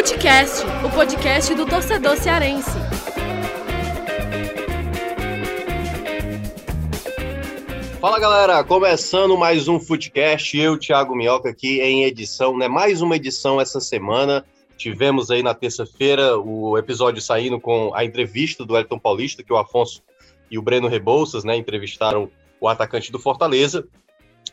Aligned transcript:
Futecast, 0.00 0.64
o 0.82 0.90
podcast 0.90 1.54
do 1.54 1.66
torcedor 1.66 2.16
cearense. 2.16 2.70
Fala 8.00 8.18
galera, 8.18 8.64
começando 8.64 9.36
mais 9.36 9.68
um 9.68 9.78
Footcast, 9.78 10.56
eu, 10.56 10.78
Thiago 10.78 11.14
Minhoca, 11.14 11.50
aqui 11.50 11.82
em 11.82 12.04
edição, 12.04 12.56
né? 12.56 12.66
Mais 12.66 13.02
uma 13.02 13.14
edição 13.14 13.60
essa 13.60 13.78
semana. 13.78 14.42
Tivemos 14.78 15.30
aí 15.30 15.42
na 15.42 15.52
terça-feira 15.52 16.38
o 16.38 16.78
episódio 16.78 17.20
saindo 17.20 17.60
com 17.60 17.94
a 17.94 18.02
entrevista 18.02 18.64
do 18.64 18.78
Elton 18.78 18.98
Paulista, 18.98 19.42
que 19.42 19.52
o 19.52 19.58
Afonso 19.58 20.02
e 20.50 20.56
o 20.56 20.62
Breno 20.62 20.88
Rebouças, 20.88 21.44
né, 21.44 21.58
entrevistaram 21.58 22.30
o 22.58 22.66
atacante 22.66 23.12
do 23.12 23.18
Fortaleza. 23.18 23.86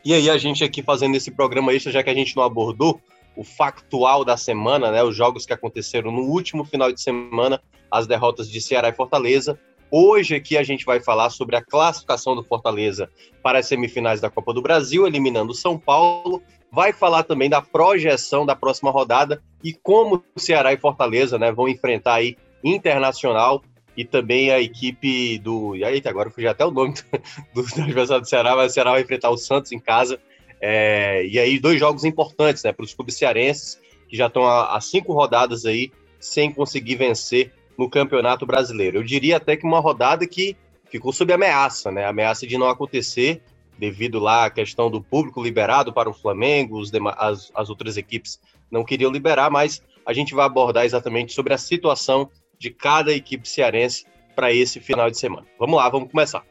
E 0.04 0.12
aí 0.12 0.28
a 0.28 0.36
gente 0.36 0.62
aqui 0.62 0.82
fazendo 0.82 1.16
esse 1.16 1.30
programa 1.30 1.72
extra, 1.72 1.90
já 1.90 2.02
que 2.02 2.10
a 2.10 2.14
gente 2.14 2.36
não 2.36 2.42
abordou 2.42 3.00
o 3.36 3.44
factual 3.44 4.24
da 4.24 4.36
semana, 4.36 4.90
né, 4.90 5.02
os 5.02 5.14
jogos 5.14 5.46
que 5.46 5.52
aconteceram 5.52 6.10
no 6.10 6.22
último 6.22 6.64
final 6.64 6.92
de 6.92 7.00
semana, 7.00 7.60
as 7.90 8.06
derrotas 8.06 8.50
de 8.50 8.60
Ceará 8.60 8.88
e 8.88 8.92
Fortaleza. 8.92 9.58
Hoje 9.90 10.34
aqui 10.34 10.58
a 10.58 10.62
gente 10.62 10.84
vai 10.84 11.00
falar 11.00 11.30
sobre 11.30 11.56
a 11.56 11.62
classificação 11.62 12.34
do 12.34 12.44
Fortaleza 12.44 13.08
para 13.42 13.60
as 13.60 13.66
semifinais 13.66 14.20
da 14.20 14.28
Copa 14.28 14.52
do 14.52 14.60
Brasil, 14.60 15.06
eliminando 15.06 15.54
São 15.54 15.78
Paulo. 15.78 16.42
Vai 16.70 16.92
falar 16.92 17.22
também 17.22 17.48
da 17.48 17.62
projeção 17.62 18.44
da 18.44 18.54
próxima 18.54 18.90
rodada 18.90 19.42
e 19.64 19.72
como 19.72 20.22
o 20.36 20.40
Ceará 20.40 20.72
e 20.72 20.76
Fortaleza 20.76 21.38
né, 21.38 21.50
vão 21.50 21.68
enfrentar 21.68 22.14
aí 22.14 22.36
Internacional 22.62 23.62
e 23.96 24.04
também 24.04 24.50
a 24.50 24.60
equipe 24.60 25.38
do. 25.38 25.74
E 25.74 25.84
aí, 25.84 26.02
agora 26.04 26.28
eu 26.28 26.32
fui 26.32 26.46
até 26.46 26.64
o 26.64 26.70
nome 26.70 26.94
do, 27.54 27.62
do 27.62 27.82
adversário 27.82 28.22
do 28.22 28.28
Ceará, 28.28 28.54
mas 28.54 28.70
o 28.70 28.74
Ceará 28.74 28.92
vai 28.92 29.02
enfrentar 29.02 29.30
o 29.30 29.36
Santos 29.36 29.72
em 29.72 29.78
casa. 29.78 30.20
É, 30.60 31.24
e 31.26 31.38
aí, 31.38 31.58
dois 31.58 31.78
jogos 31.78 32.04
importantes 32.04 32.62
né, 32.62 32.72
para 32.72 32.84
os 32.84 32.94
clubes 32.94 33.16
cearenses, 33.16 33.78
que 34.08 34.16
já 34.16 34.26
estão 34.26 34.46
há 34.46 34.80
cinco 34.80 35.12
rodadas 35.12 35.64
aí 35.64 35.92
sem 36.18 36.52
conseguir 36.52 36.96
vencer 36.96 37.52
no 37.76 37.88
Campeonato 37.88 38.44
Brasileiro. 38.44 38.98
Eu 38.98 39.02
diria 39.04 39.36
até 39.36 39.56
que 39.56 39.64
uma 39.64 39.78
rodada 39.78 40.26
que 40.26 40.56
ficou 40.90 41.12
sob 41.12 41.32
ameaça, 41.32 41.92
né? 41.92 42.06
Ameaça 42.06 42.46
de 42.46 42.58
não 42.58 42.68
acontecer, 42.68 43.40
devido 43.78 44.18
lá 44.18 44.46
à 44.46 44.50
questão 44.50 44.90
do 44.90 45.00
público 45.00 45.42
liberado 45.42 45.92
para 45.92 46.10
o 46.10 46.14
Flamengo, 46.14 46.82
as, 47.16 47.52
as 47.54 47.70
outras 47.70 47.96
equipes 47.96 48.40
não 48.70 48.84
queriam 48.84 49.12
liberar, 49.12 49.50
mas 49.50 49.82
a 50.04 50.12
gente 50.12 50.34
vai 50.34 50.46
abordar 50.46 50.84
exatamente 50.84 51.32
sobre 51.32 51.54
a 51.54 51.58
situação 51.58 52.28
de 52.58 52.70
cada 52.70 53.12
equipe 53.12 53.48
cearense 53.48 54.04
para 54.34 54.52
esse 54.52 54.80
final 54.80 55.10
de 55.10 55.18
semana. 55.18 55.46
Vamos 55.58 55.76
lá, 55.76 55.88
vamos 55.88 56.10
começar. 56.10 56.44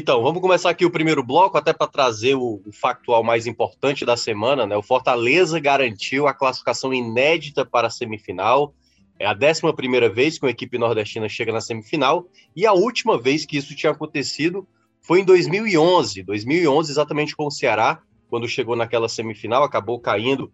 Então, 0.00 0.22
vamos 0.22 0.40
começar 0.40 0.70
aqui 0.70 0.86
o 0.86 0.92
primeiro 0.92 1.24
bloco, 1.24 1.58
até 1.58 1.72
para 1.72 1.88
trazer 1.88 2.36
o, 2.36 2.62
o, 2.64 2.70
factual 2.70 3.24
mais 3.24 3.48
importante 3.48 4.04
da 4.04 4.16
semana. 4.16 4.64
Né? 4.64 4.76
O 4.76 4.82
Fortaleza 4.82 5.58
garantiu 5.58 6.28
a 6.28 6.32
classificação 6.32 6.94
inédita 6.94 7.66
para 7.66 7.88
a 7.88 7.90
semifinal. 7.90 8.72
É 9.18 9.26
a 9.26 9.32
11 9.32 10.08
vez 10.14 10.38
que 10.38 10.46
uma 10.46 10.52
equipe 10.52 10.78
nordestina 10.78 11.28
chega 11.28 11.52
na 11.52 11.60
semifinal, 11.60 12.28
e 12.54 12.64
a 12.64 12.72
última 12.72 13.20
vez 13.20 13.44
que 13.44 13.56
isso 13.56 13.74
tinha 13.74 13.90
acontecido 13.90 14.68
foi 15.02 15.22
em 15.22 15.24
2011. 15.24 16.22
2011, 16.22 16.92
exatamente 16.92 17.34
com 17.34 17.46
o 17.48 17.50
Ceará, 17.50 18.00
quando 18.30 18.46
chegou 18.46 18.76
naquela 18.76 19.08
semifinal, 19.08 19.64
acabou 19.64 19.98
caindo 19.98 20.52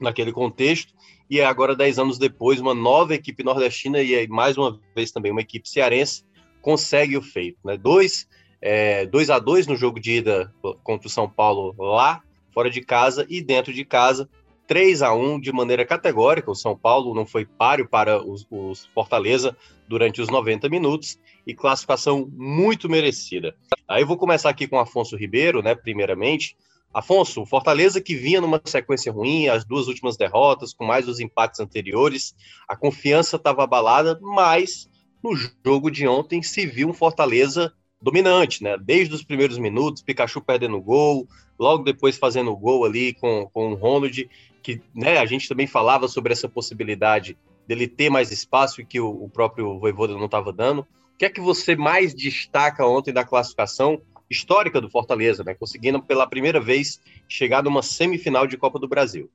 naquele 0.00 0.32
contexto. 0.32 0.94
E 1.28 1.42
agora, 1.42 1.76
10 1.76 1.98
anos 1.98 2.18
depois, 2.18 2.58
uma 2.58 2.72
nova 2.72 3.14
equipe 3.14 3.44
nordestina 3.44 4.00
e 4.00 4.26
mais 4.28 4.56
uma 4.56 4.80
vez 4.96 5.12
também 5.12 5.30
uma 5.30 5.42
equipe 5.42 5.68
cearense 5.68 6.24
consegue 6.62 7.18
o 7.18 7.22
feito. 7.22 7.58
Né? 7.62 7.76
Dois 7.76 8.26
é, 8.62 9.04
2 9.06 9.28
a 9.28 9.40
2 9.40 9.66
no 9.66 9.76
jogo 9.76 9.98
de 9.98 10.12
ida 10.12 10.54
contra 10.84 11.08
o 11.08 11.10
São 11.10 11.28
Paulo 11.28 11.74
lá, 11.76 12.22
fora 12.54 12.70
de 12.70 12.80
casa, 12.80 13.26
e 13.28 13.40
dentro 13.40 13.72
de 13.72 13.84
casa, 13.84 14.28
3 14.68 15.02
a 15.02 15.12
1 15.12 15.40
de 15.40 15.52
maneira 15.52 15.84
categórica. 15.84 16.50
O 16.50 16.54
São 16.54 16.76
Paulo 16.76 17.12
não 17.14 17.26
foi 17.26 17.44
páreo 17.44 17.88
para 17.88 18.24
os, 18.24 18.46
os 18.48 18.86
Fortaleza 18.94 19.56
durante 19.88 20.22
os 20.22 20.28
90 20.28 20.68
minutos 20.68 21.18
e 21.44 21.52
classificação 21.52 22.30
muito 22.32 22.88
merecida. 22.88 23.54
Aí 23.88 24.02
eu 24.02 24.06
vou 24.06 24.16
começar 24.16 24.48
aqui 24.48 24.68
com 24.68 24.78
Afonso 24.78 25.16
Ribeiro, 25.16 25.60
né, 25.60 25.74
primeiramente. 25.74 26.56
Afonso, 26.94 27.44
Fortaleza 27.44 28.00
que 28.00 28.14
vinha 28.14 28.40
numa 28.40 28.60
sequência 28.64 29.10
ruim, 29.10 29.48
as 29.48 29.64
duas 29.64 29.88
últimas 29.88 30.16
derrotas, 30.16 30.72
com 30.72 30.84
mais 30.84 31.08
os 31.08 31.20
empates 31.20 31.58
anteriores, 31.58 32.34
a 32.68 32.76
confiança 32.76 33.36
estava 33.36 33.64
abalada, 33.64 34.18
mas 34.20 34.88
no 35.24 35.34
jogo 35.34 35.90
de 35.90 36.06
ontem 36.06 36.42
se 36.42 36.66
viu 36.66 36.88
um 36.88 36.92
Fortaleza 36.92 37.72
dominante, 38.02 38.62
né? 38.62 38.76
Desde 38.76 39.14
os 39.14 39.22
primeiros 39.22 39.56
minutos, 39.56 40.02
Pikachu 40.02 40.40
perdendo 40.40 40.80
gol, 40.80 41.26
logo 41.58 41.84
depois 41.84 42.18
fazendo 42.18 42.54
gol 42.56 42.84
ali 42.84 43.14
com, 43.14 43.48
com 43.52 43.72
o 43.72 43.74
Ronald, 43.74 44.28
que 44.62 44.82
né, 44.94 45.18
a 45.18 45.26
gente 45.26 45.48
também 45.48 45.66
falava 45.66 46.08
sobre 46.08 46.32
essa 46.32 46.48
possibilidade 46.48 47.38
dele 47.66 47.86
ter 47.86 48.10
mais 48.10 48.32
espaço 48.32 48.80
e 48.80 48.84
que 48.84 49.00
o, 49.00 49.08
o 49.08 49.28
próprio 49.28 49.78
Voivoda 49.78 50.14
não 50.14 50.24
estava 50.24 50.52
dando. 50.52 50.80
O 50.80 51.18
que 51.18 51.24
é 51.24 51.30
que 51.30 51.40
você 51.40 51.76
mais 51.76 52.12
destaca 52.12 52.84
ontem 52.84 53.12
da 53.12 53.24
classificação 53.24 54.02
histórica 54.28 54.80
do 54.80 54.90
Fortaleza, 54.90 55.44
né? 55.44 55.54
Conseguindo 55.54 56.02
pela 56.02 56.26
primeira 56.26 56.58
vez 56.58 57.00
chegar 57.28 57.62
numa 57.62 57.82
semifinal 57.82 58.46
de 58.46 58.56
Copa 58.56 58.78
do 58.78 58.88
Brasil. 58.88 59.30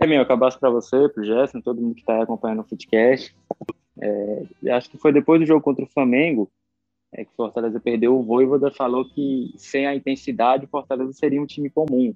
É, 0.00 0.06
meu, 0.06 0.22
acabaço 0.22 0.58
para 0.58 0.70
você, 0.70 1.08
para 1.08 1.22
o 1.22 1.26
Gerson, 1.26 1.60
todo 1.60 1.80
mundo 1.80 1.94
que 1.94 2.00
está 2.00 2.22
acompanhando 2.22 2.60
o 2.60 2.64
Footcast. 2.64 3.34
É, 4.00 4.72
acho 4.72 4.90
que 4.90 4.98
foi 4.98 5.12
depois 5.12 5.40
do 5.40 5.46
jogo 5.46 5.60
contra 5.60 5.84
o 5.84 5.88
Flamengo 5.88 6.50
é 7.12 7.24
que 7.24 7.30
Fortaleza 7.36 7.80
perdeu, 7.80 8.18
o 8.18 8.22
Voivoda 8.22 8.70
falou 8.70 9.04
que 9.04 9.52
sem 9.56 9.86
a 9.86 9.94
intensidade 9.94 10.64
o 10.64 10.68
Fortaleza 10.68 11.12
seria 11.12 11.42
um 11.42 11.46
time 11.46 11.68
comum. 11.68 12.14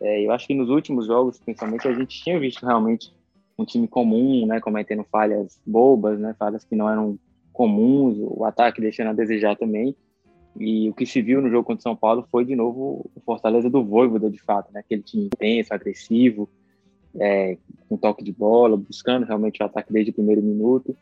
É, 0.00 0.24
eu 0.24 0.32
acho 0.32 0.46
que 0.46 0.54
nos 0.54 0.68
últimos 0.68 1.06
jogos, 1.06 1.38
principalmente, 1.38 1.86
a 1.88 1.92
gente 1.92 2.22
tinha 2.22 2.38
visto 2.38 2.64
realmente 2.64 3.14
um 3.58 3.64
time 3.64 3.88
comum, 3.88 4.46
né, 4.46 4.60
cometendo 4.60 5.04
falhas 5.04 5.60
bobas, 5.66 6.18
né, 6.18 6.34
falhas 6.38 6.64
que 6.64 6.76
não 6.76 6.88
eram 6.88 7.18
comuns, 7.52 8.18
o 8.20 8.44
ataque 8.44 8.80
deixando 8.80 9.08
a 9.08 9.14
desejar 9.14 9.56
também. 9.56 9.96
E 10.58 10.88
o 10.88 10.94
que 10.94 11.04
se 11.06 11.20
viu 11.20 11.40
no 11.40 11.50
jogo 11.50 11.64
contra 11.64 11.80
o 11.80 11.82
São 11.82 11.96
Paulo 11.96 12.26
foi, 12.30 12.44
de 12.44 12.56
novo, 12.56 13.10
o 13.14 13.20
Fortaleza 13.20 13.68
do 13.68 13.84
Voivoda, 13.84 14.30
de 14.30 14.40
fato, 14.40 14.72
né, 14.72 14.80
aquele 14.80 15.02
time 15.02 15.26
intenso, 15.26 15.72
agressivo, 15.72 16.48
é, 17.18 17.56
com 17.88 17.96
toque 17.96 18.22
de 18.22 18.32
bola, 18.32 18.76
buscando 18.76 19.24
realmente 19.24 19.62
o 19.62 19.66
ataque 19.66 19.92
desde 19.92 20.10
o 20.10 20.14
primeiro 20.14 20.42
minuto. 20.42 20.96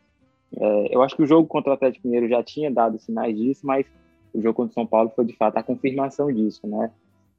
É, 0.57 0.95
eu 0.95 1.01
acho 1.01 1.15
que 1.15 1.23
o 1.23 1.27
jogo 1.27 1.47
contra 1.47 1.71
o 1.71 1.73
Atlético 1.73 2.07
Mineiro 2.07 2.29
já 2.29 2.43
tinha 2.43 2.71
dado 2.71 2.99
sinais 2.99 3.35
disso, 3.35 3.65
mas 3.65 3.85
o 4.33 4.41
jogo 4.41 4.55
contra 4.55 4.71
o 4.71 4.73
São 4.73 4.85
Paulo 4.85 5.11
foi 5.15 5.25
de 5.25 5.33
fato 5.33 5.57
a 5.57 5.63
confirmação 5.63 6.31
disso, 6.31 6.67
né? 6.67 6.91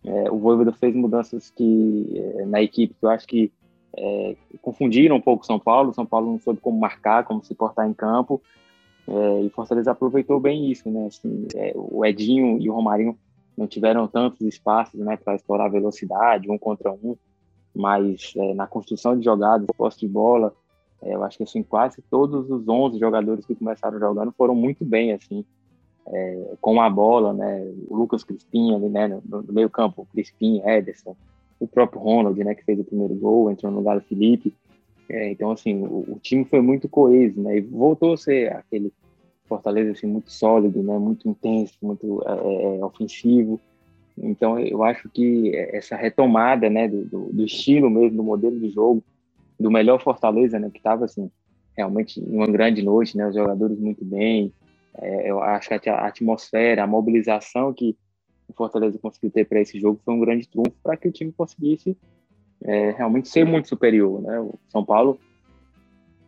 É, 0.05 0.31
o 0.31 0.39
Voivoda 0.39 0.73
fez 0.73 0.95
mudanças 0.95 1.51
que 1.51 2.13
é, 2.15 2.47
na 2.47 2.63
equipe 2.63 2.95
que 2.95 3.05
eu 3.05 3.11
acho 3.11 3.27
que 3.27 3.51
é, 3.97 4.37
confundiram 4.61 5.17
um 5.17 5.21
pouco 5.21 5.43
o 5.43 5.47
São 5.47 5.59
Paulo. 5.59 5.91
O 5.91 5.95
São 5.95 6.07
Paulo 6.07 6.31
não 6.31 6.39
soube 6.39 6.61
como 6.61 6.79
marcar, 6.79 7.25
como 7.25 7.43
se 7.43 7.55
portar 7.55 7.89
em 7.89 7.95
campo. 7.95 8.41
É, 9.09 9.43
e 9.43 9.51
Fortaleza 9.51 9.91
aproveitou 9.91 10.39
bem 10.39 10.71
isso, 10.71 10.91
né? 10.91 11.07
Assim, 11.07 11.47
é, 11.55 11.73
o 11.75 12.05
Edinho 12.05 12.59
e 12.61 12.69
o 12.69 12.75
Romarinho 12.75 13.19
não 13.57 13.67
tiveram 13.67 14.07
tantos 14.07 14.43
espaços, 14.43 15.01
né, 15.01 15.17
para 15.17 15.35
explorar 15.35 15.69
velocidade, 15.69 16.51
um 16.51 16.59
contra 16.59 16.93
um, 16.93 17.17
mas 17.75 18.35
na 18.55 18.67
construção 18.67 19.19
de 19.19 19.25
jogadas, 19.25 19.67
posse 19.79 20.01
de 20.01 20.07
bola, 20.07 20.53
é, 20.53 20.66
eu 21.03 21.23
acho 21.25 21.39
que 21.39 21.45
assim 21.45 21.63
quase 21.63 22.03
todos 22.11 22.51
os 22.51 22.69
11 22.69 22.99
jogadores 22.99 23.45
que 23.45 23.55
começaram 23.55 23.99
jogando 23.99 24.33
foram 24.33 24.55
muito 24.55 24.85
bem 24.85 25.13
assim, 25.13 25.45
é, 26.09 26.55
com 26.61 26.81
a 26.81 26.89
bola, 26.89 27.33
né? 27.33 27.73
O 27.89 27.97
Lucas 27.97 28.25
Crispim 28.25 28.75
ali, 28.75 28.89
né, 28.89 29.09
no, 29.09 29.43
no 29.43 29.53
meio 29.53 29.69
campo, 29.69 30.07
Crispim, 30.13 30.61
Ederson, 30.65 31.17
o 31.59 31.67
próprio 31.67 32.01
Ronald, 32.01 32.39
né, 32.43 32.55
que 32.55 32.65
fez 32.65 32.79
o 32.79 32.85
primeiro 32.85 33.15
gol, 33.15 33.51
entrou 33.51 33.71
no 33.73 33.79
lugar 33.79 33.99
do 33.99 34.05
Felipe. 34.05 34.55
É, 35.09 35.31
então 35.31 35.51
assim, 35.51 35.83
o, 35.83 36.15
o, 36.15 36.19
time 36.21 36.45
foi 36.45 36.61
muito 36.61 36.89
coeso, 36.89 37.41
né? 37.41 37.59
E 37.59 37.61
voltou 37.61 38.15
a 38.15 38.17
ser 38.17 38.53
aquele 38.53 38.93
Fortaleza 39.49 39.93
assim 39.93 40.09
muito 40.09 40.33
sólido, 40.33 40.83
né? 40.83 40.99
Muito 40.99 41.29
intenso, 41.29 41.75
muito 41.81 42.23
é, 42.27 42.33
é, 42.33 42.79
é 42.79 42.85
ofensivo. 42.85 43.61
Então 44.19 44.59
eu 44.59 44.83
acho 44.83 45.09
que 45.11 45.55
essa 45.55 45.95
retomada, 45.95 46.71
né, 46.71 46.89
do, 46.89 47.05
do, 47.05 47.33
do 47.33 47.45
estilo 47.45 47.91
mesmo, 47.91 48.17
do 48.17 48.25
modelo 48.25 48.59
de 48.59 48.71
jogo 48.71 49.03
do 49.59 49.71
melhor 49.71 50.01
Fortaleza, 50.03 50.59
né? 50.59 50.71
Que 50.71 50.79
estava 50.79 51.05
assim 51.05 51.31
realmente 51.77 52.21
uma 52.21 52.47
grande 52.47 52.83
noite, 52.83 53.17
né? 53.17 53.29
Os 53.29 53.35
jogadores 53.35 53.79
muito 53.79 54.05
bem. 54.05 54.53
É, 54.99 55.31
eu 55.31 55.43
acho 55.43 55.69
que 55.79 55.91
a 55.91 56.07
atmosfera, 56.07 56.83
a 56.83 56.87
mobilização 56.87 57.73
que 57.73 57.97
o 58.49 58.55
Fortaleza 58.55 58.99
conseguiu 58.99 59.31
ter 59.31 59.45
para 59.47 59.61
esse 59.61 59.79
jogo 59.79 60.01
foi 60.05 60.15
um 60.15 60.21
grande 60.21 60.49
trunfo 60.49 60.75
para 60.83 60.97
que 60.97 61.09
o 61.09 61.13
time 61.13 61.33
conseguisse 61.33 61.97
é, 62.63 62.93
realmente 62.93 63.29
ser 63.29 63.45
muito 63.45 63.69
superior, 63.69 64.23
né? 64.23 64.41
O 64.41 64.55
São 64.69 64.85
Paulo, 64.85 65.19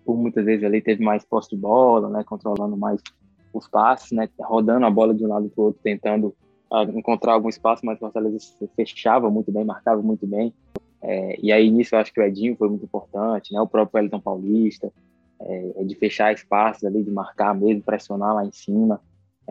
por 0.05 0.17
muitas 0.17 0.45
vezes 0.45 0.65
ali 0.65 0.81
teve 0.81 1.03
mais 1.03 1.25
posse 1.25 1.51
de 1.51 1.57
bola, 1.57 2.09
né? 2.11 2.25
Controlando 2.25 2.77
mais 2.77 3.01
os 3.53 3.67
passes, 3.69 4.13
né? 4.13 4.29
Rodando 4.41 4.85
a 4.87 4.91
bola 4.91 5.15
de 5.15 5.25
um 5.25 5.29
lado 5.29 5.49
para 5.49 5.63
o 5.63 5.65
outro, 5.67 5.81
tentando 5.83 6.35
uh, 6.71 6.99
encontrar 6.99 7.33
algum 7.33 7.49
espaço, 7.49 7.85
mas 7.85 7.97
o 7.97 8.01
Fortaleza 8.01 8.39
fechava 8.77 9.31
muito 9.31 9.51
bem, 9.51 9.65
marcava 9.65 10.03
muito 10.03 10.27
bem. 10.27 10.53
É, 11.03 11.39
e 11.41 11.53
aí 11.53 11.71
nisso 11.71 11.95
eu 11.95 12.01
acho 12.01 12.13
que 12.13 12.21
o 12.21 12.25
Edinho 12.25 12.57
foi 12.57 12.69
muito 12.69 12.85
importante, 12.85 13.53
né? 13.53 13.61
O 13.61 13.67
próprio 13.67 13.99
Wellington 13.99 14.21
Paulista, 14.21 14.93
é, 15.41 15.73
é 15.77 15.85
de 15.85 15.95
fechar 15.95 16.33
espaços 16.33 16.85
ali, 16.85 17.03
de 17.03 17.11
marcar 17.11 17.55
mesmo, 17.55 17.83
pressionar 17.83 18.35
lá 18.35 18.45
em 18.45 18.53
cima. 18.53 19.01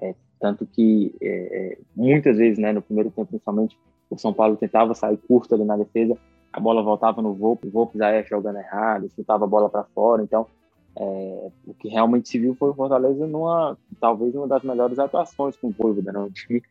É, 0.01 0.13
Tanto 0.39 0.65
que 0.65 1.15
é, 1.21 1.27
é, 1.27 1.77
muitas 1.95 2.37
vezes, 2.37 2.59
né, 2.59 2.71
no 2.71 2.81
primeiro 2.81 3.09
tempo 3.09 3.27
principalmente, 3.27 3.77
o 4.09 4.17
São 4.17 4.33
Paulo 4.33 4.55
tentava 4.55 4.93
sair 4.93 5.17
curto 5.17 5.53
ali 5.55 5.63
na 5.63 5.75
defesa, 5.75 6.17
a 6.53 6.59
bola 6.59 6.81
voltava 6.81 7.21
no 7.21 7.33
Volpe, 7.33 7.67
o 7.67 7.71
Volpe 7.71 7.97
já 7.97 8.13
ia 8.13 8.23
jogando 8.23 8.59
errado, 8.59 9.09
chutava 9.15 9.45
a 9.45 9.47
bola 9.47 9.69
para 9.69 9.83
fora, 9.83 10.23
então 10.23 10.47
é, 10.95 11.49
o 11.65 11.73
que 11.73 11.89
realmente 11.89 12.29
se 12.29 12.39
viu 12.39 12.55
foi 12.55 12.69
o 12.69 12.73
Fortaleza 12.73 13.25
numa, 13.27 13.77
talvez 13.99 14.33
uma 14.35 14.47
das 14.47 14.63
melhores 14.63 14.97
atuações 14.99 15.57
com 15.57 15.67
o 15.67 15.71
Voivoda, 15.71 16.11
né? 16.11 16.19
um 16.19 16.29
time 16.29 16.61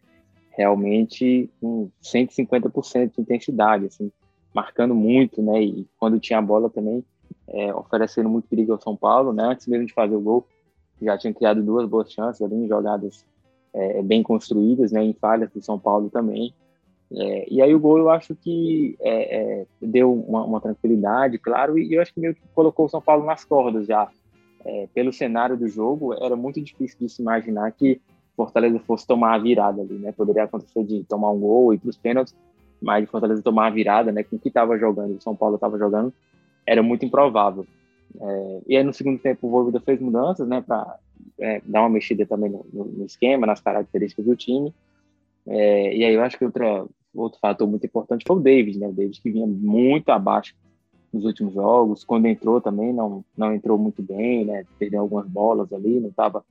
realmente 0.51 1.51
com 1.61 1.91
150% 2.03 3.13
de 3.15 3.21
intensidade, 3.21 3.87
assim, 3.87 4.11
marcando 4.57 4.95
muito, 4.95 5.43
né, 5.43 5.63
e 5.63 5.87
quando 5.99 6.19
tinha 6.19 6.39
a 6.39 6.43
bola 6.43 6.71
também, 6.71 7.05
é, 7.47 7.75
oferecendo 7.75 8.27
muito 8.27 8.49
perigo 8.49 8.73
ao 8.73 8.81
São 8.81 8.97
Paulo, 8.97 9.31
né, 9.35 9.45
antes 9.45 9.67
mesmo 9.67 9.87
de 9.87 9.93
fazer 9.93 10.17
o 10.17 10.21
gol, 10.21 10.47
já 11.03 11.19
tinha 11.19 11.35
criado 11.35 11.63
duas 11.63 11.87
boas 11.87 12.11
chances 12.11 12.41
ali 12.41 12.67
jogadas 12.67 13.23
é, 13.75 14.01
bem 14.03 14.23
construídas, 14.23 14.93
né, 14.93 15.05
em 15.05 15.13
falhas 15.13 15.51
do 15.51 15.61
São 15.61 15.79
Paulo 15.79 16.09
também, 16.09 16.55
é, 17.13 17.47
e 17.53 17.61
aí 17.61 17.75
o 17.75 17.79
gol 17.79 17.99
eu 17.99 18.11
acho 18.11 18.35
que 18.35 18.97
é, 19.01 19.61
é, 19.61 19.67
deu 19.81 20.13
uma, 20.13 20.43
uma, 20.45 20.61
tranquilidade, 20.61 21.39
claro, 21.39 21.79
e 21.79 21.93
eu 21.93 22.01
acho 22.01 22.15
que 22.15 22.21
meio 22.21 22.35
que 22.35 22.41
colocou 22.55 22.87
o 22.87 22.89
São 22.89 23.03
Paulo 23.03 23.27
nas 23.27 23.45
cordas 23.45 23.87
já. 23.87 24.09
É, 24.65 24.89
pelo 24.93 25.13
cenário 25.13 25.57
do 25.57 25.69
jogo, 25.69 26.13
era 26.15 26.35
muito 26.35 26.61
difícil 26.61 26.99
de 26.99 27.09
se 27.09 27.23
imaginar 27.23 27.71
que 27.71 28.01
Fortaleza 28.37 28.81
fosse 28.81 29.07
tomar 29.07 29.35
a 29.35 29.39
virada 29.39 29.81
ali, 29.81 29.95
né? 29.95 30.11
Poderia 30.11 30.43
acontecer 30.43 30.83
de 30.83 31.05
tomar 31.05 31.31
um 31.31 31.39
gol 31.39 31.73
e 31.73 31.79
para 31.79 31.89
os 31.89 31.97
pênaltis, 31.97 32.35
mas 32.81 33.05
de 33.05 33.11
Fortaleza 33.11 33.43
tomar 33.43 33.67
a 33.67 33.71
virada, 33.71 34.13
né? 34.13 34.23
Com 34.23 34.37
o 34.37 34.39
que 34.39 34.49
estava 34.49 34.79
jogando, 34.79 35.17
o 35.17 35.21
São 35.21 35.35
Paulo 35.35 35.57
estava 35.57 35.79
jogando, 35.79 36.13
era 36.67 36.83
muito 36.83 37.05
improvável. 37.05 37.67
É, 38.21 38.61
e 38.67 38.77
aí 38.77 38.83
no 38.83 38.93
segundo 38.93 39.19
tempo 39.19 39.47
o 39.47 39.51
Voivoda 39.51 39.81
fez 39.81 40.01
mudanças, 40.01 40.47
né? 40.49 40.61
Para 40.61 40.99
é, 41.39 41.61
dar 41.65 41.81
uma 41.81 41.91
mexida 41.91 42.27
também 42.27 42.51
no, 42.51 42.67
no, 42.73 43.05
esquema, 43.05 43.47
nas 43.47 43.61
características 43.61 44.25
do 44.25 44.37
time. 44.37 44.73
É, 45.47 45.97
e 45.97 46.05
aí 46.05 46.15
eu 46.15 46.23
acho 46.23 46.39
que 46.39 46.45
outra, 46.45 46.87
outro 47.15 47.39
fator 47.41 47.69
muito 47.69 47.87
importante 47.87 48.25
foi 48.27 48.37
o 48.37 48.41
David, 48.41 48.79
né? 48.79 48.89
O 48.89 48.93
David 48.93 49.21
que 49.21 49.31
vinha 49.31 49.47
muito 49.47 50.11
abaixo 50.11 50.55
nos 51.13 51.25
últimos 51.25 51.55
jogos, 51.55 52.05
quando 52.05 52.27
entrou 52.27 52.61
também 52.61 52.93
não, 52.93 53.25
não 53.37 53.55
entrou 53.55 53.79
muito 53.79 54.03
bem, 54.03 54.45
né? 54.45 54.65
Perdeu 54.79 55.01
algumas 55.01 55.27
bolas 55.27 55.73
ali, 55.73 56.01
não 56.01 56.11
estava 56.11 56.45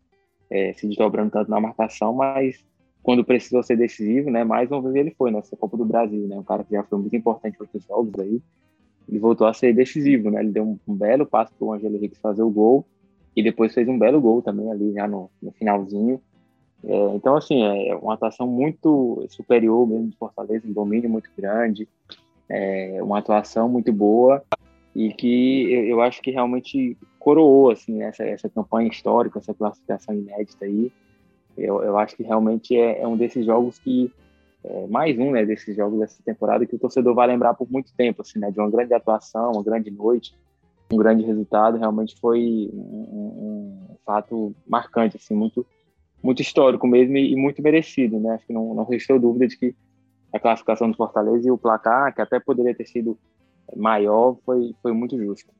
é, 0.49 0.73
se 0.73 0.87
desdobrando 0.87 1.31
tanto 1.31 1.49
na 1.49 1.59
marcação, 1.59 2.13
mas 2.13 2.63
quando 3.05 3.23
precisou 3.23 3.61
ser 3.61 3.77
decisivo, 3.77 4.31
né? 4.31 4.43
Mais 4.43 4.71
uma 4.71 4.81
vez 4.81 4.95
ele 4.95 5.13
foi 5.15 5.29
nessa 5.29 5.55
Copa 5.55 5.77
do 5.77 5.85
Brasil, 5.85 6.27
né? 6.27 6.35
Um 6.35 6.43
cara 6.43 6.63
que 6.63 6.71
já 6.71 6.83
foi 6.83 6.97
muito 6.97 7.15
importante 7.15 7.55
em 7.55 7.61
outros 7.61 7.83
jogos 7.83 8.11
aí, 8.17 8.41
e 9.07 9.19
voltou 9.19 9.45
a 9.45 9.53
ser 9.53 9.75
decisivo, 9.75 10.31
né? 10.31 10.41
Ele 10.41 10.51
deu 10.51 10.63
um, 10.63 10.79
um 10.87 10.95
belo 10.95 11.23
passo 11.23 11.53
para 11.53 11.67
o 11.67 11.71
Angelo 11.71 11.95
Henrique 11.95 12.17
fazer 12.17 12.41
o 12.41 12.49
gol 12.49 12.83
e 13.35 13.43
depois 13.43 13.75
fez 13.75 13.87
um 13.87 13.99
belo 13.99 14.19
gol 14.19 14.41
também 14.41 14.71
ali 14.71 14.91
já 14.91 15.07
no, 15.07 15.29
no 15.39 15.51
finalzinho. 15.51 16.19
É, 16.83 17.15
então, 17.15 17.35
assim, 17.35 17.61
é 17.61 17.95
uma 17.95 18.15
atuação 18.15 18.47
muito 18.47 19.23
superior 19.29 19.87
mesmo 19.87 20.09
de 20.09 20.17
Fortaleza, 20.17 20.67
um 20.67 20.73
domínio 20.73 21.07
muito 21.07 21.29
grande, 21.37 21.87
é, 22.49 22.97
uma 23.03 23.19
atuação 23.19 23.69
muito 23.69 23.93
boa 23.93 24.43
e 24.95 25.13
que 25.13 25.71
eu 25.71 26.01
acho 26.01 26.23
que 26.23 26.31
realmente 26.31 26.97
coroou, 27.19 27.69
assim, 27.69 28.01
essa, 28.01 28.23
essa 28.23 28.49
campanha 28.49 28.89
histórica, 28.89 29.37
essa 29.37 29.53
classificação 29.53 30.15
inédita 30.15 30.65
aí. 30.65 30.91
Eu, 31.57 31.81
eu 31.83 31.97
acho 31.97 32.15
que 32.15 32.23
realmente 32.23 32.75
é, 32.75 33.01
é 33.01 33.07
um 33.07 33.17
desses 33.17 33.45
jogos 33.45 33.79
que, 33.79 34.11
é, 34.63 34.87
mais 34.87 35.17
um, 35.17 35.31
né, 35.31 35.45
desses 35.45 35.75
jogos 35.75 35.99
dessa 35.99 36.21
temporada 36.23 36.65
que 36.65 36.75
o 36.75 36.79
torcedor 36.79 37.13
vai 37.13 37.27
lembrar 37.27 37.53
por 37.53 37.71
muito 37.71 37.93
tempo, 37.95 38.21
assim, 38.21 38.39
né, 38.39 38.51
de 38.51 38.59
uma 38.59 38.69
grande 38.69 38.93
atuação, 38.93 39.51
uma 39.53 39.63
grande 39.63 39.91
noite, 39.91 40.35
um 40.91 40.97
grande 40.97 41.23
resultado, 41.23 41.77
realmente 41.77 42.15
foi 42.19 42.69
um, 42.73 42.77
um, 42.79 43.95
fato 44.05 44.53
marcante, 44.67 45.17
assim, 45.17 45.33
muito 45.33 45.65
muito 46.21 46.41
histórico 46.41 46.87
mesmo 46.87 47.17
e, 47.17 47.35
muito 47.35 47.61
merecido, 47.61 48.19
né? 48.19 48.31
Acho 48.31 48.47
que 48.47 48.53
não, 48.53 48.73
não 48.73 48.83
restou 48.83 49.19
dúvida 49.19 49.47
de 49.47 49.57
que 49.57 49.75
a 50.33 50.39
classificação 50.39 50.89
do 50.89 50.97
Fortaleza 50.97 51.47
e 51.47 51.51
o 51.51 51.57
placar, 51.57 52.15
que 52.15 52.21
até 52.21 52.39
poderia 52.39 52.73
ter 52.73 52.85
sido 52.85 53.15
maior, 53.75 54.35
foi, 54.43 54.75
foi 54.81 54.91
muito 54.91 55.17
justo. 55.17 55.53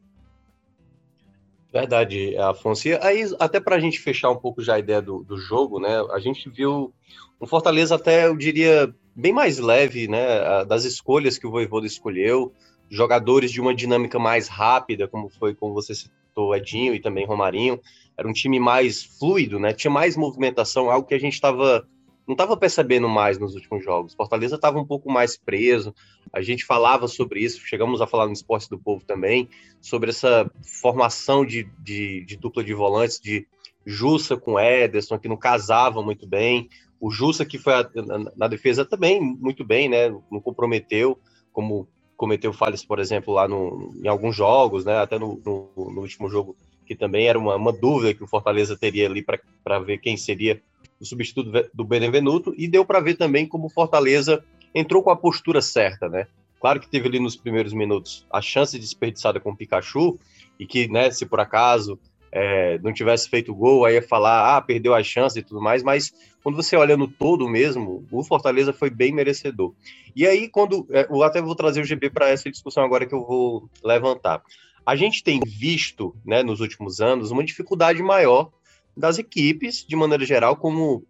Verdade, 1.75 2.37
Afonso. 2.37 2.87
E 2.87 2.93
aí, 3.01 3.25
até 3.37 3.59
para 3.59 3.75
a 3.75 3.79
gente 3.79 3.99
fechar 3.99 4.31
um 4.31 4.37
pouco 4.37 4.63
já 4.63 4.75
a 4.75 4.79
ideia 4.79 5.01
do, 5.01 5.25
do 5.25 5.37
jogo, 5.37 5.77
né? 5.77 6.01
A 6.11 6.19
gente 6.19 6.49
viu 6.49 6.93
um 7.39 7.45
Fortaleza 7.45 7.95
até, 7.95 8.27
eu 8.27 8.37
diria, 8.37 8.95
bem 9.13 9.33
mais 9.33 9.59
leve, 9.59 10.07
né? 10.07 10.63
Das 10.63 10.85
escolhas 10.85 11.37
que 11.37 11.45
o 11.45 11.51
Voivoda 11.51 11.85
escolheu, 11.85 12.53
jogadores 12.89 13.51
de 13.51 13.59
uma 13.59 13.75
dinâmica 13.75 14.17
mais 14.17 14.47
rápida, 14.47 15.05
como 15.05 15.27
foi 15.27 15.53
como 15.53 15.73
você 15.73 15.93
citou, 15.93 16.55
Edinho 16.55 16.95
e 16.95 17.01
também 17.01 17.25
Romarinho 17.25 17.77
era 18.17 18.25
um 18.25 18.31
time 18.31 18.57
mais 18.57 19.03
fluido, 19.03 19.59
né? 19.59 19.73
Tinha 19.73 19.91
mais 19.91 20.15
movimentação, 20.15 20.89
algo 20.89 21.05
que 21.05 21.13
a 21.13 21.19
gente 21.19 21.33
estava 21.33 21.85
não 22.27 22.33
estava 22.33 22.57
percebendo 22.57 23.07
mais 23.07 23.37
nos 23.37 23.53
últimos 23.55 23.83
jogos. 23.83 24.15
Fortaleza 24.15 24.55
estava 24.55 24.79
um 24.79 24.85
pouco 24.85 25.11
mais 25.11 25.37
preso. 25.37 25.93
A 26.33 26.41
gente 26.41 26.65
falava 26.65 27.07
sobre 27.07 27.41
isso, 27.41 27.61
chegamos 27.65 28.01
a 28.01 28.07
falar 28.07 28.25
no 28.25 28.33
Esporte 28.33 28.69
do 28.69 28.79
Povo 28.79 29.03
também, 29.05 29.47
sobre 29.79 30.09
essa 30.09 30.49
formação 30.81 31.45
de, 31.45 31.69
de, 31.79 32.25
de 32.25 32.35
dupla 32.35 32.63
de 32.63 32.73
volantes, 32.73 33.19
de 33.19 33.47
Jussa 33.85 34.35
com 34.35 34.59
Ederson, 34.59 35.19
que 35.19 35.27
não 35.27 35.37
casava 35.37 36.01
muito 36.01 36.27
bem. 36.27 36.67
O 36.99 37.11
Jussa, 37.11 37.45
que 37.45 37.59
foi 37.59 37.73
a, 37.73 37.89
na, 37.95 38.31
na, 38.35 38.47
defesa 38.47 38.83
também 38.83 39.21
muito 39.21 39.63
bem, 39.63 39.87
né? 39.87 40.09
Não 40.31 40.41
comprometeu, 40.41 41.19
como 41.53 41.87
cometeu 42.17 42.51
falhas, 42.51 42.83
por 42.83 42.97
exemplo, 42.97 43.33
lá 43.33 43.47
no, 43.47 43.93
em 44.03 44.07
alguns 44.07 44.35
jogos, 44.35 44.83
né? 44.83 44.97
Até 44.97 45.19
no, 45.19 45.39
no, 45.45 45.69
no 45.75 46.01
último 46.01 46.27
jogo 46.29 46.55
que 46.85 46.95
também 46.95 47.27
era 47.27 47.37
uma, 47.37 47.55
uma 47.55 47.73
dúvida 47.73 48.13
que 48.13 48.23
o 48.23 48.27
Fortaleza 48.27 48.77
teria 48.77 49.07
ali 49.07 49.23
para 49.63 49.79
ver 49.79 49.97
quem 49.97 50.15
seria 50.15 50.61
o 50.99 51.05
substituto 51.05 51.51
do 51.73 51.83
Benevenuto, 51.83 52.53
e 52.57 52.67
deu 52.67 52.85
para 52.85 52.99
ver 52.99 53.15
também 53.15 53.47
como 53.47 53.67
o 53.67 53.69
Fortaleza 53.69 54.43
entrou 54.73 55.03
com 55.03 55.09
a 55.09 55.15
postura 55.15 55.61
certa, 55.61 56.09
né? 56.09 56.27
Claro 56.59 56.79
que 56.79 56.89
teve 56.89 57.07
ali 57.07 57.19
nos 57.19 57.35
primeiros 57.35 57.73
minutos 57.73 58.25
a 58.31 58.41
chance 58.41 58.77
desperdiçada 58.79 59.39
com 59.39 59.51
o 59.51 59.55
Pikachu, 59.55 60.19
e 60.59 60.65
que, 60.65 60.87
né, 60.87 61.11
se 61.11 61.25
por 61.25 61.39
acaso 61.39 61.99
é, 62.31 62.79
não 62.79 62.93
tivesse 62.93 63.29
feito 63.29 63.53
gol, 63.53 63.85
aí 63.85 63.95
ia 63.95 64.01
falar, 64.01 64.55
ah, 64.55 64.61
perdeu 64.61 64.93
a 64.93 65.03
chance 65.03 65.37
e 65.37 65.43
tudo 65.43 65.61
mais, 65.61 65.83
mas 65.83 66.13
quando 66.41 66.55
você 66.55 66.75
olha 66.75 66.95
no 66.95 67.07
todo 67.07 67.47
mesmo, 67.49 68.05
o 68.11 68.23
Fortaleza 68.23 68.71
foi 68.71 68.89
bem 68.89 69.11
merecedor. 69.11 69.73
E 70.15 70.25
aí, 70.25 70.47
quando. 70.47 70.87
É, 70.91 71.07
eu 71.09 71.23
até 71.23 71.41
vou 71.41 71.55
trazer 71.55 71.81
o 71.81 71.85
GB 71.85 72.09
para 72.09 72.29
essa 72.29 72.49
discussão 72.49 72.83
agora 72.83 73.05
que 73.05 73.13
eu 73.13 73.25
vou 73.25 73.69
levantar 73.83 74.41
a 74.85 74.95
gente 74.95 75.23
tem 75.23 75.39
visto, 75.43 76.15
né, 76.23 76.43
nos 76.43 76.59
últimos 76.59 77.01
anos, 77.01 77.31
uma 77.31 77.43
dificuldade 77.43 78.03
maior 78.03 78.51
das 78.95 79.17
equipes, 79.17 79.85
de 79.85 79.95
maneira 79.95 80.25
geral, 80.25 80.55
como 80.55 81.05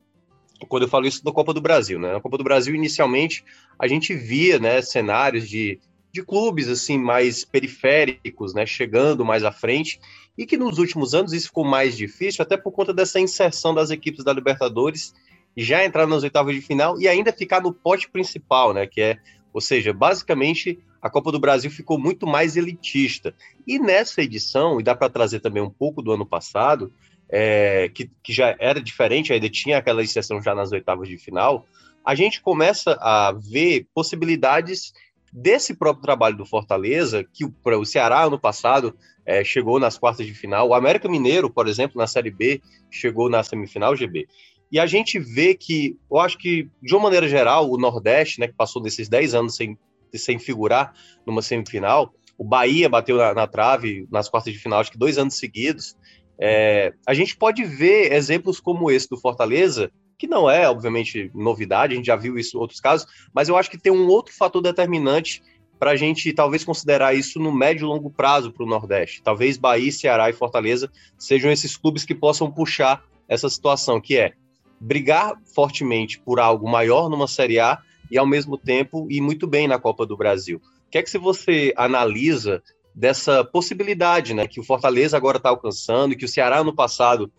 quando 0.67 0.83
eu 0.83 0.89
falo 0.89 1.05
isso 1.05 1.23
da 1.23 1.31
Copa 1.31 1.53
do 1.53 1.61
Brasil, 1.61 1.99
né? 1.99 2.13
Na 2.13 2.21
Copa 2.21 2.37
do 2.37 2.43
Brasil, 2.43 2.73
inicialmente, 2.73 3.43
a 3.77 3.87
gente 3.87 4.13
via, 4.13 4.57
né, 4.57 4.81
cenários 4.81 5.47
de, 5.49 5.79
de 6.11 6.23
clubes 6.23 6.69
assim 6.69 6.97
mais 6.97 7.43
periféricos, 7.43 8.53
né, 8.53 8.65
chegando 8.65 9.25
mais 9.25 9.43
à 9.43 9.51
frente, 9.51 9.99
e 10.37 10.45
que 10.45 10.57
nos 10.57 10.77
últimos 10.77 11.13
anos 11.13 11.33
isso 11.33 11.47
ficou 11.47 11.65
mais 11.65 11.95
difícil, 11.97 12.41
até 12.41 12.57
por 12.57 12.71
conta 12.71 12.93
dessa 12.93 13.19
inserção 13.19 13.73
das 13.73 13.89
equipes 13.89 14.23
da 14.23 14.33
Libertadores 14.33 15.13
já 15.57 15.85
entrar 15.85 16.05
nas 16.07 16.23
oitavas 16.23 16.53
de 16.55 16.61
final 16.61 16.99
e 16.99 17.07
ainda 17.07 17.31
ficar 17.31 17.61
no 17.61 17.73
pote 17.73 18.09
principal, 18.09 18.73
né, 18.73 18.87
que 18.87 19.01
é, 19.01 19.17
ou 19.53 19.61
seja, 19.61 19.93
basicamente 19.93 20.79
a 21.01 21.09
Copa 21.09 21.31
do 21.31 21.39
Brasil 21.39 21.69
ficou 21.69 21.99
muito 21.99 22.25
mais 22.25 22.57
elitista. 22.57 23.35
E 23.67 23.77
nessa 23.77 24.21
edição, 24.23 24.79
e 24.79 24.83
dá 24.83 24.95
para 24.95 25.07
trazer 25.07 25.39
também 25.39 25.61
um 25.61 25.69
pouco 25.69 26.01
do 26.01 26.11
ano 26.11 26.25
passado, 26.25 26.91
é, 27.29 27.89
que, 27.93 28.09
que, 28.23 28.33
já 28.33 28.55
era 28.59 28.81
diferente, 28.81 29.33
ainda 29.33 29.49
tinha 29.49 29.77
aquela 29.77 30.03
exceção 30.03 30.41
já 30.41 30.53
nas 30.53 30.71
oitavas 30.71 31.07
de 31.07 31.17
final, 31.17 31.65
a 32.05 32.13
gente 32.13 32.41
começa 32.41 32.97
a 33.01 33.31
ver 33.31 33.87
possibilidades 33.93 34.93
desse 35.33 35.73
próprio 35.73 36.03
trabalho 36.03 36.37
do 36.37 36.45
Fortaleza, 36.45 37.25
que 37.33 37.43
o, 37.43 37.85
Ceará 37.85 38.23
ano 38.23 38.39
passado 38.39 38.95
é, 39.25 39.43
chegou 39.43 39.79
nas 39.79 39.97
quartas 39.97 40.25
de 40.25 40.33
final, 40.33 40.69
o 40.69 40.73
América 40.73 41.09
Mineiro, 41.09 41.49
por 41.49 41.67
exemplo, 41.67 41.97
na 41.97 42.07
Série 42.07 42.31
B, 42.31 42.61
chegou 42.89 43.29
na 43.29 43.43
semifinal 43.43 43.95
GB. 43.95 44.27
E 44.71 44.79
a 44.79 44.85
gente 44.85 45.19
vê 45.19 45.55
que, 45.55 45.97
eu 46.09 46.19
acho 46.19 46.37
que, 46.37 46.69
de 46.81 46.93
uma 46.93 47.03
maneira 47.03 47.27
geral, 47.27 47.69
o 47.69 47.77
Nordeste, 47.77 48.39
né, 48.39 48.47
que 48.47 48.53
passou 48.53 48.81
desses 48.81 49.09
10 49.09 49.35
anos 49.35 49.55
sem 49.55 49.77
sem 50.17 50.39
figurar 50.39 50.93
numa 51.25 51.41
semifinal. 51.41 52.13
O 52.37 52.43
Bahia 52.43 52.89
bateu 52.89 53.17
na, 53.17 53.33
na 53.33 53.47
trave 53.47 54.07
nas 54.11 54.29
quartas 54.29 54.53
de 54.53 54.59
final, 54.59 54.79
acho 54.79 54.91
que 54.91 54.97
dois 54.97 55.17
anos 55.17 55.37
seguidos. 55.37 55.95
É, 56.39 56.93
a 57.07 57.13
gente 57.13 57.35
pode 57.35 57.63
ver 57.63 58.11
exemplos 58.13 58.59
como 58.59 58.91
esse 58.91 59.09
do 59.09 59.17
Fortaleza, 59.17 59.91
que 60.17 60.27
não 60.27 60.49
é, 60.49 60.69
obviamente, 60.69 61.31
novidade, 61.33 61.93
a 61.93 61.95
gente 61.95 62.05
já 62.05 62.15
viu 62.15 62.37
isso 62.37 62.57
em 62.57 62.59
outros 62.59 62.79
casos, 62.79 63.07
mas 63.33 63.49
eu 63.49 63.57
acho 63.57 63.69
que 63.69 63.77
tem 63.77 63.91
um 63.91 64.07
outro 64.07 64.33
fator 64.33 64.61
determinante 64.61 65.41
para 65.77 65.91
a 65.91 65.95
gente 65.95 66.31
talvez 66.33 66.63
considerar 66.63 67.13
isso 67.13 67.39
no 67.39 67.51
médio 67.51 67.85
e 67.85 67.87
longo 67.87 68.09
prazo 68.09 68.51
para 68.51 68.63
o 68.63 68.67
Nordeste. 68.67 69.21
Talvez 69.21 69.57
Bahia, 69.57 69.91
Ceará 69.91 70.29
e 70.29 70.33
Fortaleza 70.33 70.89
sejam 71.17 71.51
esses 71.51 71.75
clubes 71.75 72.05
que 72.05 72.15
possam 72.15 72.49
puxar 72.49 73.03
essa 73.27 73.49
situação, 73.49 73.99
que 73.99 74.17
é 74.17 74.33
brigar 74.79 75.33
fortemente 75.53 76.19
por 76.19 76.39
algo 76.39 76.69
maior 76.69 77.09
numa 77.09 77.27
Série 77.27 77.59
A 77.59 77.79
e 78.09 78.17
ao 78.17 78.25
mesmo 78.25 78.57
tempo 78.57 79.07
ir 79.09 79.21
muito 79.21 79.47
bem 79.47 79.67
na 79.67 79.79
Copa 79.79 80.05
do 80.05 80.15
Brasil. 80.15 80.61
O 80.87 80.89
que 80.91 80.97
é 80.97 81.03
que 81.03 81.09
se 81.09 81.17
você 81.17 81.73
analisa 81.75 82.61
dessa 82.95 83.43
possibilidade, 83.43 84.33
né, 84.33 84.47
que 84.47 84.59
o 84.59 84.63
Fortaleza 84.63 85.17
agora 85.17 85.37
está 85.37 85.49
alcançando 85.49 86.13
e 86.13 86.15
que 86.15 86.23
o 86.23 86.29
Ceará 86.29 86.63
no 86.63 86.73
passado 86.73 87.29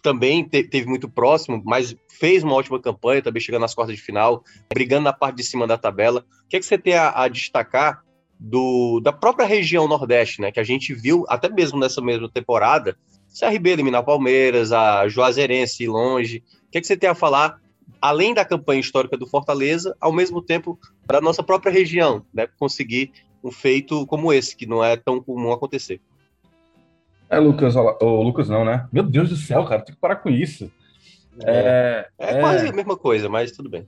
também 0.00 0.46
te, 0.46 0.62
teve 0.62 0.86
muito 0.86 1.08
próximo, 1.08 1.62
mas 1.64 1.94
fez 2.08 2.42
uma 2.42 2.54
ótima 2.54 2.80
campanha, 2.80 3.22
também 3.22 3.40
chegando 3.40 3.62
nas 3.62 3.74
quartas 3.74 3.96
de 3.96 4.02
final, 4.02 4.42
brigando 4.72 5.04
na 5.04 5.12
parte 5.12 5.36
de 5.36 5.44
cima 5.44 5.66
da 5.66 5.78
tabela. 5.78 6.24
O 6.44 6.48
que, 6.48 6.56
é 6.56 6.60
que 6.60 6.66
você 6.66 6.78
tem 6.78 6.94
a, 6.94 7.10
a 7.10 7.28
destacar 7.28 8.02
do, 8.38 9.00
da 9.00 9.12
própria 9.12 9.46
região 9.46 9.88
Nordeste, 9.88 10.40
né? 10.40 10.52
Que 10.52 10.60
a 10.60 10.64
gente 10.64 10.92
viu 10.92 11.24
até 11.28 11.48
mesmo 11.48 11.78
nessa 11.78 12.02
mesma 12.02 12.30
temporada, 12.30 12.96
CRB 13.38 13.70
eliminar 13.70 14.04
Palmeiras, 14.04 14.72
a 14.72 15.08
Juazeirense 15.08 15.84
ir 15.84 15.88
longe. 15.88 16.44
O 16.66 16.70
que, 16.70 16.78
é 16.78 16.80
que 16.82 16.86
você 16.86 16.96
tem 16.96 17.08
a 17.08 17.14
falar, 17.14 17.58
além 18.00 18.34
da 18.34 18.44
campanha 18.44 18.80
histórica 18.80 19.16
do 19.16 19.26
Fortaleza, 19.26 19.96
ao 19.98 20.12
mesmo 20.12 20.42
tempo 20.42 20.78
para 21.06 21.18
a 21.18 21.22
nossa 21.22 21.42
própria 21.42 21.72
região, 21.72 22.24
né? 22.32 22.46
Conseguir 22.58 23.10
um 23.44 23.50
feito 23.50 24.06
como 24.06 24.32
esse, 24.32 24.56
que 24.56 24.66
não 24.66 24.82
é 24.82 24.96
tão 24.96 25.20
comum 25.20 25.52
acontecer. 25.52 26.00
É, 27.28 27.38
Lucas, 27.38 27.76
o 27.76 28.22
Lucas 28.22 28.48
não, 28.48 28.64
né? 28.64 28.88
Meu 28.92 29.02
Deus 29.02 29.28
do 29.28 29.36
céu, 29.36 29.64
cara, 29.64 29.82
tem 29.82 29.94
que 29.94 30.00
parar 30.00 30.16
com 30.16 30.30
isso. 30.30 30.72
É, 31.44 32.08
é, 32.18 32.36
é 32.36 32.40
quase 32.40 32.68
a 32.68 32.72
mesma 32.72 32.96
coisa, 32.96 33.28
mas 33.28 33.52
tudo 33.52 33.68
bem. 33.68 33.86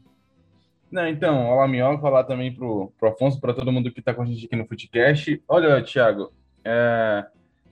Não, 0.90 1.06
então, 1.08 1.50
olá, 1.50 1.66
Minhoca, 1.66 2.00
falar 2.00 2.24
também 2.24 2.52
pro, 2.52 2.92
pro 2.98 3.08
Afonso, 3.08 3.40
para 3.40 3.54
todo 3.54 3.72
mundo 3.72 3.90
que 3.90 4.00
está 4.00 4.14
com 4.14 4.22
a 4.22 4.26
gente 4.26 4.46
aqui 4.46 4.56
no 4.56 4.66
Footcast. 4.66 5.42
Olha, 5.48 5.82
Thiago, 5.82 6.32
é, 6.64 7.24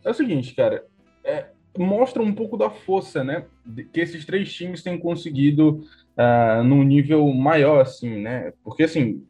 é 0.05 0.11
o 0.11 0.15
seguinte, 0.15 0.55
cara, 0.55 0.85
é, 1.23 1.47
mostra 1.79 2.23
um 2.23 2.33
pouco 2.35 2.57
da 2.57 2.71
força, 2.71 3.23
né, 3.25 3.45
que 3.93 4.01
esses 4.01 4.25
três 4.25 4.53
times 4.53 4.83
têm 4.83 4.99
conseguido 4.99 5.85
uh, 6.17 6.63
num 6.63 6.83
nível 6.83 7.27
maior, 7.33 7.81
assim, 7.81 8.21
né, 8.21 8.53
porque, 8.63 8.85
assim, 8.85 9.25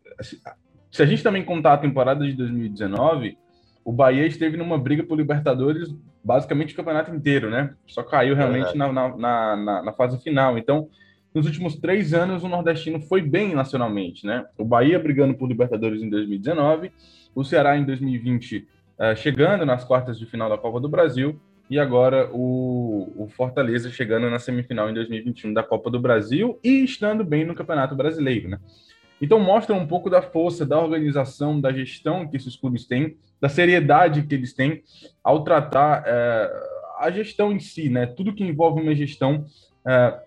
se 0.95 1.03
a 1.03 1.07
gente 1.07 1.25
também 1.25 1.45
contar 1.45 1.73
a 1.73 1.79
temporada 1.79 2.25
de 2.25 2.35
2019, 2.35 3.37
o 3.85 3.93
Bahia 3.93 4.25
esteve 4.29 4.57
numa 4.57 4.79
briga 4.79 5.03
por 5.03 5.19
Libertadores 5.19 5.93
basicamente 6.23 6.73
o 6.73 6.77
campeonato 6.77 7.13
inteiro, 7.13 7.51
né? 7.51 7.75
Só 7.85 8.05
caiu 8.05 8.37
realmente 8.37 8.79
na, 8.79 8.93
na, 8.93 9.17
na, 9.17 9.83
na, 9.83 9.93
fase 9.93 10.23
final. 10.23 10.57
Então, 10.57 10.89
nos 11.35 11.47
últimos 11.47 11.75
três 11.75 12.15
anos, 12.15 12.45
o 12.45 12.49
nordestino 12.49 13.01
foi 13.01 13.23
bem 13.23 13.57
nacionalmente, 13.57 14.25
né? 14.25 14.47
O 14.57 14.65
Bahia 14.65 14.97
brigando 14.97 15.35
por 15.35 15.49
Libertadores 15.49 16.01
em 16.01 16.09
2019, 16.09 16.93
o 17.35 17.43
Ceará 17.43 17.77
em 17.77 17.85
2020 17.85 18.59
uh, 18.59 18.65
eh, 19.01 19.17
chegando 19.17 19.67
nas 19.67 19.83
quartas 19.83 20.17
de 20.17 20.27
final 20.27 20.49
da 20.49 20.57
Copa 20.57 20.79
do 20.79 20.89
Brasil 20.89 21.41
e 21.69 21.77
agora 21.77 22.31
o, 22.33 23.13
o, 23.17 23.29
Fortaleza 23.31 23.91
chegando 23.91 24.31
na 24.31 24.39
semifinal 24.39 24.89
em 24.89 24.95
2021 24.95 25.53
da 25.53 25.65
Copa 25.65 25.91
do 25.91 25.99
Brasil 25.99 26.57
e 26.63 26.85
estando 26.85 27.25
bem 27.25 27.45
no 27.45 27.53
Campeonato 27.53 27.97
Brasileiro, 27.97 28.49
né? 28.49 28.61
Então 29.21 29.39
mostra 29.39 29.75
um 29.75 29.87
pouco 29.87 30.11
da 30.11 30.21
força, 30.21 30.67
da 30.67 30.79
organização, 30.79 31.61
da 31.61 31.73
gestão 31.73 32.27
que 32.27 32.37
esses 32.37 32.57
clubes 32.57 32.87
têm, 32.87 33.17
da 33.41 33.49
seriedade 33.49 34.23
que 34.23 34.35
eles 34.35 34.53
têm 34.53 34.83
ao 35.23 35.45
tratar 35.45 36.03
é, 36.07 36.51
a 36.99 37.11
gestão 37.11 37.53
em 37.53 37.61
si, 37.61 37.89
né? 37.89 38.07
Tudo 38.07 38.35
que 38.35 38.45
envolve 38.45 38.81
uma 38.81 38.95
gestão 38.95 39.45
é, 39.87 40.21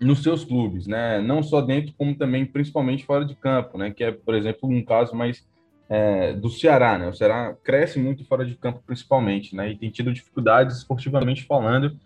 nos 0.00 0.22
seus 0.22 0.44
clubes, 0.44 0.86
né? 0.86 1.20
Não 1.20 1.42
só 1.42 1.60
dentro, 1.60 1.92
como 1.96 2.14
também 2.14 2.44
principalmente 2.44 3.04
fora 3.04 3.24
de 3.24 3.34
campo, 3.34 3.78
né? 3.78 3.90
Que 3.90 4.04
é, 4.04 4.12
por 4.12 4.34
exemplo, 4.34 4.68
um 4.68 4.84
caso 4.84 5.14
mais 5.14 5.46
é, 5.88 6.32
do 6.32 6.48
Ceará, 6.48 6.98
né? 6.98 7.08
O 7.08 7.14
Ceará 7.14 7.54
cresce 7.62 7.98
muito 7.98 8.24
fora 8.24 8.44
de 8.44 8.54
campo, 8.54 8.82
principalmente, 8.86 9.54
né? 9.54 9.70
E 9.70 9.76
tem 9.76 9.90
tido 9.90 10.12
dificuldades 10.12 10.78
esportivamente 10.78 11.44
falando, 11.44 11.96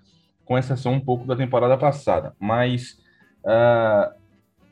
com 0.45 0.57
exceção 0.59 0.95
um 0.95 1.01
pouco 1.01 1.27
da 1.27 1.37
temporada 1.37 1.77
passada. 1.77 2.35
Mas 2.41 2.99
uh, 3.45 4.18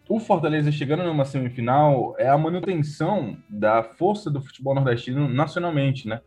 o 0.08 0.20
Fortaleza 0.20 0.70
chegando 0.70 1.02
numa 1.02 1.24
semifinal 1.24 2.14
é 2.18 2.28
a 2.28 2.38
manutenção 2.38 3.36
da 3.48 3.82
força 3.82 4.30
do 4.30 4.40
futebol 4.40 4.74
nordestino 4.74 5.28
nacionalmente, 5.28 6.06
né? 6.06 6.20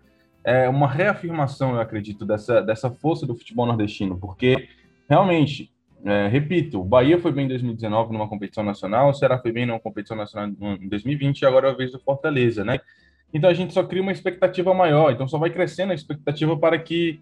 É 0.44 0.68
uma 0.68 0.88
reafirmação, 0.88 1.74
eu 1.74 1.80
acredito, 1.80 2.26
dessa, 2.26 2.62
dessa 2.62 2.90
força 2.90 3.26
do 3.26 3.36
futebol 3.36 3.66
nordestino, 3.66 4.18
porque 4.18 4.68
realmente, 5.10 5.72
é, 6.04 6.28
repito, 6.28 6.82
o 6.82 6.84
Bahia 6.84 7.20
foi 7.20 7.32
bem 7.32 7.46
em 7.46 7.50
2019 7.50 8.12
numa 8.12 8.28
competição 8.28 8.64
nacional, 8.64 9.10
o 9.10 9.14
Ceará 9.14 9.38
foi 9.38 9.52
bem 9.52 9.66
numa 9.66 9.80
competição 9.80 10.18
nacional 10.18 10.50
em 10.50 10.88
2020 10.88 11.42
e 11.42 11.46
agora 11.46 11.70
é 11.70 11.72
a 11.72 11.76
vez 11.76 11.92
do 11.92 12.00
Fortaleza, 12.00 12.64
né? 12.66 12.80
Então 13.34 13.50
a 13.50 13.54
gente 13.54 13.74
só 13.74 13.84
cria 13.84 14.02
uma 14.02 14.12
expectativa 14.12 14.74
maior, 14.74 15.12
então 15.12 15.28
só 15.28 15.38
vai 15.38 15.52
crescendo 15.52 15.92
a 15.92 15.96
expectativa 15.96 16.58
para 16.58 16.80
que, 16.80 17.22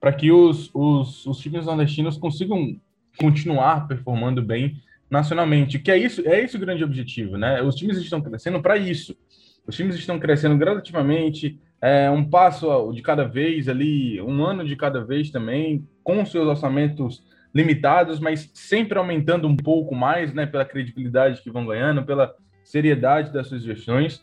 para 0.00 0.12
que 0.12 0.30
os, 0.30 0.70
os, 0.74 1.26
os 1.26 1.38
times 1.38 1.66
nordestinos 1.66 2.16
consigam 2.16 2.76
continuar 3.18 3.88
performando 3.88 4.42
bem 4.42 4.76
nacionalmente, 5.10 5.78
que 5.78 5.90
é 5.90 5.96
isso, 5.96 6.22
é 6.26 6.42
esse 6.42 6.56
o 6.56 6.60
grande 6.60 6.84
objetivo, 6.84 7.36
né? 7.36 7.62
Os 7.62 7.74
times 7.74 7.96
estão 7.98 8.20
crescendo 8.20 8.60
para 8.60 8.76
isso. 8.76 9.16
Os 9.66 9.74
times 9.76 9.96
estão 9.96 10.18
crescendo 10.18 10.56
gradativamente, 10.56 11.58
é, 11.80 12.10
um 12.10 12.28
passo 12.28 12.92
de 12.92 13.02
cada 13.02 13.24
vez 13.24 13.68
ali, 13.68 14.20
um 14.20 14.44
ano 14.44 14.64
de 14.64 14.76
cada 14.76 15.04
vez 15.04 15.30
também, 15.30 15.86
com 16.02 16.24
seus 16.24 16.46
orçamentos 16.46 17.24
limitados, 17.54 18.20
mas 18.20 18.50
sempre 18.54 18.98
aumentando 18.98 19.48
um 19.48 19.56
pouco 19.56 19.94
mais, 19.94 20.32
né? 20.32 20.46
Pela 20.46 20.64
credibilidade 20.64 21.42
que 21.42 21.50
vão 21.50 21.66
ganhando, 21.66 22.04
pela 22.04 22.34
seriedade 22.62 23.32
das 23.32 23.48
suas 23.48 23.62
gestões. 23.62 24.22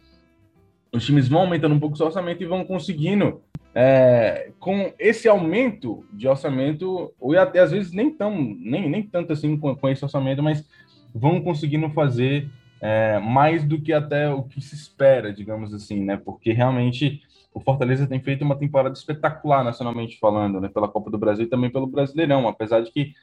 Os 0.93 1.05
times 1.05 1.27
vão 1.27 1.41
aumentando 1.41 1.73
um 1.73 1.79
pouco 1.79 1.95
o 1.95 1.97
seu 1.97 2.05
orçamento 2.05 2.43
e 2.43 2.45
vão 2.45 2.63
conseguindo 2.63 3.41
é, 3.75 4.51
com 4.59 4.93
esse 4.99 5.27
aumento 5.27 6.05
de 6.13 6.27
orçamento, 6.27 7.13
ou 7.19 7.37
até 7.37 7.59
às 7.59 7.71
vezes 7.71 7.91
nem 7.91 8.11
tão, 8.11 8.35
nem, 8.39 8.89
nem 8.89 9.03
tanto 9.03 9.33
assim 9.33 9.57
com, 9.57 9.75
com 9.75 9.89
esse 9.89 10.03
orçamento, 10.03 10.43
mas 10.43 10.67
vão 11.13 11.41
conseguindo 11.41 11.89
fazer 11.89 12.49
é, 12.79 13.19
mais 13.19 13.63
do 13.63 13.81
que 13.81 13.93
até 13.93 14.29
o 14.29 14.43
que 14.43 14.61
se 14.61 14.75
espera, 14.75 15.33
digamos 15.33 15.73
assim, 15.73 16.03
né? 16.03 16.17
Porque 16.17 16.51
realmente 16.51 17.21
o 17.53 17.59
Fortaleza 17.59 18.07
tem 18.07 18.19
feito 18.19 18.43
uma 18.43 18.57
temporada 18.57 18.95
espetacular 18.95 19.63
nacionalmente 19.63 20.19
falando, 20.19 20.59
né? 20.59 20.69
Pela 20.69 20.87
Copa 20.87 21.09
do 21.09 21.17
Brasil 21.17 21.45
e 21.45 21.49
também 21.49 21.71
pelo 21.71 21.87
Brasileirão, 21.87 22.47
apesar 22.47 22.81
de 22.81 22.91
que 22.91 23.13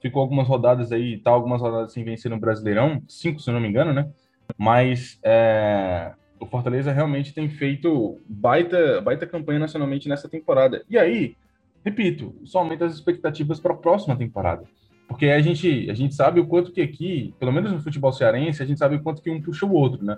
ficou 0.00 0.22
algumas 0.22 0.48
rodadas 0.48 0.90
aí, 0.90 1.18
tá 1.18 1.30
algumas 1.30 1.60
rodadas 1.60 1.92
sem 1.92 2.02
vencer 2.02 2.30
no 2.30 2.40
Brasileirão, 2.40 3.02
cinco 3.06 3.40
se 3.40 3.50
não 3.50 3.60
me 3.60 3.68
engano, 3.68 3.92
né? 3.92 4.08
Mas 4.56 5.18
é, 5.22 6.12
o 6.40 6.46
Fortaleza 6.46 6.90
realmente 6.90 7.34
tem 7.34 7.48
feito 7.48 8.18
baita, 8.26 9.00
baita 9.02 9.26
campanha 9.26 9.58
nacionalmente 9.58 10.08
nessa 10.08 10.28
temporada. 10.28 10.82
E 10.88 10.98
aí, 10.98 11.36
repito, 11.84 12.34
só 12.44 12.60
aumenta 12.60 12.86
as 12.86 12.94
expectativas 12.94 13.60
para 13.60 13.74
a 13.74 13.76
próxima 13.76 14.16
temporada. 14.16 14.64
Porque 15.06 15.26
a 15.26 15.40
gente, 15.40 15.90
a 15.90 15.94
gente 15.94 16.14
sabe 16.14 16.40
o 16.40 16.46
quanto 16.46 16.72
que 16.72 16.80
aqui, 16.80 17.34
pelo 17.38 17.52
menos 17.52 17.70
no 17.70 17.80
futebol 17.80 18.12
cearense, 18.12 18.62
a 18.62 18.66
gente 18.66 18.78
sabe 18.78 18.96
o 18.96 19.02
quanto 19.02 19.20
que 19.20 19.30
um 19.30 19.42
puxa 19.42 19.66
o 19.66 19.72
outro, 19.72 20.04
né? 20.04 20.16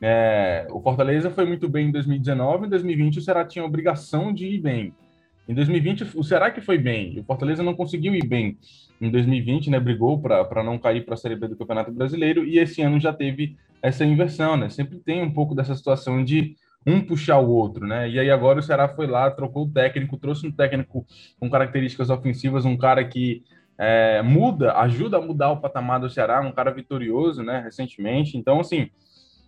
É, 0.00 0.66
o 0.70 0.80
Fortaleza 0.80 1.30
foi 1.30 1.44
muito 1.44 1.68
bem 1.68 1.88
em 1.88 1.92
2019, 1.92 2.66
em 2.66 2.68
2020 2.68 3.18
o 3.18 3.22
Ceará 3.22 3.44
tinha 3.44 3.62
a 3.62 3.66
obrigação 3.66 4.34
de 4.34 4.46
ir 4.46 4.60
bem. 4.60 4.92
Em 5.48 5.54
2020 5.54 6.16
o 6.16 6.24
Ceará 6.24 6.50
que 6.50 6.60
foi 6.60 6.78
bem, 6.78 7.20
o 7.20 7.24
Fortaleza 7.24 7.62
não 7.62 7.74
conseguiu 7.74 8.14
ir 8.14 8.26
bem. 8.26 8.58
Em 9.04 9.10
2020, 9.10 9.70
né, 9.70 9.78
brigou 9.78 10.20
para 10.20 10.62
não 10.62 10.78
cair 10.78 11.04
para 11.04 11.14
a 11.14 11.16
Série 11.16 11.36
B 11.36 11.48
do 11.48 11.56
Campeonato 11.56 11.92
Brasileiro, 11.92 12.44
e 12.44 12.58
esse 12.58 12.80
ano 12.80 12.98
já 12.98 13.12
teve 13.12 13.56
essa 13.82 14.04
inversão, 14.04 14.56
né? 14.56 14.70
Sempre 14.70 14.98
tem 14.98 15.22
um 15.22 15.30
pouco 15.30 15.54
dessa 15.54 15.74
situação 15.74 16.24
de 16.24 16.56
um 16.86 17.00
puxar 17.00 17.38
o 17.38 17.50
outro, 17.50 17.86
né? 17.86 18.08
E 18.08 18.18
aí 18.18 18.30
agora 18.30 18.58
o 18.58 18.62
Ceará 18.62 18.88
foi 18.88 19.06
lá, 19.06 19.30
trocou 19.30 19.64
o 19.64 19.70
técnico, 19.70 20.16
trouxe 20.16 20.46
um 20.46 20.52
técnico 20.52 21.06
com 21.38 21.50
características 21.50 22.10
ofensivas, 22.10 22.64
um 22.64 22.76
cara 22.76 23.04
que 23.04 23.42
é, 23.78 24.22
muda, 24.22 24.72
ajuda 24.78 25.18
a 25.18 25.20
mudar 25.20 25.50
o 25.50 25.60
patamar 25.60 26.00
do 26.00 26.08
Ceará, 26.08 26.40
um 26.40 26.52
cara 26.52 26.70
vitorioso, 26.70 27.42
né? 27.42 27.60
Recentemente. 27.60 28.36
Então, 28.38 28.60
assim, 28.60 28.88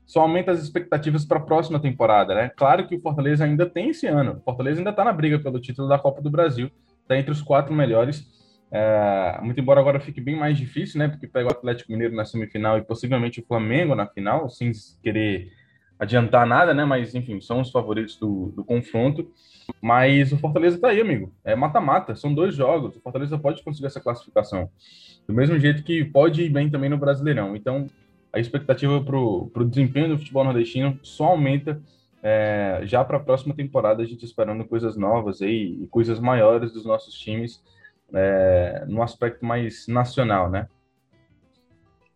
só 0.04 0.20
aumenta 0.20 0.50
as 0.50 0.62
expectativas 0.62 1.24
para 1.24 1.38
a 1.38 1.42
próxima 1.42 1.80
temporada, 1.80 2.34
né? 2.34 2.50
Claro 2.56 2.86
que 2.86 2.94
o 2.94 3.00
Fortaleza 3.00 3.44
ainda 3.44 3.66
tem 3.66 3.90
esse 3.90 4.06
ano. 4.06 4.38
O 4.38 4.40
Fortaleza 4.40 4.80
ainda 4.80 4.90
está 4.90 5.04
na 5.04 5.12
briga 5.12 5.38
pelo 5.38 5.60
título 5.60 5.88
da 5.88 5.98
Copa 5.98 6.22
do 6.22 6.30
Brasil, 6.30 6.70
está 7.02 7.18
entre 7.18 7.30
os 7.30 7.42
quatro 7.42 7.74
melhores. 7.74 8.35
É, 8.70 9.38
muito 9.42 9.60
embora 9.60 9.80
agora 9.80 10.00
fique 10.00 10.20
bem 10.20 10.36
mais 10.36 10.58
difícil, 10.58 10.98
né? 10.98 11.08
Porque 11.08 11.26
pega 11.26 11.48
o 11.48 11.52
Atlético 11.52 11.92
Mineiro 11.92 12.14
na 12.14 12.24
semifinal 12.24 12.78
e 12.78 12.82
possivelmente 12.82 13.40
o 13.40 13.46
Flamengo 13.46 13.94
na 13.94 14.06
final, 14.06 14.48
sem 14.48 14.72
querer 15.02 15.52
adiantar 15.98 16.46
nada, 16.46 16.74
né? 16.74 16.84
Mas 16.84 17.14
enfim, 17.14 17.40
são 17.40 17.60
os 17.60 17.70
favoritos 17.70 18.16
do, 18.16 18.52
do 18.54 18.64
confronto. 18.64 19.30
Mas 19.80 20.32
o 20.32 20.38
Fortaleza 20.38 20.78
tá 20.78 20.88
aí, 20.88 21.00
amigo. 21.00 21.32
É 21.44 21.54
mata-mata, 21.54 22.14
são 22.14 22.32
dois 22.34 22.54
jogos. 22.54 22.96
O 22.96 23.00
Fortaleza 23.00 23.38
pode 23.38 23.62
conseguir 23.62 23.86
essa 23.86 24.00
classificação. 24.00 24.70
Do 25.26 25.34
mesmo 25.34 25.58
jeito 25.58 25.82
que 25.82 26.04
pode 26.04 26.42
ir 26.42 26.50
bem 26.50 26.70
também 26.70 26.90
no 26.90 26.98
Brasileirão. 26.98 27.56
Então, 27.56 27.86
a 28.32 28.38
expectativa 28.38 29.02
para 29.02 29.16
o 29.16 29.64
desempenho 29.64 30.08
do 30.08 30.18
futebol 30.18 30.44
nordestino 30.44 30.98
só 31.02 31.26
aumenta 31.26 31.80
é, 32.22 32.80
já 32.84 33.04
para 33.04 33.16
a 33.16 33.20
próxima 33.20 33.54
temporada, 33.54 34.02
a 34.02 34.06
gente 34.06 34.24
esperando 34.24 34.64
coisas 34.64 34.96
novas 34.96 35.40
aí, 35.40 35.78
e 35.82 35.86
coisas 35.86 36.18
maiores 36.18 36.72
dos 36.72 36.84
nossos 36.84 37.14
times 37.14 37.62
é, 38.14 38.84
no 38.86 39.02
aspecto 39.02 39.44
mais 39.44 39.86
nacional, 39.86 40.50
né? 40.50 40.68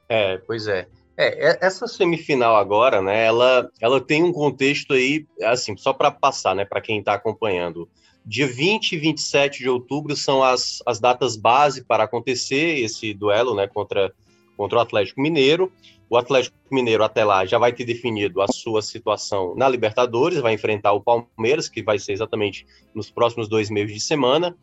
É, 0.08 0.38
pois 0.38 0.66
é. 0.66 0.88
É, 1.16 1.58
essa 1.64 1.86
semifinal 1.86 2.56
agora, 2.56 3.02
né, 3.02 3.26
ela, 3.26 3.70
ela 3.78 4.00
tem 4.00 4.22
um 4.22 4.32
contexto 4.32 4.94
aí, 4.94 5.26
assim, 5.42 5.76
só 5.76 5.92
para 5.92 6.10
passar, 6.10 6.54
né, 6.54 6.64
para 6.64 6.80
quem 6.80 6.98
está 6.98 7.12
acompanhando. 7.12 7.88
Dia 8.24 8.46
20 8.46 8.92
e 8.92 8.98
27 8.98 9.58
de 9.58 9.68
outubro 9.68 10.16
são 10.16 10.42
as, 10.42 10.82
as 10.86 10.98
datas 10.98 11.36
base 11.36 11.84
para 11.84 12.04
acontecer 12.04 12.78
esse 12.78 13.12
duelo, 13.12 13.54
né, 13.54 13.66
contra, 13.66 14.12
contra 14.56 14.78
o 14.78 14.80
Atlético 14.80 15.20
Mineiro. 15.20 15.70
O 16.08 16.16
Atlético 16.16 16.56
Mineiro, 16.72 17.04
até 17.04 17.24
lá, 17.24 17.44
já 17.44 17.58
vai 17.58 17.72
ter 17.72 17.84
definido 17.84 18.40
a 18.40 18.48
sua 18.48 18.82
situação 18.82 19.54
na 19.54 19.68
Libertadores, 19.68 20.40
vai 20.40 20.54
enfrentar 20.54 20.92
o 20.92 21.00
Palmeiras, 21.00 21.68
que 21.68 21.82
vai 21.82 21.98
ser 21.98 22.12
exatamente 22.12 22.66
nos 22.94 23.10
próximos 23.10 23.48
dois 23.48 23.70
meses 23.70 23.94
de 23.94 24.00
semana. 24.00 24.56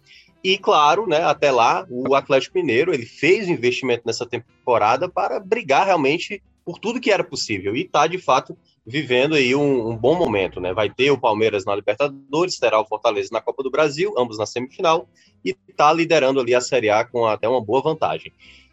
E, 0.43 0.57
claro, 0.57 1.07
né, 1.07 1.23
até 1.23 1.51
lá, 1.51 1.85
o 1.89 2.15
Atlético 2.15 2.57
Mineiro 2.57 2.93
ele 2.93 3.05
fez 3.05 3.47
investimento 3.47 4.03
nessa 4.05 4.25
temporada 4.25 5.09
para 5.09 5.39
brigar 5.39 5.85
realmente 5.85 6.41
por 6.63 6.79
tudo 6.79 6.99
que 6.99 7.11
era 7.11 7.23
possível. 7.23 7.75
E 7.75 7.81
está, 7.81 8.07
de 8.07 8.17
fato, 8.17 8.57
vivendo 8.85 9.35
aí 9.35 9.55
um, 9.55 9.89
um, 9.89 9.97
bom 9.97 10.15
momento, 10.15 10.59
né? 10.59 10.73
Vai 10.73 10.89
ter 10.89 11.11
o 11.11 11.17
Palmeiras 11.17 11.65
na 11.65 11.75
Libertadores, 11.75 12.59
terá 12.59 12.79
o 12.79 12.85
Fortaleza 12.85 13.29
na 13.31 13.41
Copa 13.41 13.63
do 13.63 13.71
Brasil, 13.71 14.13
ambos 14.17 14.37
na 14.37 14.45
semifinal, 14.45 15.07
e 15.43 15.55
está 15.67 15.91
liderando 15.91 16.39
ali 16.39 16.53
a 16.53 16.61
Série 16.61 16.89
A 16.89 17.05
com 17.05 17.25
até 17.25 17.47
uma 17.47 17.63
boa 17.63 17.81
vantagem. 17.81 18.31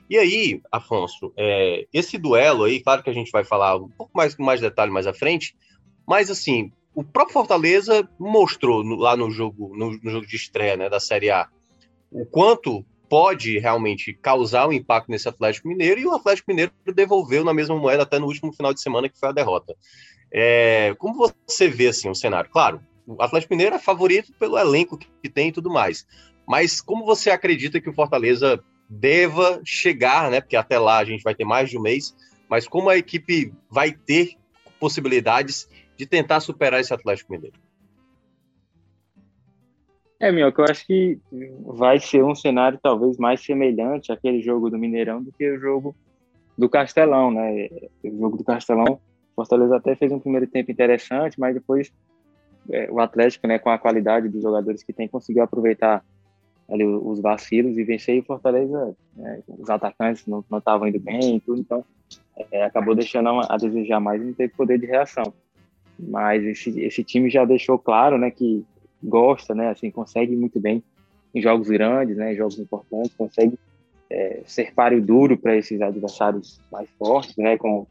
E 0.08 0.18
aí, 0.18 0.60
Afonso, 0.70 1.32
é, 1.36 1.86
esse 1.92 2.18
duelo 2.18 2.64
aí, 2.64 2.80
claro 2.80 3.02
que 3.02 3.10
a 3.10 3.14
gente 3.14 3.32
vai 3.32 3.42
falar 3.42 3.76
um 3.76 3.88
pouco 3.88 4.12
mais 4.14 4.34
com 4.34 4.44
mais 4.44 4.60
detalhe 4.60 4.92
mais 4.92 5.06
à 5.06 5.14
frente, 5.14 5.56
mas 6.06 6.30
assim, 6.30 6.70
o 6.94 7.02
próprio 7.02 7.32
Fortaleza 7.32 8.08
mostrou 8.18 8.84
no, 8.84 8.96
lá 8.96 9.16
no 9.16 9.30
jogo, 9.30 9.76
no, 9.76 9.98
no, 10.02 10.10
jogo 10.10 10.26
de 10.26 10.36
estreia 10.36 10.76
né, 10.76 10.88
da 10.88 11.00
Série 11.00 11.30
A 11.30 11.48
o 12.10 12.24
quanto 12.24 12.84
pode 13.08 13.58
realmente 13.58 14.14
causar 14.14 14.68
um 14.68 14.72
impacto 14.72 15.10
nesse 15.10 15.28
Atlético 15.28 15.68
Mineiro 15.68 16.00
e 16.00 16.06
o 16.06 16.12
Atlético 16.12 16.50
Mineiro 16.50 16.72
devolveu 16.94 17.44
na 17.44 17.52
mesma 17.52 17.76
moeda 17.76 18.04
até 18.04 18.18
no 18.18 18.26
último 18.26 18.52
final 18.52 18.72
de 18.72 18.80
semana 18.80 19.08
que 19.08 19.18
foi 19.18 19.28
a 19.28 19.32
derrota. 19.32 19.74
É, 20.32 20.94
como 20.98 21.32
você 21.46 21.68
vê 21.68 21.88
assim 21.88 22.08
o 22.08 22.14
cenário? 22.14 22.50
Claro, 22.50 22.80
o 23.06 23.20
Atlético 23.20 23.52
Mineiro 23.52 23.74
é 23.74 23.78
favorito 23.78 24.32
pelo 24.38 24.58
elenco 24.58 24.96
que 24.96 25.28
tem 25.28 25.48
e 25.48 25.52
tudo 25.52 25.70
mais, 25.70 26.06
mas 26.46 26.80
como 26.80 27.04
você 27.04 27.30
acredita 27.30 27.80
que 27.80 27.90
o 27.90 27.94
Fortaleza 27.94 28.62
deva 28.88 29.60
chegar, 29.64 30.30
né? 30.30 30.40
Porque 30.40 30.56
até 30.56 30.78
lá 30.78 30.98
a 30.98 31.04
gente 31.04 31.22
vai 31.22 31.34
ter 31.34 31.44
mais 31.44 31.70
de 31.70 31.78
um 31.78 31.82
mês, 31.82 32.14
mas 32.48 32.68
como 32.68 32.88
a 32.88 32.96
equipe 32.96 33.52
vai 33.70 33.92
ter 33.92 34.36
possibilidades 34.78 35.68
de 35.96 36.06
tentar 36.06 36.40
superar 36.40 36.80
esse 36.80 36.92
Atlético 36.92 37.32
Mineiro? 37.32 37.56
É, 40.20 40.32
meu, 40.32 40.52
eu 40.56 40.64
acho 40.64 40.86
que 40.86 41.18
vai 41.66 41.98
ser 41.98 42.24
um 42.24 42.34
cenário 42.34 42.78
talvez 42.82 43.18
mais 43.18 43.44
semelhante 43.44 44.12
àquele 44.12 44.40
jogo 44.40 44.70
do 44.70 44.78
Mineirão 44.78 45.22
do 45.22 45.32
que 45.32 45.50
o 45.50 45.60
jogo 45.60 45.94
do 46.56 46.68
Castelão, 46.68 47.30
né? 47.30 47.68
O 48.02 48.18
jogo 48.18 48.36
do 48.36 48.44
Castelão, 48.44 49.00
Fortaleza 49.34 49.76
até 49.76 49.94
fez 49.96 50.12
um 50.12 50.20
primeiro 50.20 50.46
tempo 50.46 50.70
interessante, 50.70 51.38
mas 51.38 51.54
depois 51.54 51.92
é, 52.70 52.90
o 52.90 53.00
Atlético, 53.00 53.46
né, 53.46 53.58
com 53.58 53.70
a 53.70 53.78
qualidade 53.78 54.28
dos 54.28 54.42
jogadores 54.42 54.82
que 54.82 54.92
tem, 54.92 55.08
conseguiu 55.08 55.42
aproveitar 55.42 56.04
ali 56.70 56.84
os 56.84 57.20
vacilos 57.20 57.76
e 57.76 57.84
vencer 57.84 58.16
e 58.16 58.22
Fortaleza, 58.22 58.96
né, 59.14 59.42
os 59.46 59.68
atacantes 59.68 60.26
não 60.26 60.42
estavam 60.56 60.88
indo 60.88 60.98
bem 60.98 61.36
e 61.36 61.40
tudo, 61.40 61.60
então 61.60 61.84
é, 62.50 62.64
acabou 62.64 62.94
deixando 62.94 63.28
a 63.28 63.56
desejar 63.58 64.00
mais 64.00 64.22
e 64.22 64.24
não 64.24 64.32
teve 64.32 64.54
poder 64.54 64.78
de 64.78 64.86
reação. 64.86 65.34
Mas 65.98 66.44
esse, 66.44 66.80
esse 66.80 67.04
time 67.04 67.30
já 67.30 67.44
deixou 67.44 67.78
claro, 67.78 68.18
né, 68.18 68.30
que 68.30 68.64
gosta, 69.02 69.54
né, 69.54 69.70
assim, 69.70 69.90
consegue 69.90 70.34
muito 70.34 70.58
bem 70.60 70.82
em 71.34 71.40
jogos 71.40 71.68
grandes, 71.68 72.16
né, 72.16 72.32
em 72.32 72.36
jogos 72.36 72.58
importantes, 72.58 73.12
consegue 73.16 73.58
é, 74.10 74.42
ser 74.46 74.72
páreo 74.72 75.02
duro 75.02 75.36
para 75.36 75.56
esses 75.56 75.80
adversários 75.80 76.60
mais 76.70 76.88
fortes, 76.98 77.36
né, 77.36 77.56
com 77.56 77.86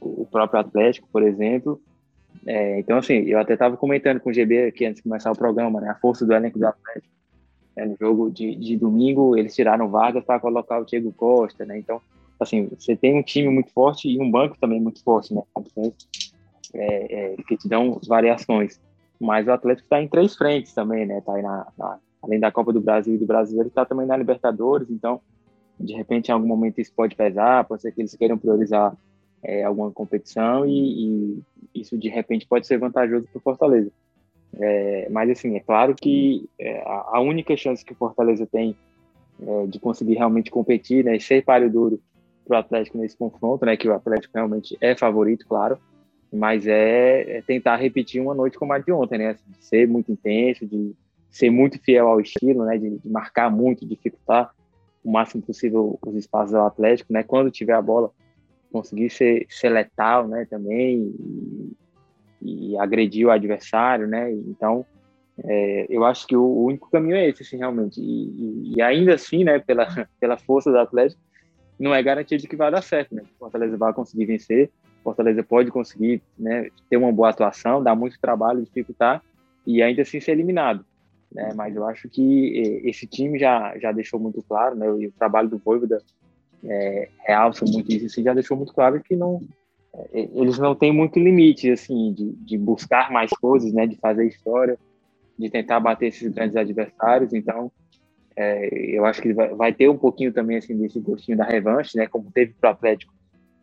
o 0.00 0.26
próprio 0.26 0.60
Atlético, 0.60 1.08
por 1.12 1.22
exemplo. 1.22 1.80
É, 2.46 2.78
então, 2.78 2.98
assim, 2.98 3.18
eu 3.22 3.38
até 3.38 3.54
estava 3.54 3.76
comentando 3.76 4.20
com 4.20 4.30
o 4.30 4.32
GB 4.32 4.66
aqui 4.66 4.84
antes 4.84 4.96
de 4.96 5.08
começar 5.08 5.30
o 5.30 5.36
programa, 5.36 5.80
né, 5.80 5.90
a 5.90 5.94
força 5.94 6.26
do 6.26 6.32
elenco 6.32 6.58
do 6.58 6.66
Atlético 6.66 7.12
é, 7.76 7.86
no 7.86 7.96
jogo 7.98 8.30
de, 8.30 8.54
de 8.54 8.76
domingo, 8.76 9.36
eles 9.36 9.54
tiraram 9.54 9.88
Vargas 9.88 10.24
para 10.24 10.40
colocar 10.40 10.78
o 10.78 10.84
Diego 10.84 11.12
Costa, 11.12 11.64
né? 11.64 11.78
Então, 11.78 12.00
assim, 12.38 12.68
você 12.78 12.94
tem 12.94 13.18
um 13.18 13.22
time 13.22 13.48
muito 13.48 13.70
forte 13.72 14.08
e 14.08 14.20
um 14.20 14.30
banco 14.30 14.56
também 14.60 14.80
muito 14.80 15.02
forte, 15.02 15.34
né? 15.34 15.42
É, 16.74 17.34
é, 17.34 17.36
que 17.46 17.56
te 17.56 17.68
dão 17.68 18.00
variações. 18.06 18.80
Mas 19.20 19.46
o 19.46 19.52
Atlético 19.52 19.86
está 19.86 20.02
em 20.02 20.08
três 20.08 20.34
frentes 20.34 20.72
também, 20.72 21.06
né? 21.06 21.20
Tá 21.20 21.34
aí 21.34 21.42
na, 21.42 21.66
na, 21.78 21.98
além 22.22 22.40
da 22.40 22.50
Copa 22.50 22.72
do 22.72 22.80
Brasil 22.80 23.14
e 23.14 23.18
do 23.18 23.26
Brasileiro, 23.26 23.68
está 23.68 23.84
também 23.84 24.06
na 24.06 24.16
Libertadores. 24.16 24.90
Então, 24.90 25.20
de 25.78 25.94
repente, 25.94 26.28
em 26.28 26.32
algum 26.32 26.46
momento 26.46 26.80
isso 26.80 26.92
pode 26.94 27.14
pesar, 27.14 27.64
pode 27.64 27.82
ser 27.82 27.92
que 27.92 28.00
eles 28.00 28.14
queiram 28.16 28.38
priorizar 28.38 28.96
é, 29.42 29.64
alguma 29.64 29.90
competição 29.90 30.64
e, 30.64 31.40
e, 31.74 31.80
isso 31.80 31.98
de 31.98 32.08
repente 32.08 32.46
pode 32.46 32.66
ser 32.66 32.78
vantajoso 32.78 33.26
para 33.26 33.38
o 33.38 33.42
Fortaleza. 33.42 33.90
É, 34.54 35.08
mas 35.10 35.30
assim, 35.30 35.56
é 35.56 35.60
claro 35.60 35.94
que 35.94 36.48
é, 36.58 36.82
a, 36.84 37.20
única 37.20 37.56
chance 37.56 37.84
que 37.84 37.92
o 37.92 37.96
Fortaleza 37.96 38.46
tem 38.46 38.76
é, 39.40 39.66
de 39.66 39.80
conseguir 39.80 40.14
realmente 40.14 40.50
competir, 40.50 41.04
né, 41.04 41.18
ser 41.18 41.42
páreo 41.42 41.70
duro 41.70 42.00
para 42.46 42.56
o 42.56 42.60
Atlético 42.60 42.98
nesse 42.98 43.16
confronto, 43.16 43.64
né, 43.64 43.76
que 43.76 43.88
o 43.88 43.94
Atlético 43.94 44.34
realmente 44.34 44.76
é 44.80 44.94
favorito, 44.94 45.46
claro, 45.48 45.78
mas 46.32 46.66
é, 46.66 47.38
é 47.38 47.42
tentar 47.42 47.76
repetir 47.76 48.22
uma 48.22 48.34
noite 48.34 48.58
como 48.58 48.72
a 48.72 48.78
de 48.78 48.90
ontem, 48.90 49.18
né, 49.18 49.28
assim, 49.30 49.44
de 49.50 49.64
ser 49.64 49.86
muito 49.86 50.10
intenso, 50.10 50.66
de 50.66 50.94
ser 51.30 51.50
muito 51.50 51.78
fiel 51.78 52.08
ao 52.08 52.20
estilo, 52.20 52.64
né, 52.64 52.78
de, 52.78 52.98
de 52.98 53.08
marcar 53.08 53.50
muito, 53.50 53.86
dificultar 53.86 54.50
o 55.04 55.10
máximo 55.10 55.42
possível 55.42 55.98
os 56.06 56.16
espaços 56.16 56.52
do 56.52 56.60
Atlético, 56.60 57.12
né, 57.12 57.22
quando 57.22 57.50
tiver 57.50 57.74
a 57.74 57.82
bola 57.82 58.10
conseguir 58.72 59.10
ser, 59.10 59.46
ser 59.50 59.68
letal, 59.68 60.26
né, 60.26 60.46
também 60.48 61.14
e, 62.40 62.72
e 62.72 62.78
agredir 62.78 63.26
o 63.26 63.30
adversário, 63.30 64.06
né? 64.06 64.32
Então, 64.32 64.84
é, 65.44 65.86
eu 65.88 66.04
acho 66.04 66.26
que 66.26 66.36
o, 66.36 66.42
o, 66.42 66.64
único 66.66 66.90
caminho 66.90 67.14
é 67.14 67.28
esse, 67.28 67.42
assim, 67.42 67.58
realmente. 67.58 68.00
E, 68.00 68.04
e, 68.04 68.72
e, 68.76 68.82
ainda 68.82 69.14
assim, 69.14 69.44
né, 69.44 69.58
pela, 69.58 69.86
pela 70.18 70.36
força 70.36 70.70
do 70.70 70.78
Atlético, 70.78 71.20
não 71.78 71.94
é 71.94 72.02
garantia 72.02 72.38
de 72.38 72.48
que 72.48 72.56
vai 72.56 72.70
dar 72.70 72.82
certo, 72.82 73.14
né? 73.14 73.22
O 73.22 73.38
Fortaleza 73.38 73.76
vai 73.76 73.92
conseguir 73.92 74.24
vencer, 74.24 74.70
Fortaleza 75.02 75.42
pode 75.42 75.70
conseguir 75.70 76.22
né, 76.38 76.68
ter 76.88 76.96
uma 76.96 77.12
boa 77.12 77.30
atuação, 77.30 77.82
dar 77.82 77.94
muito 77.94 78.20
trabalho, 78.20 78.62
dificultar 78.62 79.22
e 79.66 79.82
ainda 79.82 80.02
assim 80.02 80.20
ser 80.20 80.32
eliminado. 80.32 80.84
Né? 81.30 81.52
Mas 81.54 81.74
eu 81.74 81.86
acho 81.86 82.08
que 82.08 82.80
esse 82.84 83.06
time 83.06 83.38
já, 83.38 83.76
já 83.78 83.92
deixou 83.92 84.20
muito 84.20 84.42
claro, 84.42 84.76
né? 84.76 84.86
E 84.98 85.06
o 85.06 85.12
trabalho 85.12 85.48
do 85.48 85.58
Voivoda 85.58 86.02
é, 86.64 87.08
realça 87.20 87.64
muito 87.64 87.90
isso, 87.90 88.06
assim, 88.06 88.22
já 88.22 88.34
deixou 88.34 88.56
muito 88.56 88.72
claro 88.72 89.02
que 89.02 89.16
não, 89.16 89.40
é, 89.94 90.28
eles 90.34 90.58
não 90.58 90.74
têm 90.74 90.92
muito 90.92 91.18
limite, 91.18 91.70
assim, 91.70 92.12
de, 92.12 92.32
de 92.32 92.58
buscar 92.58 93.10
mais 93.10 93.30
coisas, 93.30 93.72
né, 93.72 93.86
de 93.86 93.96
fazer 93.96 94.26
história, 94.26 94.78
de 95.38 95.50
tentar 95.50 95.80
bater 95.80 96.08
esses 96.08 96.30
grandes 96.32 96.56
adversários. 96.56 97.32
Então, 97.32 97.72
é, 98.36 98.68
eu 98.96 99.04
acho 99.04 99.20
que 99.20 99.32
vai, 99.32 99.54
vai, 99.54 99.72
ter 99.72 99.88
um 99.88 99.98
pouquinho 99.98 100.32
também, 100.32 100.58
assim, 100.58 100.76
desse 100.76 101.00
gostinho 101.00 101.36
da 101.36 101.44
revanche, 101.44 101.96
né, 101.96 102.06
como 102.06 102.30
teve 102.30 102.54
para 102.60 102.70
o 102.70 102.72
Atlético 102.72 103.12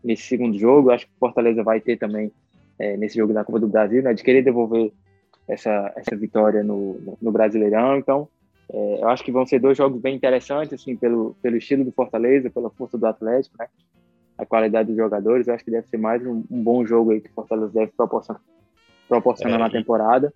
nesse 0.03 0.23
segundo 0.23 0.57
jogo. 0.57 0.91
Acho 0.91 1.05
que 1.05 1.11
o 1.15 1.19
Fortaleza 1.19 1.63
vai 1.63 1.79
ter 1.79 1.97
também 1.97 2.31
é, 2.77 2.95
nesse 2.97 3.17
jogo 3.17 3.33
da 3.33 3.43
Copa 3.43 3.59
do 3.59 3.67
Brasil, 3.67 4.01
né, 4.01 4.13
de 4.13 4.23
querer 4.23 4.41
devolver 4.41 4.91
essa, 5.47 5.91
essa 5.95 6.15
vitória 6.15 6.63
no, 6.63 7.17
no 7.21 7.31
Brasileirão. 7.31 7.97
Então, 7.97 8.27
é, 8.71 9.01
eu 9.01 9.09
acho 9.09 9.23
que 9.23 9.31
vão 9.31 9.45
ser 9.45 9.59
dois 9.59 9.77
jogos 9.77 9.99
bem 9.99 10.15
interessantes, 10.15 10.73
assim, 10.73 10.95
pelo, 10.95 11.35
pelo 11.41 11.57
estilo 11.57 11.83
do 11.83 11.91
Fortaleza, 11.91 12.49
pela 12.49 12.69
força 12.69 12.97
do 12.97 13.05
Atlético, 13.05 13.55
né? 13.59 13.67
a 14.37 14.45
qualidade 14.45 14.87
dos 14.87 14.97
jogadores. 14.97 15.47
Eu 15.47 15.53
acho 15.53 15.65
que 15.65 15.71
deve 15.71 15.87
ser 15.87 15.97
mais 15.97 16.25
um, 16.25 16.43
um 16.49 16.63
bom 16.63 16.85
jogo 16.85 17.11
aí 17.11 17.19
que 17.19 17.29
o 17.29 17.33
Fortaleza 17.33 17.73
deve 17.73 17.91
proporcionar, 17.91 18.41
proporcionar 19.07 19.59
é. 19.59 19.63
na 19.63 19.69
temporada. 19.69 20.33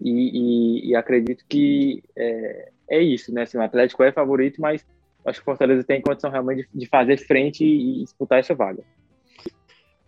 E, 0.00 0.80
e, 0.80 0.88
e 0.88 0.96
acredito 0.96 1.44
que 1.46 2.02
é, 2.16 2.70
é, 2.88 3.02
isso, 3.02 3.34
né? 3.34 3.42
Assim, 3.42 3.58
o 3.58 3.62
Atlético 3.62 4.02
é 4.02 4.10
favorito, 4.10 4.58
mas 4.60 4.86
acho 5.24 5.38
que 5.38 5.42
o 5.42 5.44
Fortaleza 5.44 5.84
tem 5.84 6.00
condição 6.00 6.30
realmente 6.30 6.68
de, 6.72 6.80
de 6.80 6.86
fazer 6.86 7.16
frente 7.18 7.64
e, 7.64 8.02
disputar 8.04 8.38
essa 8.38 8.54
vaga. 8.54 8.82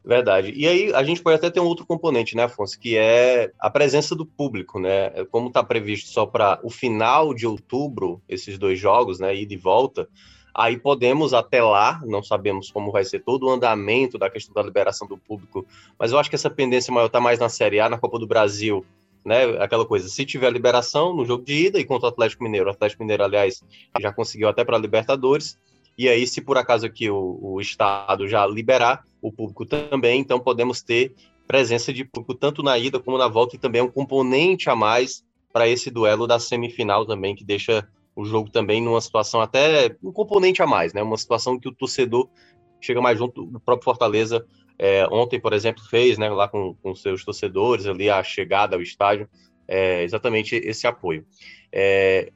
Verdade. 0.05 0.53
E 0.57 0.67
aí 0.67 0.93
a 0.93 1.05
gente 1.05 1.23
pode 1.23 1.37
até 1.37 1.49
ter 1.49 1.61
um 1.61 1.67
outro 1.67 1.87
componente, 1.87 2.37
né, 2.37 2.45
Afonso, 2.45 2.79
que 2.79 2.97
é 2.97 3.53
a 3.59 3.71
presença 3.71 4.17
do 4.17 4.27
público, 4.27 4.81
né? 4.81 5.11
Como 5.31 5.47
está 5.47 5.63
previsto 5.63 6.09
só 6.09 6.27
para 6.27 6.59
o 6.65 6.71
final 6.71 7.33
de 7.33 7.47
outubro, 7.47 8.21
esses 8.29 8.59
dois 8.59 8.81
jogos, 8.81 9.21
né, 9.21 9.33
e 9.35 9.57
volta, 9.57 10.09
Aí 10.55 10.77
podemos 10.77 11.33
até 11.33 11.63
lá, 11.63 12.01
não 12.05 12.23
sabemos 12.23 12.71
como 12.71 12.93
vai 12.93 13.05
ser 13.05 13.21
todo 13.21 13.47
o 13.47 13.51
andamento 13.51 14.19
da 14.19 14.29
questão 14.29 14.53
da 14.53 14.63
liberação 14.63 15.09
do 15.09 15.17
público, 15.17 15.67
mas 15.99 16.13
eu 16.13 16.19
acho 16.19 16.29
que 16.29 16.37
essa 16.37 16.51
pendência 16.51 16.93
maior 16.93 17.07
está 17.07 17.21
mais 17.21 17.39
na 17.39 17.49
Série 17.49 17.81
A, 17.81 17.89
na 17.89 17.97
Copa 17.97 18.19
do 18.19 18.27
Brasil, 18.27 18.85
né? 19.25 19.45
Aquela 19.63 19.87
coisa, 19.87 20.09
se 20.09 20.25
tiver 20.25 20.51
liberação 20.51 21.15
no 21.15 21.25
jogo 21.25 21.45
de 21.45 21.67
ida 21.67 21.79
e 21.79 21.85
contra 21.85 22.07
o 22.07 22.11
Atlético 22.11 22.45
Mineiro, 22.45 22.69
o 22.69 22.73
Atlético 22.73 23.03
Mineiro, 23.03 23.25
aliás, 23.25 23.63
já 24.01 24.13
conseguiu 24.13 24.49
até 24.49 24.65
para 24.65 24.77
a 24.77 24.81
Libertadores, 24.81 25.59
e 25.97 26.09
aí, 26.09 26.27
se 26.27 26.41
por 26.41 26.57
acaso 26.57 26.87
aqui 26.87 27.11
o, 27.11 27.39
o 27.41 27.61
Estado 27.61 28.27
já 28.27 28.47
liberar 28.47 29.05
o 29.21 29.31
público 29.31 29.67
também, 29.67 30.21
então 30.21 30.41
podemos 30.41 30.83
ter 30.83 31.15
presença 31.47 31.93
de 31.93 32.05
público 32.05 32.35
tanto 32.35 32.63
na 32.63 32.79
ida 32.79 32.99
como 32.99 33.19
na 33.19 33.29
volta, 33.29 33.57
e 33.57 33.59
também 33.59 33.81
é 33.81 33.85
um 33.85 33.91
componente 33.91 34.71
a 34.71 34.77
mais 34.77 35.25
para 35.53 35.69
esse 35.69 35.91
duelo 35.91 36.27
da 36.27 36.39
semifinal 36.39 37.05
também, 37.05 37.35
que 37.35 37.45
deixa 37.45 37.87
o 38.17 38.25
jogo 38.25 38.51
também 38.51 38.81
numa 38.81 39.01
situação 39.01 39.41
até 39.41 39.95
um 40.03 40.13
componente 40.13 40.63
a 40.63 40.67
mais, 40.67 40.93
né? 40.93 41.03
Uma 41.03 41.17
situação 41.17 41.59
que 41.59 41.69
o 41.69 41.75
torcedor 41.75 42.29
chega 42.81 43.01
mais 43.01 43.19
junto. 43.19 43.43
O 43.43 43.61
próprio 43.61 43.85
Fortaleza 43.85 44.45
é, 44.85 45.07
ontem, 45.13 45.39
por 45.39 45.53
exemplo, 45.53 45.81
fez, 45.85 46.19
né? 46.19 46.29
Lá 46.29 46.49
com, 46.49 46.75
com 46.83 46.93
seus 46.93 47.25
torcedores 47.25 47.87
ali 47.87 48.11
a 48.11 48.21
chegada 48.25 48.75
ao 48.75 48.83
estádio, 48.83 49.29
é, 49.69 50.03
exatamente 50.03 50.57
esse 50.57 50.89
apoio. 50.89 51.25
É, 51.71 52.33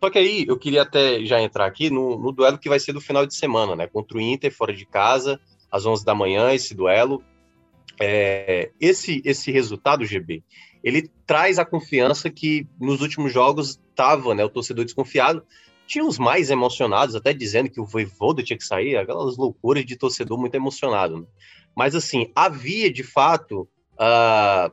só 0.00 0.08
que 0.08 0.16
aí 0.16 0.44
eu 0.46 0.56
queria 0.56 0.82
até 0.82 1.24
já 1.24 1.42
entrar 1.42 1.66
aqui 1.66 1.90
no, 1.90 2.16
no, 2.16 2.30
duelo 2.30 2.56
que 2.56 2.68
vai 2.68 2.78
ser 2.78 2.92
do 2.92 3.00
final 3.00 3.26
de 3.26 3.34
semana, 3.34 3.74
né? 3.74 3.88
Contra 3.88 4.16
o 4.16 4.20
Inter 4.20 4.54
fora 4.54 4.72
de 4.72 4.86
casa. 4.86 5.40
às 5.68 5.86
11 5.86 6.04
da 6.04 6.14
manhã, 6.14 6.52
esse 6.52 6.72
duelo. 6.72 7.20
É, 8.00 8.70
esse, 8.80 9.20
esse 9.24 9.50
resultado, 9.50 10.04
GB, 10.04 10.44
ele 10.84 11.10
traz 11.26 11.58
a 11.58 11.64
confiança 11.64 12.30
que 12.30 12.64
nos 12.80 13.00
últimos 13.00 13.32
jogos 13.32 13.70
estava, 13.70 14.36
né, 14.36 14.44
o 14.44 14.48
torcedor 14.48 14.84
desconfiado, 14.84 15.42
tinha 15.84 16.04
os 16.04 16.16
mais 16.16 16.48
emocionados, 16.48 17.16
até 17.16 17.32
dizendo 17.32 17.68
que 17.68 17.80
o 17.80 17.84
Voivoda 17.84 18.40
tinha 18.40 18.56
que 18.56 18.62
sair, 18.62 18.96
aquelas 18.96 19.36
loucuras 19.36 19.84
de 19.84 19.96
torcedor 19.96 20.38
muito 20.38 20.54
emocionado. 20.54 21.18
Né? 21.22 21.26
Mas, 21.76 21.94
assim, 21.94 22.30
havia, 22.34 22.92
de 22.92 23.02
fato, 23.02 23.68
uh, 23.94 24.72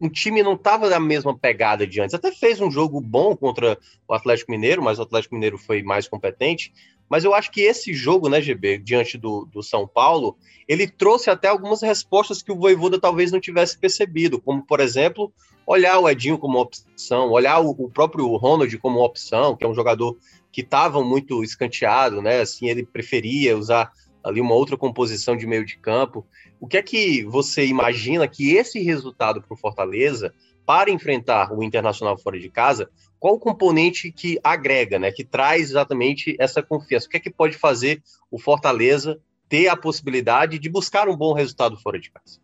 um 0.00 0.08
time 0.08 0.42
não 0.42 0.54
estava 0.54 0.88
na 0.88 1.00
mesma 1.00 1.36
pegada 1.36 1.86
de 1.86 2.00
antes. 2.00 2.14
Até 2.14 2.30
fez 2.32 2.60
um 2.60 2.70
jogo 2.70 3.00
bom 3.00 3.36
contra 3.36 3.78
o 4.06 4.14
Atlético 4.14 4.50
Mineiro, 4.50 4.82
mas 4.82 4.98
o 4.98 5.02
Atlético 5.02 5.34
Mineiro 5.34 5.58
foi 5.58 5.82
mais 5.82 6.08
competente. 6.08 6.72
Mas 7.08 7.24
eu 7.24 7.32
acho 7.34 7.50
que 7.50 7.60
esse 7.60 7.94
jogo, 7.94 8.28
né, 8.28 8.40
GB, 8.40 8.78
diante 8.78 9.16
do, 9.16 9.46
do 9.46 9.62
São 9.62 9.86
Paulo, 9.86 10.36
ele 10.66 10.88
trouxe 10.88 11.30
até 11.30 11.48
algumas 11.48 11.80
respostas 11.80 12.42
que 12.42 12.50
o 12.50 12.56
Voivoda 12.56 13.00
talvez 13.00 13.30
não 13.30 13.40
tivesse 13.40 13.78
percebido, 13.78 14.40
como, 14.40 14.62
por 14.62 14.80
exemplo, 14.80 15.32
olhar 15.66 15.98
o 15.98 16.08
Edinho 16.08 16.38
como 16.38 16.58
opção, 16.58 17.30
olhar 17.30 17.60
o, 17.60 17.70
o 17.70 17.88
próprio 17.88 18.34
Ronald 18.36 18.76
como 18.78 19.04
opção, 19.04 19.56
que 19.56 19.64
é 19.64 19.68
um 19.68 19.74
jogador 19.74 20.16
que 20.50 20.62
estava 20.62 21.02
muito 21.02 21.44
escanteado, 21.44 22.20
né? 22.20 22.40
Assim, 22.40 22.68
ele 22.68 22.84
preferia 22.84 23.56
usar 23.56 23.92
ali 24.26 24.40
uma 24.40 24.54
outra 24.54 24.76
composição 24.76 25.36
de 25.36 25.46
meio 25.46 25.64
de 25.64 25.78
campo. 25.78 26.26
O 26.58 26.66
que 26.66 26.76
é 26.76 26.82
que 26.82 27.24
você 27.24 27.64
imagina 27.64 28.26
que 28.26 28.54
esse 28.56 28.82
resultado 28.82 29.40
para 29.40 29.54
o 29.54 29.56
Fortaleza, 29.56 30.34
para 30.66 30.90
enfrentar 30.90 31.52
o 31.52 31.62
Internacional 31.62 32.18
fora 32.18 32.38
de 32.38 32.50
casa, 32.50 32.90
qual 33.20 33.34
o 33.34 33.38
componente 33.38 34.10
que 34.10 34.38
agrega, 34.42 34.98
né, 34.98 35.12
que 35.12 35.24
traz 35.24 35.70
exatamente 35.70 36.36
essa 36.40 36.60
confiança? 36.60 37.06
O 37.06 37.10
que 37.10 37.18
é 37.18 37.20
que 37.20 37.30
pode 37.30 37.56
fazer 37.56 38.02
o 38.28 38.38
Fortaleza 38.38 39.20
ter 39.48 39.68
a 39.68 39.76
possibilidade 39.76 40.58
de 40.58 40.68
buscar 40.68 41.08
um 41.08 41.16
bom 41.16 41.32
resultado 41.32 41.76
fora 41.76 41.98
de 41.98 42.10
casa? 42.10 42.40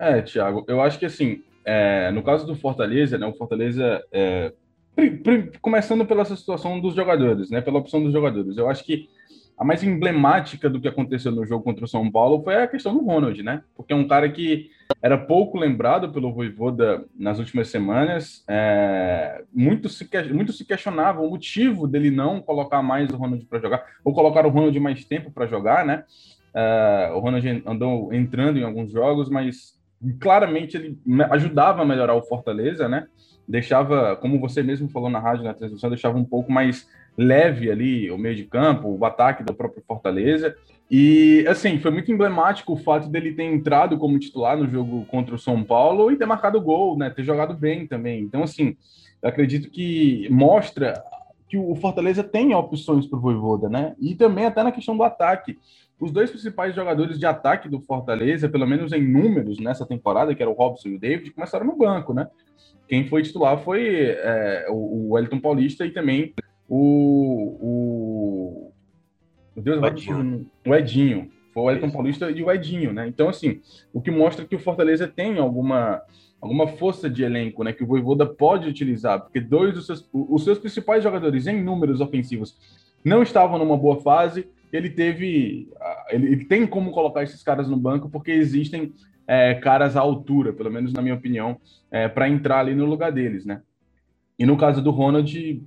É, 0.00 0.20
Thiago, 0.20 0.64
eu 0.66 0.82
acho 0.82 0.98
que 0.98 1.06
assim, 1.06 1.44
é, 1.64 2.10
no 2.10 2.24
caso 2.24 2.44
do 2.44 2.56
Fortaleza, 2.56 3.16
né, 3.16 3.24
o 3.24 3.34
Fortaleza, 3.34 4.02
é, 4.10 4.52
começando 5.60 6.04
pela 6.04 6.24
situação 6.24 6.80
dos 6.80 6.96
jogadores, 6.96 7.50
né, 7.50 7.60
pela 7.60 7.78
opção 7.78 8.02
dos 8.02 8.12
jogadores, 8.12 8.56
eu 8.56 8.68
acho 8.68 8.82
que 8.82 9.08
a 9.62 9.64
mais 9.64 9.84
emblemática 9.84 10.68
do 10.68 10.80
que 10.80 10.88
aconteceu 10.88 11.30
no 11.30 11.46
jogo 11.46 11.62
contra 11.62 11.84
o 11.84 11.88
São 11.88 12.10
Paulo 12.10 12.42
foi 12.42 12.56
a 12.56 12.66
questão 12.66 12.92
do 12.92 13.04
Ronald, 13.04 13.40
né? 13.44 13.62
Porque 13.76 13.92
é 13.92 13.96
um 13.96 14.08
cara 14.08 14.28
que 14.28 14.70
era 15.00 15.16
pouco 15.16 15.56
lembrado 15.56 16.10
pelo 16.10 16.32
Voivoda 16.32 17.04
nas 17.16 17.38
últimas 17.38 17.68
semanas, 17.68 18.44
é, 18.48 19.44
muito, 19.54 19.88
se, 19.88 20.08
muito 20.32 20.52
se 20.52 20.64
questionava 20.64 21.20
o 21.20 21.30
motivo 21.30 21.86
dele 21.86 22.10
não 22.10 22.40
colocar 22.40 22.82
mais 22.82 23.08
o 23.10 23.16
Ronald 23.16 23.46
para 23.46 23.60
jogar, 23.60 23.86
ou 24.04 24.12
colocar 24.12 24.44
o 24.44 24.50
Ronald 24.50 24.78
mais 24.80 25.04
tempo 25.04 25.30
para 25.30 25.46
jogar, 25.46 25.86
né? 25.86 26.02
É, 26.52 27.12
o 27.14 27.20
Ronald 27.20 27.62
andou 27.64 28.12
entrando 28.12 28.58
em 28.58 28.64
alguns 28.64 28.90
jogos, 28.90 29.30
mas 29.30 29.80
claramente 30.18 30.76
ele 30.76 30.98
ajudava 31.30 31.82
a 31.82 31.86
melhorar 31.86 32.16
o 32.16 32.22
Fortaleza, 32.22 32.88
né? 32.88 33.06
Deixava, 33.46 34.16
como 34.16 34.40
você 34.40 34.60
mesmo 34.60 34.88
falou 34.88 35.08
na 35.08 35.20
rádio, 35.20 35.44
na 35.44 35.54
transmissão, 35.54 35.88
deixava 35.88 36.18
um 36.18 36.24
pouco 36.24 36.50
mais 36.50 36.88
leve 37.16 37.70
ali 37.70 38.10
o 38.10 38.18
meio 38.18 38.34
de 38.34 38.44
campo, 38.44 38.88
o 38.88 39.04
ataque 39.04 39.44
do 39.44 39.54
próprio 39.54 39.82
Fortaleza. 39.86 40.54
E, 40.90 41.44
assim, 41.48 41.78
foi 41.78 41.90
muito 41.90 42.12
emblemático 42.12 42.72
o 42.72 42.76
fato 42.76 43.08
dele 43.08 43.32
ter 43.32 43.44
entrado 43.44 43.96
como 43.98 44.18
titular 44.18 44.56
no 44.56 44.68
jogo 44.68 45.04
contra 45.06 45.34
o 45.34 45.38
São 45.38 45.64
Paulo 45.64 46.10
e 46.10 46.16
ter 46.16 46.26
marcado 46.26 46.60
gol, 46.60 46.98
né? 46.98 47.08
Ter 47.10 47.24
jogado 47.24 47.54
bem 47.54 47.86
também. 47.86 48.20
Então, 48.20 48.42
assim, 48.42 48.76
acredito 49.22 49.70
que 49.70 50.28
mostra 50.30 51.02
que 51.48 51.56
o 51.56 51.74
Fortaleza 51.76 52.24
tem 52.24 52.54
opções 52.54 53.06
para 53.06 53.18
o 53.18 53.22
Voivoda, 53.22 53.68
né? 53.68 53.94
E 54.00 54.14
também 54.14 54.46
até 54.46 54.62
na 54.62 54.72
questão 54.72 54.96
do 54.96 55.02
ataque. 55.02 55.58
Os 56.00 56.10
dois 56.10 56.30
principais 56.30 56.74
jogadores 56.74 57.18
de 57.18 57.26
ataque 57.26 57.68
do 57.68 57.80
Fortaleza, 57.80 58.48
pelo 58.48 58.66
menos 58.66 58.92
em 58.92 59.06
números 59.06 59.60
nessa 59.60 59.86
temporada, 59.86 60.34
que 60.34 60.42
era 60.42 60.50
o 60.50 60.54
Robson 60.54 60.88
e 60.88 60.94
o 60.96 60.98
David, 60.98 61.30
começaram 61.30 61.66
no 61.66 61.76
banco, 61.76 62.12
né? 62.12 62.26
Quem 62.88 63.06
foi 63.06 63.22
titular 63.22 63.56
foi 63.58 64.16
é, 64.18 64.66
o 64.68 65.12
Wellington 65.12 65.40
Paulista 65.40 65.86
e 65.86 65.90
também 65.90 66.34
o. 66.68 67.58
o 67.60 68.72
meu 69.54 69.64
Deus, 69.64 69.82
o 69.82 69.86
Edinho. 69.86 70.50
o 70.66 70.74
Edinho. 70.74 71.30
Foi 71.52 71.62
o 71.62 71.70
Elton 71.70 71.90
Paulista 71.90 72.30
e 72.30 72.42
o 72.42 72.50
Edinho, 72.50 72.92
né? 72.92 73.06
Então, 73.06 73.28
assim, 73.28 73.60
o 73.92 74.00
que 74.00 74.10
mostra 74.10 74.46
que 74.46 74.56
o 74.56 74.58
Fortaleza 74.58 75.06
tem 75.06 75.38
alguma, 75.38 76.00
alguma 76.40 76.66
força 76.66 77.10
de 77.10 77.22
elenco, 77.22 77.62
né? 77.62 77.72
Que 77.72 77.84
o 77.84 77.86
Voivoda 77.86 78.24
pode 78.24 78.68
utilizar, 78.68 79.20
porque 79.20 79.38
dois 79.38 79.74
dos 79.74 79.86
seus, 79.86 80.08
os 80.12 80.44
seus 80.44 80.58
principais 80.58 81.02
jogadores 81.02 81.46
em 81.46 81.62
números 81.62 82.00
ofensivos 82.00 82.56
não 83.04 83.22
estavam 83.22 83.58
numa 83.58 83.76
boa 83.76 84.00
fase. 84.00 84.48
Ele 84.72 84.88
teve. 84.88 85.68
Ele, 86.08 86.26
ele 86.28 86.44
tem 86.46 86.66
como 86.66 86.90
colocar 86.92 87.22
esses 87.22 87.42
caras 87.42 87.68
no 87.68 87.76
banco, 87.76 88.08
porque 88.08 88.30
existem 88.30 88.94
é, 89.26 89.54
caras 89.54 89.96
à 89.96 90.00
altura, 90.00 90.52
pelo 90.52 90.70
menos 90.70 90.92
na 90.92 91.02
minha 91.02 91.14
opinião, 91.14 91.60
é, 91.90 92.08
para 92.08 92.28
entrar 92.28 92.60
ali 92.60 92.74
no 92.74 92.86
lugar 92.86 93.12
deles, 93.12 93.44
né? 93.44 93.60
E 94.38 94.46
no 94.46 94.56
caso 94.56 94.82
do 94.82 94.90
Ronald, 94.90 95.62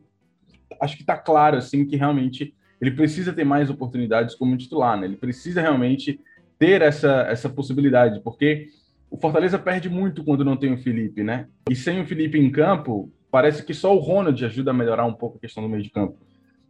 acho 0.82 0.96
que 0.96 1.04
está 1.04 1.18
claro 1.18 1.58
assim 1.58 1.86
que 1.86 1.96
realmente 1.96 2.54
ele 2.80 2.92
precisa 2.92 3.34
ter 3.34 3.44
mais 3.44 3.70
oportunidades 3.70 4.36
como 4.36 4.58
titular, 4.58 5.00
né? 5.00 5.08
Ele 5.08 5.18
precisa 5.18 5.62
realmente 5.62 6.20
ter 6.60 6.82
essa, 6.82 7.26
essa 7.30 7.50
possibilidade, 7.50 8.22
porque 8.22 8.68
o 9.10 9.18
Fortaleza 9.18 9.58
perde 9.58 9.90
muito 9.90 10.24
quando 10.24 10.44
não 10.44 10.58
tem 10.58 10.74
o 10.74 10.78
Felipe, 10.78 11.24
né? 11.24 11.48
E 11.70 11.76
sem 11.76 12.02
o 12.02 12.06
Felipe 12.06 12.38
em 12.38 12.52
campo, 12.52 13.12
parece 13.32 13.64
que 13.64 13.74
só 13.74 13.96
o 13.96 14.00
Ronald 14.00 14.44
ajuda 14.44 14.72
a 14.72 14.74
melhorar 14.74 15.06
um 15.06 15.14
pouco 15.14 15.38
a 15.38 15.42
questão 15.42 15.64
do 15.64 15.70
meio 15.70 15.84
de 15.84 15.90
campo. 15.90 16.18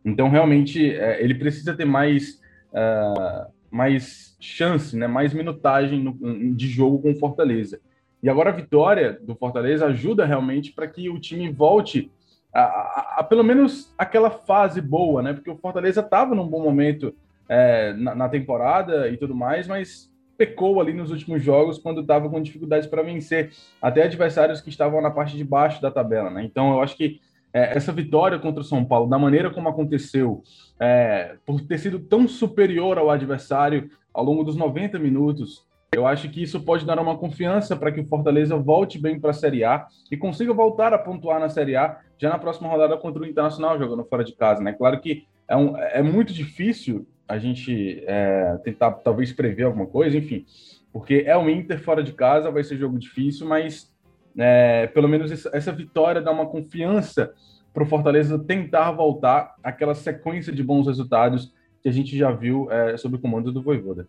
Então, 0.03 0.29
realmente, 0.29 0.91
é, 0.91 1.23
ele 1.23 1.33
precisa 1.33 1.73
ter 1.73 1.85
mais, 1.85 2.39
uh, 2.71 3.51
mais 3.71 4.37
chance, 4.39 4.95
né? 4.95 5.07
mais 5.07 5.33
minutagem 5.33 6.03
no, 6.03 6.55
de 6.55 6.67
jogo 6.67 7.01
com 7.01 7.11
o 7.11 7.15
Fortaleza. 7.15 7.79
E 8.21 8.29
agora 8.29 8.51
a 8.51 8.53
vitória 8.53 9.19
do 9.21 9.35
Fortaleza 9.35 9.87
ajuda 9.87 10.25
realmente 10.25 10.71
para 10.71 10.87
que 10.87 11.09
o 11.09 11.19
time 11.19 11.51
volte 11.51 12.11
a, 12.55 12.61
a, 12.61 13.15
a, 13.17 13.23
pelo 13.23 13.43
menos 13.43 13.93
aquela 13.97 14.31
fase 14.31 14.79
boa, 14.79 15.21
né? 15.21 15.33
Porque 15.33 15.49
o 15.49 15.57
Fortaleza 15.57 15.99
estava 15.99 16.33
num 16.33 16.47
bom 16.47 16.63
momento 16.63 17.13
é, 17.49 17.91
na, 17.93 18.15
na, 18.15 18.29
temporada 18.29 19.09
e 19.09 19.17
tudo 19.17 19.35
mais, 19.35 19.67
mas 19.67 20.09
pecou 20.37 20.79
ali 20.79 20.93
nos 20.93 21.11
últimos 21.11 21.43
jogos 21.43 21.77
quando 21.77 21.99
estava 21.99 22.29
com 22.29 22.41
dificuldades 22.41 22.87
para 22.87 23.03
vencer 23.03 23.51
até 23.81 24.03
adversários 24.03 24.61
que 24.61 24.69
estavam 24.69 25.01
na 25.01 25.11
parte 25.11 25.35
de 25.35 25.43
baixo 25.43 25.81
da 25.81 25.91
tabela, 25.91 26.29
né? 26.29 26.45
Então 26.45 26.71
eu 26.71 26.81
acho 26.81 26.95
que 26.95 27.19
é, 27.53 27.75
essa 27.75 27.91
vitória 27.91 28.39
contra 28.39 28.61
o 28.61 28.65
São 28.65 28.85
Paulo, 28.85 29.09
da 29.09 29.19
maneira 29.19 29.49
como 29.49 29.67
aconteceu, 29.67 30.41
é, 30.79 31.35
por 31.45 31.59
ter 31.59 31.77
sido 31.77 31.99
tão 31.99 32.25
superior 32.25 32.97
ao 32.97 33.09
adversário 33.09 33.89
ao 34.13 34.23
longo 34.23 34.45
dos 34.45 34.55
90 34.55 34.97
minutos, 34.97 35.65
eu 35.93 36.05
acho 36.05 36.29
que 36.29 36.43
isso 36.43 36.61
pode 36.61 36.85
dar 36.85 36.99
uma 36.99 37.17
confiança 37.17 37.75
para 37.75 37.91
que 37.91 38.01
o 38.01 38.05
Fortaleza 38.05 38.57
volte 38.57 38.99
bem 38.99 39.19
para 39.19 39.31
a 39.31 39.33
Série 39.33 39.63
A 39.63 39.87
e 40.11 40.17
consiga 40.17 40.53
voltar 40.53 40.93
a 40.93 40.97
pontuar 40.97 41.39
na 41.39 41.49
Série 41.49 41.75
A 41.75 41.99
já 42.17 42.29
na 42.29 42.39
próxima 42.39 42.69
rodada 42.69 42.97
contra 42.97 43.21
o 43.21 43.25
Internacional, 43.25 43.77
jogando 43.79 44.03
fora 44.05 44.23
de 44.23 44.33
casa. 44.33 44.61
Né? 44.61 44.73
Claro 44.73 44.99
que 44.99 45.25
é, 45.47 45.55
um, 45.55 45.77
é 45.77 46.01
muito 46.01 46.33
difícil 46.33 47.07
a 47.27 47.37
gente 47.37 48.03
é, 48.05 48.57
tentar 48.63 48.91
talvez 48.91 49.31
prever 49.31 49.63
alguma 49.63 49.87
coisa, 49.87 50.17
enfim, 50.17 50.45
porque 50.93 51.23
é 51.25 51.35
o 51.35 51.49
Inter 51.49 51.81
fora 51.81 52.03
de 52.03 52.13
casa, 52.13 52.51
vai 52.51 52.63
ser 52.63 52.77
jogo 52.77 52.99
difícil, 52.99 53.47
mas 53.47 53.93
é, 54.37 54.87
pelo 54.87 55.07
menos 55.07 55.31
essa, 55.47 55.71
vitória 55.71 56.21
dá 56.21 56.31
uma 56.31 56.45
confiança 56.45 57.33
para 57.73 57.83
o 57.83 57.85
Fortaleza 57.85 58.37
tentar 58.39 58.91
voltar 58.91 59.55
àquela 59.63 59.95
sequência 59.95 60.53
de 60.53 60.63
bons 60.63 60.87
resultados 60.87 61.53
que 61.81 61.89
a 61.89 61.91
gente 61.91 62.17
já 62.17 62.31
viu 62.31 62.71
é, 62.71 62.97
sob 62.97 63.15
o 63.15 63.19
comando 63.19 63.51
do 63.51 63.61
Voivoda. 63.61 64.07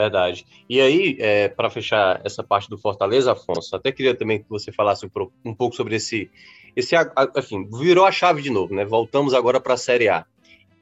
Verdade. 0.00 0.46
E 0.66 0.80
aí, 0.80 1.16
é, 1.20 1.48
para 1.48 1.68
fechar 1.68 2.22
essa 2.24 2.42
parte 2.42 2.70
do 2.70 2.78
Fortaleza, 2.78 3.32
Afonso, 3.32 3.76
até 3.76 3.92
queria 3.92 4.14
também 4.14 4.42
que 4.42 4.48
você 4.48 4.72
falasse 4.72 5.04
um, 5.04 5.10
um 5.44 5.54
pouco 5.54 5.76
sobre 5.76 5.96
esse, 5.96 6.30
esse, 6.74 6.96
enfim, 7.36 7.68
virou 7.70 8.06
a 8.06 8.10
chave 8.10 8.40
de 8.40 8.48
novo, 8.48 8.74
né? 8.74 8.82
Voltamos 8.82 9.34
agora 9.34 9.60
para 9.60 9.74
a 9.74 9.76
Série 9.76 10.08
A. 10.08 10.24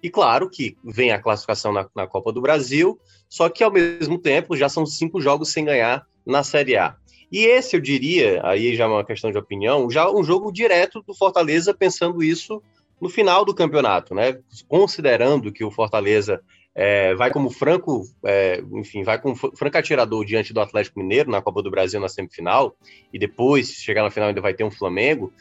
E 0.00 0.08
claro 0.08 0.48
que 0.48 0.76
vem 0.84 1.10
a 1.10 1.20
classificação 1.20 1.72
na, 1.72 1.88
na, 1.96 2.06
Copa 2.06 2.32
do 2.32 2.40
Brasil, 2.40 2.96
só 3.28 3.48
que 3.48 3.64
ao 3.64 3.72
mesmo 3.72 4.18
tempo 4.18 4.56
já 4.56 4.68
são 4.68 4.86
cinco 4.86 5.20
jogos 5.20 5.50
sem 5.50 5.64
ganhar 5.64 6.06
na 6.24 6.44
Série 6.44 6.76
A. 6.76 6.94
E 7.32 7.44
esse, 7.44 7.74
eu 7.74 7.80
diria, 7.80 8.40
aí 8.44 8.76
já 8.76 8.84
é 8.84 8.86
uma 8.86 9.04
questão 9.04 9.32
de 9.32 9.38
opinião, 9.38 9.90
já 9.90 10.08
um 10.08 10.22
jogo 10.22 10.52
direto 10.52 11.02
do 11.04 11.12
Fortaleza 11.12 11.74
pensando 11.74 12.22
isso 12.22 12.62
no 13.00 13.08
final 13.08 13.44
do 13.44 13.52
campeonato, 13.52 14.14
né? 14.14 14.38
Considerando 14.68 15.50
que 15.50 15.64
o 15.64 15.72
Fortaleza 15.72 16.40
é, 16.74 17.14
vai 17.14 17.30
como 17.30 17.50
franco, 17.50 18.04
é, 18.24 18.62
enfim, 18.72 19.02
vai 19.02 19.20
como 19.20 19.34
franco 19.34 19.78
atirador 19.78 20.24
diante 20.24 20.52
do 20.52 20.60
Atlético 20.60 21.00
Mineiro 21.00 21.30
na 21.30 21.42
Copa 21.42 21.62
do 21.62 21.70
Brasil 21.70 22.00
na 22.00 22.08
semifinal, 22.08 22.76
e 23.12 23.18
depois, 23.18 23.68
se 23.68 23.82
chegar 23.82 24.02
na 24.02 24.10
final, 24.10 24.28
ainda 24.28 24.40
vai 24.40 24.54
ter 24.54 24.64
um 24.64 24.70
Flamengo, 24.70 25.32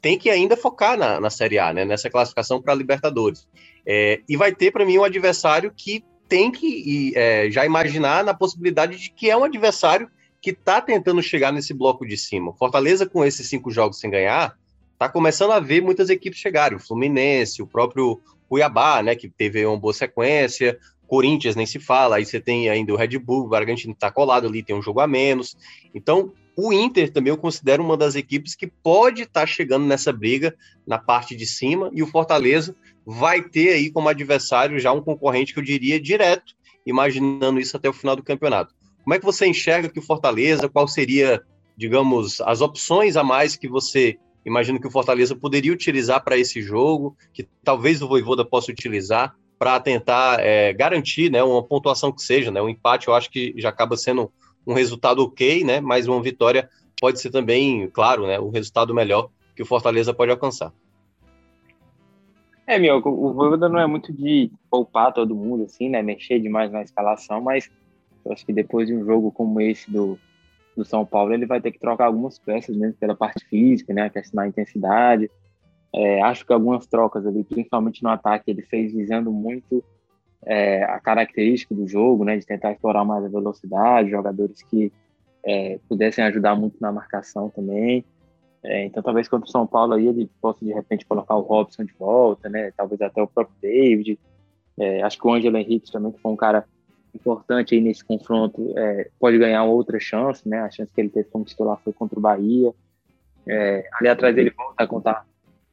tem 0.00 0.18
que 0.18 0.28
ainda 0.28 0.56
focar 0.56 0.98
na, 0.98 1.20
na 1.20 1.30
Série 1.30 1.58
A, 1.58 1.72
né, 1.72 1.84
nessa 1.84 2.10
classificação 2.10 2.60
para 2.60 2.74
Libertadores. 2.74 3.46
É, 3.86 4.20
e 4.28 4.36
vai 4.36 4.52
ter, 4.52 4.70
para 4.70 4.84
mim, 4.84 4.98
um 4.98 5.04
adversário 5.04 5.72
que 5.74 6.04
tem 6.28 6.50
que 6.50 7.12
é, 7.14 7.50
já 7.50 7.64
imaginar 7.64 8.24
na 8.24 8.34
possibilidade 8.34 8.96
de 8.98 9.10
que 9.10 9.30
é 9.30 9.36
um 9.36 9.44
adversário 9.44 10.10
que 10.40 10.50
está 10.50 10.80
tentando 10.80 11.22
chegar 11.22 11.52
nesse 11.52 11.72
bloco 11.72 12.04
de 12.04 12.16
cima. 12.16 12.52
Fortaleza, 12.54 13.06
com 13.06 13.24
esses 13.24 13.46
cinco 13.48 13.70
jogos 13.70 14.00
sem 14.00 14.10
ganhar, 14.10 14.56
está 14.92 15.08
começando 15.08 15.52
a 15.52 15.60
ver 15.60 15.80
muitas 15.82 16.10
equipes 16.10 16.40
chegarem. 16.40 16.76
O 16.76 16.80
Fluminense, 16.80 17.62
o 17.62 17.66
próprio 17.66 18.20
Cuiabá, 18.52 19.02
né, 19.02 19.16
que 19.16 19.30
teve 19.30 19.64
uma 19.64 19.78
boa 19.78 19.94
sequência, 19.94 20.78
Corinthians 21.06 21.56
nem 21.56 21.64
se 21.64 21.78
fala, 21.78 22.16
aí 22.16 22.26
você 22.26 22.38
tem 22.38 22.68
ainda 22.68 22.92
o 22.92 22.96
Red 22.96 23.18
Bull, 23.18 23.46
o 23.46 23.48
Bragantino 23.48 23.94
está 23.94 24.10
colado 24.10 24.46
ali, 24.46 24.62
tem 24.62 24.76
um 24.76 24.82
jogo 24.82 25.00
a 25.00 25.06
menos. 25.06 25.56
Então, 25.94 26.30
o 26.54 26.70
Inter 26.70 27.10
também 27.10 27.30
eu 27.30 27.38
considero 27.38 27.82
uma 27.82 27.96
das 27.96 28.14
equipes 28.14 28.54
que 28.54 28.66
pode 28.66 29.22
estar 29.22 29.40
tá 29.40 29.46
chegando 29.46 29.86
nessa 29.86 30.12
briga 30.12 30.54
na 30.86 30.98
parte 30.98 31.34
de 31.34 31.46
cima, 31.46 31.90
e 31.94 32.02
o 32.02 32.06
Fortaleza 32.06 32.76
vai 33.06 33.40
ter 33.40 33.72
aí 33.72 33.90
como 33.90 34.10
adversário 34.10 34.78
já 34.78 34.92
um 34.92 35.00
concorrente 35.00 35.54
que 35.54 35.58
eu 35.58 35.64
diria 35.64 35.98
direto, 35.98 36.52
imaginando 36.84 37.58
isso 37.58 37.74
até 37.74 37.88
o 37.88 37.94
final 37.94 38.16
do 38.16 38.22
campeonato. 38.22 38.74
Como 39.02 39.14
é 39.14 39.18
que 39.18 39.24
você 39.24 39.46
enxerga 39.46 39.88
que 39.88 39.98
o 39.98 40.02
Fortaleza, 40.02 40.68
qual 40.68 40.86
seria, 40.86 41.40
digamos, 41.74 42.38
as 42.42 42.60
opções 42.60 43.16
a 43.16 43.24
mais 43.24 43.56
que 43.56 43.66
você 43.66 44.18
imagina 44.44 44.78
que 44.78 44.86
o 44.86 44.90
Fortaleza 44.90 45.36
poderia 45.36 45.72
utilizar 45.72 46.22
para 46.22 46.36
esse 46.36 46.60
jogo, 46.62 47.16
que 47.32 47.48
talvez 47.62 48.02
o 48.02 48.08
Voivoda 48.08 48.44
possa 48.44 48.70
utilizar 48.70 49.34
para 49.58 49.78
tentar 49.78 50.40
é, 50.40 50.72
garantir 50.72 51.30
né, 51.30 51.42
uma 51.42 51.62
pontuação 51.62 52.10
que 52.10 52.20
seja, 52.22 52.50
né? 52.50 52.60
Um 52.60 52.68
empate 52.68 53.06
eu 53.06 53.14
acho 53.14 53.30
que 53.30 53.54
já 53.56 53.68
acaba 53.68 53.96
sendo 53.96 54.32
um 54.66 54.74
resultado 54.74 55.22
ok, 55.22 55.62
né? 55.62 55.80
Mas 55.80 56.08
uma 56.08 56.20
vitória 56.20 56.68
pode 57.00 57.20
ser 57.20 57.30
também, 57.30 57.88
claro, 57.88 58.26
né? 58.26 58.40
O 58.40 58.50
resultado 58.50 58.94
melhor 58.94 59.30
que 59.54 59.62
o 59.62 59.66
Fortaleza 59.66 60.12
pode 60.12 60.30
alcançar. 60.30 60.72
É, 62.66 62.78
meu, 62.78 62.98
o 62.98 63.32
Voivoda 63.32 63.68
não 63.68 63.78
é 63.78 63.86
muito 63.86 64.12
de 64.12 64.50
poupar 64.70 65.12
todo 65.12 65.34
mundo, 65.34 65.64
assim, 65.64 65.88
né? 65.88 66.02
Mexer 66.02 66.40
demais 66.40 66.72
na 66.72 66.82
escalação, 66.82 67.40
mas 67.40 67.70
eu 68.24 68.32
acho 68.32 68.46
que 68.46 68.52
depois 68.52 68.88
de 68.88 68.94
um 68.94 69.04
jogo 69.04 69.30
como 69.30 69.60
esse 69.60 69.90
do, 69.90 70.18
do 70.76 70.84
São 70.84 71.04
Paulo, 71.04 71.32
ele 71.32 71.46
vai 71.46 71.60
ter 71.60 71.70
que 71.70 71.78
trocar 71.78 72.06
algumas 72.06 72.38
peças 72.38 72.76
mesmo 72.76 72.94
pela 72.94 73.14
parte 73.14 73.44
física, 73.46 73.92
né? 73.92 74.08
Questão 74.10 74.42
da 74.42 74.48
intensidade. 74.48 75.30
É, 75.94 76.22
acho 76.22 76.46
que 76.46 76.52
algumas 76.52 76.86
trocas 76.86 77.26
ali, 77.26 77.44
principalmente 77.44 78.02
no 78.02 78.08
ataque, 78.08 78.50
ele 78.50 78.62
fez 78.62 78.92
visando 78.92 79.30
muito 79.30 79.84
é, 80.44 80.82
a 80.84 80.98
característica 80.98 81.74
do 81.74 81.86
jogo, 81.86 82.24
né? 82.24 82.36
De 82.36 82.46
tentar 82.46 82.72
explorar 82.72 83.04
mais 83.04 83.24
a 83.24 83.28
velocidade, 83.28 84.10
jogadores 84.10 84.62
que 84.62 84.92
é, 85.44 85.78
pudessem 85.88 86.24
ajudar 86.24 86.54
muito 86.54 86.76
na 86.80 86.92
marcação 86.92 87.50
também. 87.50 88.04
É, 88.64 88.84
então, 88.84 89.02
talvez 89.02 89.28
contra 89.28 89.48
o 89.48 89.50
São 89.50 89.66
Paulo 89.66 89.94
aí 89.94 90.06
ele 90.06 90.30
possa 90.40 90.64
de 90.64 90.72
repente 90.72 91.04
colocar 91.04 91.34
o 91.34 91.40
Robson 91.40 91.84
de 91.84 91.92
volta, 91.94 92.48
né? 92.48 92.72
Talvez 92.76 93.00
até 93.00 93.20
o 93.20 93.26
próprio 93.26 93.56
David. 93.60 94.18
É, 94.78 95.02
acho 95.02 95.18
que 95.18 95.26
o 95.26 95.32
Ângelo 95.32 95.58
Henrique 95.58 95.90
também, 95.90 96.12
que 96.12 96.20
foi 96.20 96.32
um 96.32 96.36
cara 96.36 96.64
importante 97.14 97.74
aí 97.74 97.80
nesse 97.80 98.04
confronto, 98.04 98.72
é, 98.76 99.10
pode 99.18 99.38
ganhar 99.38 99.64
outra 99.64 99.98
chance, 100.00 100.48
né? 100.48 100.60
A 100.60 100.70
chance 100.70 100.92
que 100.92 101.00
ele 101.00 101.10
teve 101.10 101.28
como 101.28 101.44
titular 101.44 101.78
foi 101.82 101.92
contra 101.92 102.18
o 102.18 102.22
Bahia. 102.22 102.72
É, 103.46 103.88
ali 103.94 104.08
atrás 104.08 104.36
ele 104.36 104.50
volta 104.50 104.84
a 104.84 104.86
contar 104.86 105.26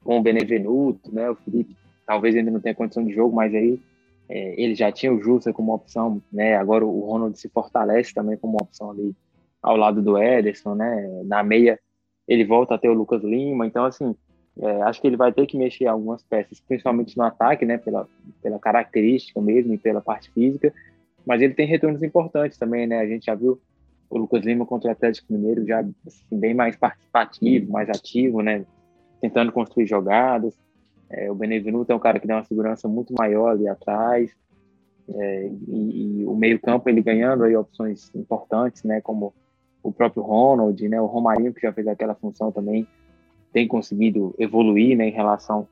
com 0.03 0.19
o 0.19 0.21
Benevenuto, 0.21 1.13
né? 1.13 1.29
O 1.29 1.35
Felipe 1.35 1.75
talvez 2.05 2.35
ainda 2.35 2.51
não 2.51 2.59
tenha 2.59 2.75
condição 2.75 3.05
de 3.05 3.13
jogo, 3.13 3.35
mas 3.35 3.53
aí 3.53 3.79
é, 4.27 4.61
ele 4.61 4.75
já 4.75 4.91
tinha 4.91 5.13
o 5.13 5.21
Justa 5.21 5.53
como 5.53 5.73
opção, 5.73 6.21
né? 6.31 6.55
Agora 6.55 6.85
o 6.85 6.99
Ronald 7.01 7.37
se 7.37 7.49
fortalece 7.49 8.13
também 8.13 8.37
como 8.37 8.57
opção 8.61 8.91
ali 8.91 9.15
ao 9.61 9.75
lado 9.75 10.01
do 10.01 10.17
Ederson, 10.17 10.75
né? 10.75 11.21
Na 11.25 11.43
meia 11.43 11.79
ele 12.27 12.45
volta 12.45 12.75
a 12.75 12.77
ter 12.77 12.89
o 12.89 12.93
Lucas 12.93 13.23
Lima, 13.23 13.65
então 13.65 13.85
assim, 13.85 14.15
é, 14.59 14.81
acho 14.83 15.01
que 15.01 15.07
ele 15.07 15.17
vai 15.17 15.31
ter 15.31 15.47
que 15.47 15.57
mexer 15.57 15.87
algumas 15.87 16.21
peças, 16.21 16.59
principalmente 16.59 17.17
no 17.17 17.23
ataque, 17.23 17.65
né? 17.65 17.77
Pela, 17.77 18.07
pela 18.41 18.59
característica 18.59 19.41
mesmo 19.41 19.73
e 19.73 19.77
pela 19.77 20.01
parte 20.01 20.29
física, 20.31 20.73
mas 21.25 21.41
ele 21.41 21.53
tem 21.53 21.67
retornos 21.67 22.03
importantes 22.03 22.57
também, 22.57 22.87
né? 22.87 22.99
A 22.99 23.07
gente 23.07 23.25
já 23.25 23.35
viu 23.35 23.59
o 24.09 24.17
Lucas 24.17 24.43
Lima 24.43 24.65
contra 24.65 24.89
o 24.89 24.91
Atlético 24.91 25.31
Mineiro 25.31 25.65
já 25.65 25.79
assim, 26.05 26.39
bem 26.39 26.53
mais 26.53 26.75
participativo, 26.75 27.71
mais 27.71 27.89
ativo, 27.89 28.41
né? 28.41 28.65
Tentando 29.21 29.51
construir 29.51 29.85
jogadas. 29.85 30.57
É, 31.09 31.31
o 31.31 31.35
Benevenuto 31.35 31.91
é 31.91 31.95
um 31.95 31.99
cara 31.99 32.19
que 32.19 32.27
dá 32.27 32.37
uma 32.37 32.43
segurança 32.43 32.87
muito 32.87 33.13
maior 33.13 33.49
ali 33.49 33.67
atrás. 33.67 34.31
É, 35.07 35.51
e, 35.67 36.21
e, 36.21 36.25
o 36.25 36.35
meio 36.35 36.59
campo 36.59 36.87
ele 36.87 37.01
ganhando 37.01 37.43
aí 37.43 37.55
opções 37.55 38.13
importantes, 38.15 38.83
né? 38.83 39.01
Como 39.01 39.33
o 39.81 39.91
próprio 39.91 40.23
Ronald, 40.23 40.87
né? 40.87 41.01
O 41.01 41.05
Romarinho 41.05 41.53
que 41.53 41.61
já 41.61 41.73
fez 41.73 41.87
aquela 41.87 42.15
função 42.15 42.51
também 42.51 42.87
tem 43.51 43.67
conseguido 43.67 44.35
evoluir, 44.37 44.97
né? 44.97 45.07
Em 45.07 45.11
relação 45.11 45.67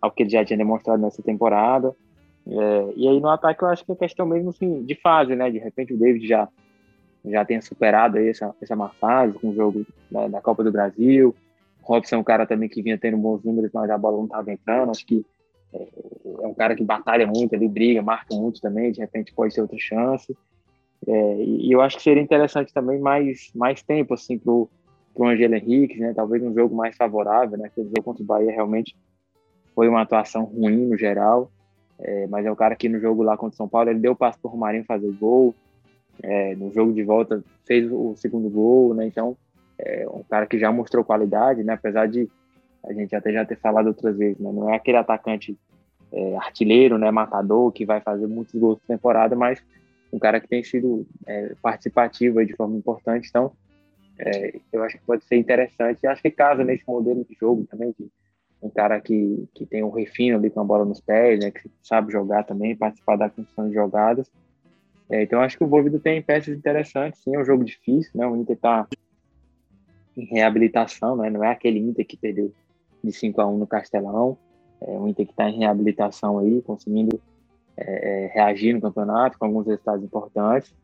ao 0.00 0.10
que 0.10 0.22
ele 0.22 0.30
já 0.30 0.44
tinha 0.44 0.56
demonstrado 0.56 1.00
nessa 1.00 1.22
temporada. 1.22 1.94
É, 2.46 2.92
e 2.96 3.08
aí 3.08 3.20
no 3.20 3.28
ataque 3.28 3.62
eu 3.62 3.68
acho 3.68 3.84
que 3.84 3.92
é 3.92 3.96
questão 3.96 4.26
mesmo 4.26 4.50
assim, 4.50 4.82
de 4.84 4.94
fase, 4.96 5.34
né? 5.36 5.50
De 5.50 5.58
repente 5.58 5.94
o 5.94 5.98
David 5.98 6.26
já 6.26 6.48
já 7.24 7.44
tenha 7.44 7.62
superado 7.62 8.18
aí 8.18 8.28
essa, 8.28 8.52
essa 8.60 8.74
má 8.74 8.88
fase 8.88 9.38
com 9.38 9.50
o 9.50 9.54
jogo 9.54 9.86
da, 10.10 10.26
da 10.26 10.40
Copa 10.40 10.64
do 10.64 10.72
Brasil. 10.72 11.34
O 11.80 11.86
Robson 11.86 12.16
é 12.16 12.18
um 12.18 12.24
cara 12.24 12.46
também 12.46 12.68
que 12.68 12.82
vinha 12.82 12.98
tendo 12.98 13.16
bons 13.16 13.44
números, 13.44 13.70
mas 13.72 13.88
a 13.90 13.98
bola 13.98 14.16
não 14.16 14.24
estava 14.24 14.52
entrando. 14.52 14.90
Acho 14.90 15.06
que 15.06 15.24
é, 15.72 15.82
é, 16.42 16.46
um 16.46 16.54
cara 16.54 16.74
que 16.74 16.82
batalha 16.82 17.24
muito, 17.24 17.52
ele 17.52 17.68
briga, 17.68 18.02
marca 18.02 18.34
muito 18.34 18.60
também. 18.60 18.90
De 18.90 19.00
repente 19.00 19.32
pode 19.32 19.54
ter 19.54 19.60
outra 19.60 19.78
chance. 19.78 20.36
É, 21.06 21.36
e, 21.44 21.70
eu 21.70 21.80
acho 21.80 21.96
que 21.96 22.02
seria 22.02 22.22
interessante 22.22 22.72
também 22.74 22.98
mais, 22.98 23.52
mais 23.54 23.82
tempo 23.82 24.14
assim 24.14 24.38
pro 24.38 24.68
pro 25.14 25.26
Angelo 25.26 25.54
Henrique, 25.54 25.98
né? 25.98 26.14
Talvez 26.14 26.42
um 26.42 26.54
jogo 26.54 26.74
mais 26.74 26.96
favorável, 26.96 27.58
né? 27.58 27.70
O 27.76 27.82
jogo 27.82 28.02
contra 28.02 28.22
o 28.22 28.26
Bahia 28.26 28.50
realmente 28.50 28.96
foi 29.74 29.86
uma 29.86 30.00
atuação 30.00 30.44
ruim 30.44 30.86
no 30.86 30.96
geral. 30.96 31.51
É, 32.04 32.26
mas 32.26 32.44
é 32.44 32.50
o 32.50 32.56
cara 32.56 32.74
que 32.74 32.88
no 32.88 32.98
jogo 32.98 33.22
lá 33.22 33.36
contra 33.36 33.54
o 33.54 33.56
São 33.56 33.68
Paulo, 33.68 33.88
ele 33.88 34.00
deu 34.00 34.14
passo 34.14 34.38
para 34.40 34.48
o 34.48 34.52
Romarinho 34.52 34.84
fazer 34.84 35.10
gol. 35.12 35.54
É, 36.22 36.54
no 36.56 36.72
jogo 36.72 36.92
de 36.92 37.02
volta 37.02 37.42
fez 37.64 37.90
o 37.90 38.14
segundo 38.16 38.50
gol, 38.50 38.92
né? 38.92 39.06
Então, 39.06 39.36
é 39.78 40.06
um 40.08 40.22
cara 40.22 40.46
que 40.46 40.58
já 40.58 40.70
mostrou 40.70 41.04
qualidade, 41.04 41.62
né? 41.62 41.74
Apesar 41.74 42.06
de 42.06 42.28
a 42.84 42.92
gente 42.92 43.14
até 43.14 43.32
já 43.32 43.44
ter 43.44 43.56
falado 43.56 43.86
outras 43.86 44.16
vezes, 44.16 44.38
né? 44.38 44.50
Não 44.52 44.68
é 44.68 44.76
aquele 44.76 44.96
atacante 44.96 45.56
é, 46.12 46.36
artilheiro, 46.36 46.98
né? 46.98 47.10
Matador 47.10 47.70
que 47.72 47.86
vai 47.86 48.00
fazer 48.00 48.26
muitos 48.26 48.54
gols 48.54 48.78
por 48.80 48.86
temporada, 48.86 49.36
mas 49.36 49.62
um 50.12 50.18
cara 50.18 50.40
que 50.40 50.48
tem 50.48 50.62
sido 50.62 51.06
é, 51.26 51.54
participativo 51.62 52.44
de 52.44 52.54
forma 52.54 52.76
importante. 52.76 53.28
Então, 53.28 53.52
é, 54.18 54.60
eu 54.72 54.82
acho 54.82 54.98
que 54.98 55.04
pode 55.04 55.24
ser 55.24 55.36
interessante. 55.36 56.00
E 56.02 56.06
acho 56.06 56.20
que 56.20 56.30
casa 56.30 56.64
nesse 56.64 56.84
modelo 56.86 57.24
de 57.24 57.36
jogo 57.38 57.64
também, 57.70 57.94
um 58.62 58.70
cara 58.70 59.00
que, 59.00 59.48
que 59.54 59.66
tem 59.66 59.82
um 59.82 59.90
refino 59.90 60.38
ali 60.38 60.48
com 60.48 60.60
a 60.60 60.64
bola 60.64 60.84
nos 60.84 61.00
pés, 61.00 61.40
né, 61.40 61.50
que 61.50 61.68
sabe 61.82 62.12
jogar 62.12 62.44
também, 62.44 62.76
participar 62.76 63.16
da 63.16 63.28
construção 63.28 63.68
de 63.68 63.74
jogadas. 63.74 64.30
É, 65.10 65.22
então 65.22 65.40
acho 65.40 65.58
que 65.58 65.64
o 65.64 65.68
Volvido 65.68 65.98
tem 65.98 66.22
peças 66.22 66.56
interessantes, 66.56 67.20
sim, 67.22 67.34
é 67.34 67.40
um 67.40 67.44
jogo 67.44 67.64
difícil, 67.64 68.12
né, 68.14 68.26
o 68.26 68.36
Inter 68.36 68.56
está 68.56 68.86
em 70.16 70.24
reabilitação, 70.26 71.16
né, 71.16 71.28
não 71.28 71.42
é 71.42 71.50
aquele 71.50 71.80
Inter 71.80 72.06
que 72.06 72.16
perdeu 72.16 72.52
de 73.02 73.12
5 73.12 73.40
a 73.40 73.46
1 73.46 73.58
no 73.58 73.66
Castelão, 73.66 74.38
é 74.80 74.90
um 74.92 75.08
Inter 75.08 75.26
que 75.26 75.32
está 75.32 75.48
em 75.48 75.58
reabilitação 75.58 76.38
aí, 76.38 76.62
conseguindo 76.62 77.20
é, 77.76 78.24
é, 78.24 78.26
reagir 78.28 78.74
no 78.74 78.80
campeonato 78.80 79.38
com 79.38 79.46
alguns 79.46 79.66
resultados 79.66 80.04
importantes. 80.04 80.74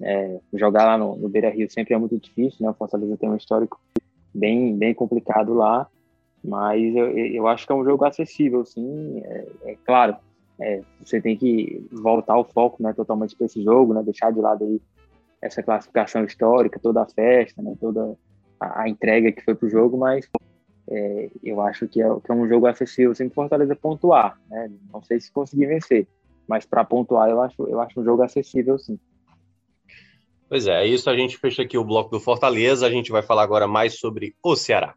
É, 0.00 0.38
jogar 0.54 0.84
lá 0.84 0.96
no, 0.96 1.16
no 1.16 1.28
Beira 1.28 1.50
Rio 1.50 1.68
sempre 1.70 1.94
é 1.94 1.98
muito 1.98 2.16
difícil, 2.18 2.58
né? 2.60 2.70
O 2.70 2.74
Fortaleza 2.74 3.16
tem 3.16 3.28
um 3.28 3.36
histórico 3.36 3.80
bem, 4.32 4.76
bem 4.76 4.94
complicado 4.94 5.54
lá. 5.54 5.88
Mas 6.44 6.94
eu, 6.94 7.10
eu 7.10 7.46
acho 7.48 7.66
que 7.66 7.72
é 7.72 7.74
um 7.74 7.84
jogo 7.84 8.04
acessível, 8.04 8.64
sim. 8.64 9.20
É, 9.24 9.46
é 9.64 9.76
claro, 9.84 10.16
é, 10.60 10.82
você 11.00 11.20
tem 11.20 11.36
que 11.36 11.86
voltar 11.92 12.36
o 12.36 12.44
foco 12.44 12.82
né, 12.82 12.92
totalmente 12.92 13.36
para 13.36 13.46
esse 13.46 13.62
jogo, 13.62 13.94
né, 13.94 14.02
deixar 14.02 14.32
de 14.32 14.40
lado 14.40 14.64
aí 14.64 14.80
essa 15.40 15.62
classificação 15.62 16.24
histórica, 16.24 16.80
toda 16.80 17.02
a 17.02 17.06
festa, 17.06 17.62
né, 17.62 17.74
toda 17.80 18.16
a, 18.58 18.82
a 18.82 18.88
entrega 18.88 19.30
que 19.30 19.42
foi 19.42 19.54
para 19.54 19.66
o 19.66 19.70
jogo, 19.70 19.96
mas 19.96 20.28
é, 20.90 21.30
eu 21.44 21.60
acho 21.60 21.86
que 21.86 22.02
é, 22.02 22.06
que 22.24 22.32
é, 22.32 22.34
um 22.34 22.48
jogo 22.48 22.66
acessível, 22.66 23.14
sem 23.14 23.30
Fortaleza 23.30 23.76
pontuar. 23.76 24.38
Né, 24.48 24.70
não 24.92 25.02
sei 25.02 25.20
se 25.20 25.30
conseguir 25.30 25.66
vencer, 25.66 26.08
mas 26.48 26.66
para 26.66 26.84
pontuar 26.84 27.30
eu 27.30 27.40
acho, 27.40 27.62
eu 27.68 27.80
acho 27.80 28.00
um 28.00 28.04
jogo 28.04 28.22
acessível, 28.22 28.78
sim. 28.78 28.98
Pois 30.48 30.66
é, 30.66 30.82
é 30.82 30.86
isso 30.86 31.10
a 31.10 31.16
gente 31.16 31.36
fecha 31.36 31.62
aqui 31.62 31.76
o 31.76 31.84
bloco 31.84 32.10
do 32.10 32.18
Fortaleza. 32.18 32.86
A 32.86 32.90
gente 32.90 33.12
vai 33.12 33.22
falar 33.22 33.42
agora 33.42 33.68
mais 33.68 33.98
sobre 33.98 34.34
o 34.42 34.56
Ceará. 34.56 34.94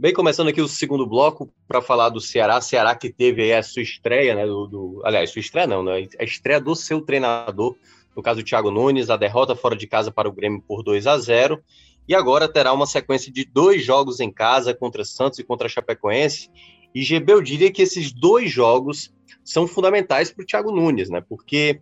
Bem, 0.00 0.12
começando 0.12 0.46
aqui 0.46 0.60
o 0.60 0.68
segundo 0.68 1.04
bloco 1.04 1.52
para 1.66 1.82
falar 1.82 2.08
do 2.10 2.20
Ceará. 2.20 2.60
Ceará 2.60 2.94
que 2.94 3.10
teve 3.10 3.42
aí 3.42 3.52
a 3.52 3.64
sua 3.64 3.82
estreia, 3.82 4.32
né? 4.32 4.46
Do, 4.46 4.68
do, 4.68 5.02
aliás, 5.04 5.30
sua 5.30 5.40
estreia 5.40 5.66
não, 5.66 5.82
né? 5.82 6.06
A 6.20 6.22
estreia 6.22 6.60
do 6.60 6.76
seu 6.76 7.00
treinador, 7.00 7.74
no 8.14 8.22
caso 8.22 8.40
do 8.40 8.46
Thiago 8.46 8.70
Nunes, 8.70 9.10
a 9.10 9.16
derrota 9.16 9.56
fora 9.56 9.74
de 9.74 9.88
casa 9.88 10.12
para 10.12 10.28
o 10.28 10.32
Grêmio 10.32 10.62
por 10.62 10.84
2 10.84 11.04
a 11.08 11.18
0 11.18 11.60
e 12.06 12.14
agora 12.14 12.46
terá 12.46 12.72
uma 12.72 12.86
sequência 12.86 13.32
de 13.32 13.44
dois 13.44 13.84
jogos 13.84 14.20
em 14.20 14.30
casa 14.30 14.72
contra 14.72 15.04
Santos 15.04 15.40
e 15.40 15.44
contra 15.44 15.68
Chapecoense. 15.68 16.48
E 16.94 17.02
GB, 17.02 17.32
eu 17.32 17.42
diria 17.42 17.72
que 17.72 17.82
esses 17.82 18.12
dois 18.12 18.52
jogos 18.52 19.12
são 19.42 19.66
fundamentais 19.66 20.30
para 20.30 20.44
o 20.44 20.46
Thiago 20.46 20.70
Nunes, 20.70 21.10
né? 21.10 21.20
Porque 21.28 21.80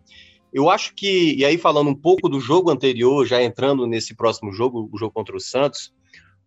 eu 0.51 0.71
acho 0.71 0.95
que, 0.95 1.35
e 1.35 1.45
aí 1.45 1.55
falando 1.55 1.91
um 1.91 1.95
pouco 1.95 2.27
do 2.27 2.39
jogo 2.39 2.71
anterior, 2.71 3.27
já 3.27 3.43
entrando 3.43 3.85
nesse 3.85 4.15
próximo 4.15 4.51
jogo, 4.51 4.89
o 4.91 4.97
jogo 4.97 5.13
contra 5.13 5.37
o 5.37 5.39
Santos, 5.39 5.93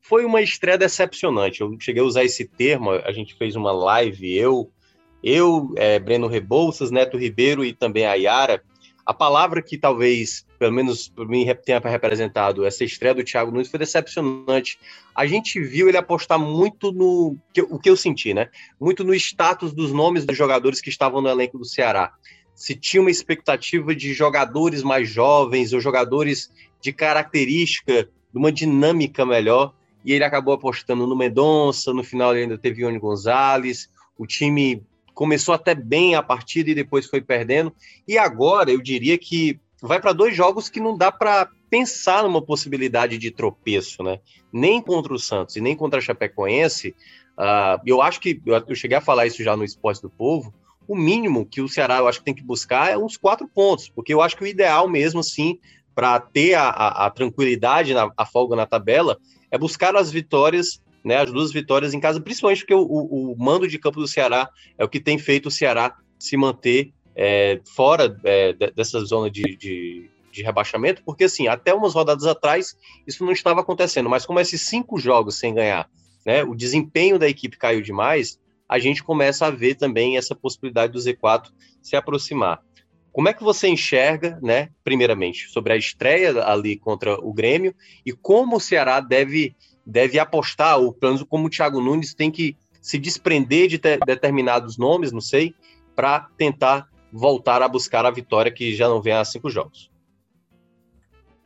foi 0.01 0.25
uma 0.25 0.41
estreia 0.41 0.79
decepcionante. 0.79 1.61
Eu 1.61 1.77
cheguei 1.79 2.03
a 2.03 2.07
usar 2.07 2.25
esse 2.25 2.45
termo, 2.45 2.91
a 2.91 3.13
gente 3.13 3.35
fez 3.35 3.57
uma 3.57 3.73
live, 3.73 4.37
eu, 4.37 4.71
eu, 5.23 5.73
é, 5.77 5.99
Breno 5.99 6.27
Rebouças, 6.27 6.91
Neto 6.91 7.19
Ribeiro 7.19 7.65
e 7.65 7.73
também 7.73 8.07
a 8.07 8.15
Yara, 8.15 8.63
a 9.11 9.15
palavra 9.15 9.61
que 9.61 9.77
talvez, 9.77 10.47
pelo 10.57 10.73
menos 10.73 11.09
para 11.09 11.25
mim, 11.25 11.45
tenha 11.65 11.81
representado 11.81 12.65
essa 12.65 12.85
estreia 12.85 13.15
do 13.15 13.25
Thiago 13.25 13.51
Nunes 13.51 13.69
foi 13.69 13.81
decepcionante. 13.81 14.79
A 15.15 15.27
gente 15.27 15.61
viu 15.61 15.89
ele 15.89 15.97
apostar 15.97 16.39
muito 16.39 16.93
no. 16.93 17.37
o 17.69 17.79
que 17.79 17.91
eu 17.91 17.97
senti, 17.97 18.33
né? 18.33 18.49
Muito 18.81 19.03
no 19.03 19.13
status 19.15 19.73
dos 19.73 19.93
nomes 19.93 20.25
dos 20.25 20.37
jogadores 20.37 20.81
que 20.81 20.91
estavam 20.91 21.21
no 21.21 21.29
elenco 21.29 21.59
do 21.59 21.65
Ceará. 21.65 22.13
Se 22.55 22.75
tinha 22.75 23.01
uma 23.01 23.11
expectativa 23.11 23.95
de 23.95 24.13
jogadores 24.13 24.83
mais 24.83 25.09
jovens 25.09 25.73
ou 25.73 25.81
jogadores 25.81 26.49
de 26.81 26.93
característica, 26.93 28.05
de 28.05 28.39
uma 28.39 28.53
dinâmica 28.53 29.27
melhor, 29.27 29.75
e 30.05 30.13
ele 30.13 30.25
acabou 30.25 30.55
apostando 30.55 31.07
no 31.07 31.17
Mendonça, 31.17 31.93
no 31.93 32.03
final 32.03 32.33
ele 32.33 32.45
ainda 32.45 32.59
teve 32.59 32.83
Ione 32.83 32.99
Gonzalez, 32.99 33.89
o 34.19 34.27
time 34.27 34.83
começou 35.15 35.55
até 35.55 35.75
bem 35.75 36.15
a 36.15 36.23
partida 36.23 36.71
e 36.71 36.75
depois 36.75 37.07
foi 37.07 37.21
perdendo. 37.21 37.73
E 38.09 38.17
agora 38.17 38.71
eu 38.71 38.81
diria 38.81 39.19
que 39.19 39.61
vai 39.83 40.01
para 40.01 40.13
dois 40.13 40.35
jogos 40.35 40.69
que 40.69 40.81
não 40.81 40.97
dá 40.97 41.11
para 41.11 41.49
pensar 41.69 42.23
numa 42.23 42.43
possibilidade 42.43 43.19
de 43.19 43.31
tropeço, 43.31 44.03
né? 44.03 44.19
Nem 44.53 44.81
contra 44.81 45.13
o 45.13 45.19
Santos 45.19 45.57
e 45.57 45.61
nem 45.61 45.77
contra 45.77 45.99
a 45.99 46.03
Chapecoense. 46.03 46.95
Uh, 47.39 47.81
eu 47.87 48.03
acho 48.03 48.21
que 48.21 48.41
eu 48.45 48.75
cheguei 48.75 48.99
a 48.99 49.01
falar 49.01 49.27
isso 49.27 49.43
já 49.43 49.57
no 49.57 49.65
Esporte 49.65 50.03
do 50.03 50.11
Povo. 50.11 50.53
O 50.89 50.97
mínimo 50.97 51.47
que 51.47 51.61
o 51.61 51.69
Ceará 51.69 51.99
eu 51.99 52.09
acho 52.09 52.19
que 52.19 52.25
tem 52.25 52.35
que 52.35 52.43
buscar 52.43 52.91
é 52.91 52.99
uns 52.99 53.17
quatro 53.17 53.47
pontos, 53.47 53.89
porque 53.89 54.13
eu 54.13 54.21
acho 54.21 54.37
que 54.37 54.43
o 54.43 54.47
ideal 54.47 54.89
mesmo 54.89 55.21
assim 55.21 55.59
para 55.95 56.19
ter 56.21 56.55
a, 56.55 56.69
a, 56.69 57.07
a 57.07 57.11
tranquilidade, 57.11 57.95
na, 57.95 58.11
a 58.17 58.27
folga 58.27 58.57
na 58.57 58.67
tabela, 58.67 59.19
é 59.51 59.59
buscar 59.59 59.97
as 59.97 60.11
vitórias 60.11 60.81
né, 61.05 61.17
as 61.17 61.33
duas 61.33 61.53
vitórias 61.53 61.95
em 61.95 62.01
casa, 62.01 62.21
principalmente 62.21 62.61
porque 62.61 62.75
o, 62.75 62.83
o, 62.83 63.33
o, 63.33 63.37
mando 63.39 63.67
de 63.67 63.79
campo 63.79 64.01
do 64.01 64.09
Ceará 64.09 64.51
é 64.77 64.85
o 64.85 64.89
que 64.89 65.01
tem 65.01 65.19
feito 65.19 65.47
o 65.47 65.51
Ceará 65.51 65.97
se 66.19 66.37
manter 66.37 66.93
é, 67.17 67.61
fora 67.75 68.17
é, 68.25 68.53
dessa 68.53 69.01
zona 69.05 69.31
de, 69.31 69.57
de, 69.57 70.11
de, 70.31 70.43
rebaixamento, 70.43 71.03
porque 71.05 71.25
assim, 71.25 71.49
até 71.49 71.75
umas 71.75 71.95
rodadas 71.95 72.27
atrás 72.27 72.77
isso 73.07 73.25
não 73.25 73.33
estava 73.33 73.61
acontecendo, 73.61 74.09
mas 74.09 74.27
como 74.27 74.41
esses 74.41 74.67
cinco 74.67 74.99
jogos 74.99 75.39
sem 75.39 75.55
ganhar, 75.55 75.89
né, 76.25 76.45
o 76.45 76.55
desempenho 76.55 77.19
da 77.19 77.29
equipe 77.29 77.57
caiu 77.57 77.81
demais, 77.81 78.39
a 78.69 78.79
gente 78.79 79.03
começa 79.03 79.47
a 79.47 79.51
ver 79.51 79.75
também 79.75 80.17
essa 80.17 80.35
possibilidade 80.35 80.93
do 80.93 80.99
Z4 80.99 81.49
se 81.83 81.97
aproximar. 81.97 82.63
Como 83.13 83.29
é 83.29 83.35
que 83.35 83.43
você 83.43 83.69
enxerga, 83.69 84.39
né, 84.43 84.69
primeiramente, 84.85 85.49
sobre 85.51 85.73
a 85.73 85.77
estreia 85.77 86.45
ali 86.45 86.77
contra 86.77 87.15
o 87.15 87.33
Grêmio 87.33 87.75
e 88.07 88.13
como 88.13 88.57
o 88.57 88.61
Ceará 88.61 89.01
deve 89.01 89.55
deve 89.85 90.19
apostar, 90.19 90.79
ou 90.79 90.93
pelo 90.93 91.27
como 91.27 91.47
o 91.47 91.51
Thiago 91.51 91.81
Nunes 91.81 92.15
tem 92.15 92.31
que 92.31 92.57
se 92.81 92.99
desprender 92.99 93.69
de 93.69 93.79
determinados 93.79 94.79
nomes, 94.79 95.11
não 95.11 95.21
sei, 95.21 95.55
para 95.97 96.29
tentar 96.37 96.89
voltar 97.13 97.61
a 97.61 97.69
buscar 97.69 98.07
a 98.07 98.11
vitória 98.11 98.53
que 98.53 98.75
já 98.75 98.89
não 98.89 99.03
vem 99.03 99.13
há 99.13 99.25
cinco 99.25 99.51
jogos. 99.51 99.91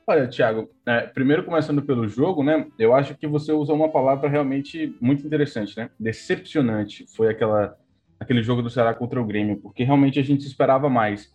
Olha, 0.07 0.29
Thiago, 0.29 0.71
é, 0.85 1.01
primeiro 1.01 1.45
começando 1.45 1.81
pelo 1.81 2.07
jogo, 2.07 2.43
né? 2.43 2.67
Eu 2.79 2.95
acho 2.95 3.15
que 3.17 3.27
você 3.27 3.53
usou 3.53 3.75
uma 3.75 3.91
palavra 3.91 4.29
realmente 4.29 4.95
muito 5.01 5.27
interessante, 5.27 5.75
né? 5.79 5.89
Decepcionante 5.99 7.07
foi 7.17 7.29
aquela, 7.29 7.75
aquele 8.25 8.43
jogo 8.43 8.63
do 8.63 8.71
Ceará 8.71 8.93
contra 8.93 9.21
o 9.21 9.25
Grêmio, 9.25 9.59
porque 9.59 9.85
realmente 9.85 10.19
a 10.19 10.23
gente 10.23 10.47
esperava 10.47 10.89
mais. 10.89 11.31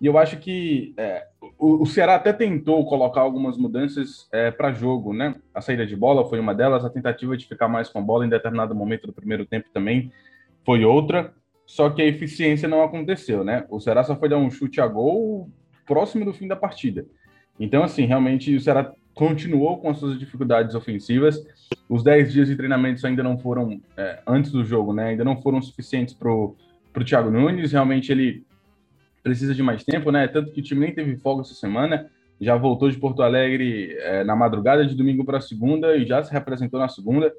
E 0.00 0.06
eu 0.06 0.18
acho 0.18 0.38
que 0.38 0.92
é, 0.96 1.26
o, 1.58 1.82
o, 1.82 1.86
Ceará 1.86 2.16
até 2.16 2.32
tentou 2.32 2.84
colocar 2.84 3.20
algumas 3.20 3.56
mudanças 3.56 4.28
é, 4.32 4.50
para 4.50 4.72
jogo, 4.72 5.12
né? 5.12 5.34
A 5.52 5.60
saída 5.60 5.86
de 5.86 5.96
bola 5.96 6.28
foi 6.28 6.38
uma 6.40 6.54
delas, 6.54 6.84
a 6.84 6.90
tentativa 6.90 7.36
de 7.36 7.46
ficar 7.46 7.68
mais 7.68 7.88
com 7.88 7.98
a 7.98 8.02
bola 8.02 8.26
em 8.26 8.28
determinado 8.28 8.74
momento 8.74 9.06
do 9.06 9.12
primeiro 9.12 9.46
tempo 9.46 9.68
também 9.72 10.12
foi 10.64 10.84
outra. 10.84 11.32
Só 11.66 11.88
que 11.88 12.02
a 12.02 12.06
eficiência 12.06 12.68
não 12.68 12.82
aconteceu, 12.82 13.42
né? 13.42 13.64
O 13.70 13.80
Ceará 13.80 14.04
só 14.04 14.14
foi 14.16 14.28
dar 14.28 14.36
um 14.36 14.50
chute 14.50 14.80
a 14.80 14.86
gol 14.86 15.48
próximo 15.86 16.24
do 16.24 16.34
fim 16.34 16.46
da 16.46 16.56
partida. 16.56 17.06
Então, 17.58 17.82
assim, 17.82 18.04
realmente 18.04 18.54
o 18.54 18.60
Ceará 18.60 18.92
continuou 19.14 19.78
com 19.78 19.90
as 19.90 19.98
suas 19.98 20.18
dificuldades 20.18 20.74
ofensivas. 20.74 21.44
Os 21.88 22.02
10 22.02 22.32
dias 22.32 22.48
de 22.48 22.56
treinamentos 22.56 23.04
ainda 23.04 23.22
não 23.22 23.38
foram, 23.38 23.80
é, 23.96 24.20
antes 24.26 24.50
do 24.50 24.64
jogo, 24.64 24.92
né? 24.92 25.10
Ainda 25.10 25.24
não 25.24 25.40
foram 25.40 25.62
suficientes 25.62 26.14
para 26.14 26.30
o 26.30 26.56
Thiago 27.04 27.30
Nunes. 27.30 27.72
Realmente 27.72 28.10
ele 28.10 28.44
precisa 29.22 29.54
de 29.54 29.62
mais 29.62 29.84
tempo, 29.84 30.10
né? 30.10 30.26
Tanto 30.28 30.52
que 30.52 30.60
o 30.60 30.62
time 30.62 30.80
nem 30.82 30.94
teve 30.94 31.16
folga 31.16 31.42
essa 31.42 31.54
semana, 31.54 32.10
já 32.40 32.56
voltou 32.56 32.90
de 32.90 32.98
Porto 32.98 33.22
Alegre 33.22 33.96
é, 34.00 34.24
na 34.24 34.36
madrugada 34.36 34.84
de 34.84 34.94
domingo 34.94 35.24
para 35.24 35.40
segunda 35.40 35.96
e 35.96 36.04
já 36.04 36.22
se 36.22 36.32
representou 36.32 36.80
na 36.80 36.88
segunda. 36.88 37.32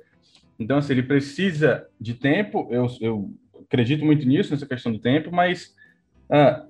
Então, 0.57 0.77
assim, 0.77 0.93
ele 0.93 1.03
precisa 1.03 1.85
de 1.99 2.13
tempo, 2.13 2.67
eu, 2.71 2.87
eu 3.01 3.29
acredito 3.63 4.05
muito 4.05 4.25
nisso, 4.25 4.51
nessa 4.51 4.65
questão 4.65 4.91
do 4.91 4.99
tempo, 4.99 5.29
mas 5.31 5.75
ah, 6.29 6.65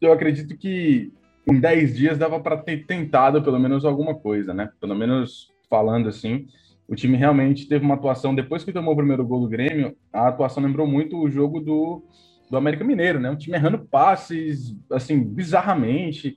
eu 0.00 0.12
acredito 0.12 0.56
que 0.56 1.12
em 1.46 1.60
10 1.60 1.96
dias 1.96 2.18
dava 2.18 2.40
para 2.40 2.56
ter 2.56 2.86
tentado 2.86 3.42
pelo 3.42 3.58
menos 3.58 3.84
alguma 3.84 4.14
coisa, 4.14 4.54
né? 4.54 4.70
Pelo 4.80 4.94
menos 4.94 5.50
falando 5.68 6.08
assim. 6.08 6.46
O 6.86 6.94
time 6.94 7.16
realmente 7.16 7.66
teve 7.66 7.84
uma 7.84 7.94
atuação, 7.94 8.34
depois 8.34 8.62
que 8.62 8.72
tomou 8.72 8.92
o 8.92 8.96
primeiro 8.96 9.26
gol 9.26 9.40
do 9.40 9.48
Grêmio, 9.48 9.96
a 10.12 10.28
atuação 10.28 10.62
lembrou 10.62 10.86
muito 10.86 11.18
o 11.18 11.30
jogo 11.30 11.60
do 11.60 12.02
do 12.50 12.56
América 12.56 12.84
Mineiro, 12.84 13.18
né? 13.18 13.30
Um 13.30 13.36
time 13.36 13.56
errando 13.56 13.78
passes, 13.78 14.76
assim, 14.90 15.22
bizarramente. 15.22 16.36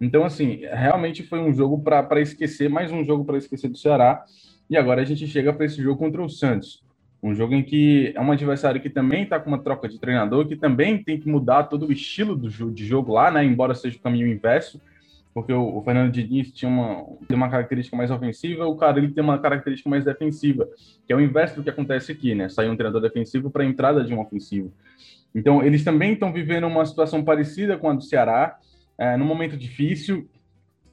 Então, 0.00 0.24
assim, 0.24 0.60
realmente 0.70 1.22
foi 1.22 1.40
um 1.40 1.52
jogo 1.52 1.82
para 1.82 2.20
esquecer, 2.20 2.68
mais 2.68 2.92
um 2.92 3.04
jogo 3.04 3.24
para 3.24 3.38
esquecer 3.38 3.68
do 3.68 3.76
Ceará. 3.76 4.24
E 4.70 4.76
agora 4.76 5.02
a 5.02 5.04
gente 5.04 5.26
chega 5.26 5.52
para 5.52 5.66
esse 5.66 5.82
jogo 5.82 5.98
contra 5.98 6.22
o 6.22 6.28
Santos. 6.28 6.84
Um 7.22 7.34
jogo 7.34 7.54
em 7.54 7.62
que 7.62 8.12
é 8.14 8.20
um 8.20 8.30
adversário 8.30 8.80
que 8.80 8.88
também 8.88 9.24
está 9.24 9.40
com 9.40 9.48
uma 9.48 9.58
troca 9.58 9.88
de 9.88 9.98
treinador, 9.98 10.46
que 10.46 10.54
também 10.54 11.02
tem 11.02 11.18
que 11.18 11.28
mudar 11.28 11.64
todo 11.64 11.86
o 11.86 11.92
estilo 11.92 12.36
do 12.36 12.48
jogo, 12.48 12.72
de 12.72 12.86
jogo 12.86 13.12
lá, 13.12 13.30
né? 13.30 13.44
Embora 13.44 13.74
seja 13.74 13.96
o 13.96 14.00
caminho 14.00 14.28
inverso, 14.28 14.80
porque 15.34 15.52
o, 15.52 15.78
o 15.78 15.82
Fernando 15.82 16.12
Diniz 16.12 16.52
tinha 16.52 16.70
uma, 16.70 17.04
tem 17.26 17.36
uma 17.36 17.48
característica 17.48 17.96
mais 17.96 18.10
ofensiva, 18.10 18.66
o 18.66 18.76
cara 18.76 18.98
ele 18.98 19.08
tem 19.08 19.22
uma 19.22 19.38
característica 19.38 19.90
mais 19.90 20.04
defensiva, 20.04 20.68
que 21.06 21.12
é 21.12 21.16
o 21.16 21.20
inverso 21.20 21.56
do 21.56 21.62
que 21.64 21.70
acontece 21.70 22.12
aqui, 22.12 22.34
né? 22.34 22.48
Sair 22.48 22.68
um 22.68 22.76
treinador 22.76 23.00
defensivo 23.02 23.50
para 23.50 23.64
a 23.64 23.66
entrada 23.66 24.04
de 24.04 24.14
um 24.14 24.20
ofensivo. 24.20 24.72
Então, 25.34 25.62
eles 25.62 25.84
também 25.84 26.12
estão 26.12 26.32
vivendo 26.32 26.66
uma 26.66 26.86
situação 26.86 27.22
parecida 27.24 27.76
com 27.76 27.90
a 27.90 27.94
do 27.94 28.02
Ceará, 28.02 28.58
é, 28.96 29.16
num 29.16 29.24
momento 29.24 29.56
difícil 29.56 30.28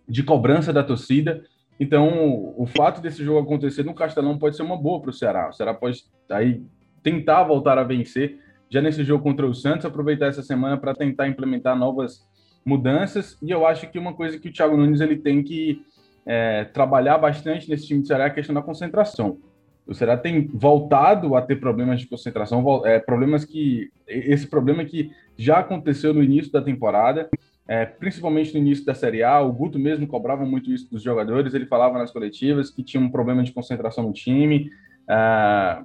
de 0.07 0.23
cobrança 0.23 0.71
da 0.71 0.83
torcida. 0.83 1.43
Então, 1.79 2.53
o 2.57 2.65
fato 2.65 3.01
desse 3.01 3.23
jogo 3.23 3.39
acontecer 3.39 3.83
no 3.83 3.93
Castelão 3.93 4.37
pode 4.37 4.55
ser 4.55 4.63
uma 4.63 4.77
boa 4.77 5.01
para 5.01 5.09
o 5.09 5.13
Ceará. 5.13 5.49
O 5.49 5.53
Ceará 5.53 5.73
pode 5.73 6.03
aí 6.29 6.63
tentar 7.03 7.43
voltar 7.43 7.77
a 7.77 7.83
vencer 7.83 8.39
já 8.69 8.81
nesse 8.81 9.03
jogo 9.03 9.23
contra 9.23 9.45
o 9.45 9.53
Santos, 9.53 9.85
aproveitar 9.85 10.27
essa 10.27 10.41
semana 10.41 10.77
para 10.77 10.93
tentar 10.93 11.27
implementar 11.27 11.77
novas 11.77 12.25
mudanças. 12.65 13.37
E 13.41 13.51
eu 13.51 13.65
acho 13.65 13.89
que 13.91 13.99
uma 13.99 14.13
coisa 14.13 14.39
que 14.39 14.49
o 14.49 14.53
Thiago 14.53 14.75
Nunes 14.75 15.01
ele 15.01 15.17
tem 15.17 15.43
que 15.43 15.81
é, 16.25 16.63
trabalhar 16.65 17.17
bastante 17.17 17.69
nesse 17.69 17.87
time 17.87 18.01
do 18.01 18.07
Ceará 18.07 18.23
é 18.23 18.27
a 18.27 18.33
questão 18.33 18.55
da 18.55 18.61
concentração. 18.61 19.37
O 19.85 19.93
Ceará 19.93 20.17
tem 20.17 20.47
voltado 20.47 21.35
a 21.35 21.41
ter 21.41 21.57
problemas 21.57 21.99
de 21.99 22.07
concentração, 22.07 22.83
é, 22.85 22.99
problemas 22.99 23.45
que 23.45 23.91
esse 24.07 24.47
problema 24.47 24.83
que 24.83 25.11
já 25.37 25.59
aconteceu 25.59 26.13
no 26.13 26.23
início 26.23 26.51
da 26.51 26.61
temporada, 26.61 27.29
é, 27.67 27.85
principalmente 27.85 28.53
no 28.53 28.59
início 28.59 28.85
da 28.85 28.93
Série 28.93 29.23
A. 29.23 29.41
O 29.41 29.51
Guto 29.51 29.79
mesmo 29.79 30.07
cobrava 30.07 30.45
muito 30.45 30.71
isso 30.71 30.89
dos 30.89 31.01
jogadores. 31.01 31.53
Ele 31.53 31.65
falava 31.65 31.97
nas 31.97 32.11
coletivas 32.11 32.69
que 32.69 32.83
tinha 32.83 33.01
um 33.01 33.09
problema 33.09 33.43
de 33.43 33.51
concentração 33.51 34.03
no 34.03 34.13
time. 34.13 34.69
É, 35.09 35.83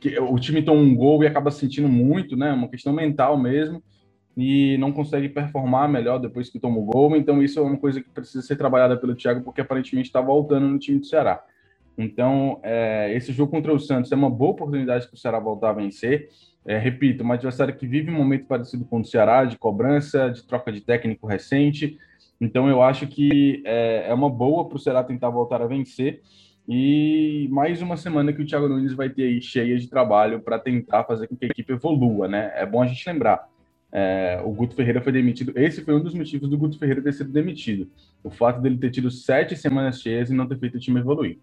que 0.00 0.18
o 0.18 0.38
time 0.38 0.62
toma 0.62 0.80
um 0.80 0.94
gol 0.94 1.22
e 1.22 1.26
acaba 1.26 1.50
sentindo 1.50 1.88
muito, 1.88 2.36
né? 2.36 2.52
Uma 2.52 2.68
questão 2.68 2.92
mental 2.92 3.36
mesmo 3.36 3.82
e 4.36 4.76
não 4.78 4.92
consegue 4.92 5.30
performar 5.30 5.88
melhor 5.88 6.18
depois 6.18 6.50
que 6.50 6.60
toma 6.60 6.78
o 6.78 6.84
gol. 6.84 7.16
Então, 7.16 7.42
isso 7.42 7.58
é 7.58 7.62
uma 7.62 7.78
coisa 7.78 8.02
que 8.02 8.10
precisa 8.10 8.46
ser 8.46 8.56
trabalhada 8.56 8.96
pelo 8.96 9.14
Thiago, 9.14 9.42
porque 9.42 9.62
aparentemente 9.62 10.08
está 10.08 10.20
voltando 10.20 10.68
no 10.68 10.78
time 10.78 10.98
do 10.98 11.06
Ceará. 11.06 11.42
Então, 11.98 12.60
é, 12.62 13.12
esse 13.14 13.32
jogo 13.32 13.50
contra 13.50 13.72
o 13.72 13.78
Santos 13.78 14.12
é 14.12 14.14
uma 14.14 14.28
boa 14.28 14.50
oportunidade 14.50 15.06
para 15.06 15.14
o 15.14 15.18
Ceará 15.18 15.38
voltar 15.38 15.70
a 15.70 15.72
vencer. 15.72 16.28
É, 16.64 16.78
repito, 16.78 17.24
um 17.24 17.32
adversário 17.32 17.76
que 17.76 17.86
vive 17.86 18.10
um 18.10 18.14
momento 18.14 18.46
parecido 18.46 18.84
com 18.84 18.98
o 18.98 19.02
do 19.02 19.06
Ceará, 19.06 19.44
de 19.44 19.56
cobrança, 19.56 20.30
de 20.30 20.42
troca 20.42 20.70
de 20.70 20.80
técnico 20.80 21.26
recente. 21.26 21.98
Então, 22.40 22.68
eu 22.68 22.82
acho 22.82 23.06
que 23.06 23.62
é, 23.64 24.08
é 24.08 24.14
uma 24.14 24.28
boa 24.28 24.68
para 24.68 24.76
o 24.76 24.80
Ceará 24.80 25.02
tentar 25.02 25.30
voltar 25.30 25.62
a 25.62 25.66
vencer. 25.66 26.20
E 26.68 27.48
mais 27.50 27.80
uma 27.80 27.96
semana 27.96 28.32
que 28.32 28.42
o 28.42 28.46
Thiago 28.46 28.68
Nunes 28.68 28.92
vai 28.92 29.08
ter 29.08 29.22
aí 29.22 29.40
cheia 29.40 29.78
de 29.78 29.88
trabalho 29.88 30.40
para 30.40 30.58
tentar 30.58 31.04
fazer 31.04 31.28
com 31.28 31.36
que 31.36 31.44
a 31.44 31.48
equipe 31.48 31.72
evolua, 31.72 32.26
né? 32.26 32.52
É 32.56 32.66
bom 32.66 32.82
a 32.82 32.86
gente 32.86 33.08
lembrar. 33.08 33.48
É, 33.92 34.42
o 34.44 34.50
Guto 34.50 34.74
Ferreira 34.74 35.00
foi 35.00 35.12
demitido. 35.12 35.52
Esse 35.54 35.82
foi 35.82 35.94
um 35.94 36.02
dos 36.02 36.12
motivos 36.12 36.50
do 36.50 36.58
Guto 36.58 36.76
Ferreira 36.78 37.00
ter 37.00 37.12
sido 37.12 37.32
demitido. 37.32 37.88
O 38.22 38.30
fato 38.30 38.60
dele 38.60 38.76
ter 38.76 38.90
tido 38.90 39.10
sete 39.10 39.56
semanas 39.56 40.02
cheias 40.02 40.28
e 40.28 40.34
não 40.34 40.48
ter 40.48 40.58
feito 40.58 40.74
o 40.74 40.80
time 40.80 40.98
evoluir. 40.98 41.38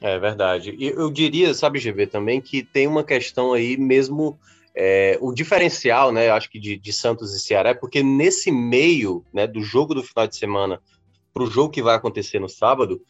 É 0.00 0.18
verdade. 0.18 0.74
E 0.78 0.88
eu 0.88 1.10
diria, 1.10 1.54
sabe, 1.54 1.80
GV, 1.80 2.06
também, 2.06 2.40
que 2.40 2.62
tem 2.62 2.86
uma 2.86 3.02
questão 3.02 3.52
aí 3.52 3.76
mesmo. 3.76 4.38
É, 4.78 5.16
o 5.22 5.32
diferencial, 5.32 6.12
né, 6.12 6.28
acho 6.28 6.50
que 6.50 6.58
de, 6.58 6.76
de, 6.76 6.92
Santos 6.92 7.34
e 7.34 7.40
Ceará, 7.40 7.70
é 7.70 7.74
porque 7.74 8.02
nesse 8.02 8.52
meio 8.52 9.24
né, 9.32 9.46
do 9.46 9.62
jogo 9.62 9.94
do 9.94 10.02
final 10.02 10.26
de 10.26 10.36
semana 10.36 10.82
para 11.32 11.44
o 11.44 11.50
jogo 11.50 11.70
que 11.70 11.82
vai 11.82 11.96
acontecer 11.96 12.38
no 12.38 12.48
sábado, 12.48 13.00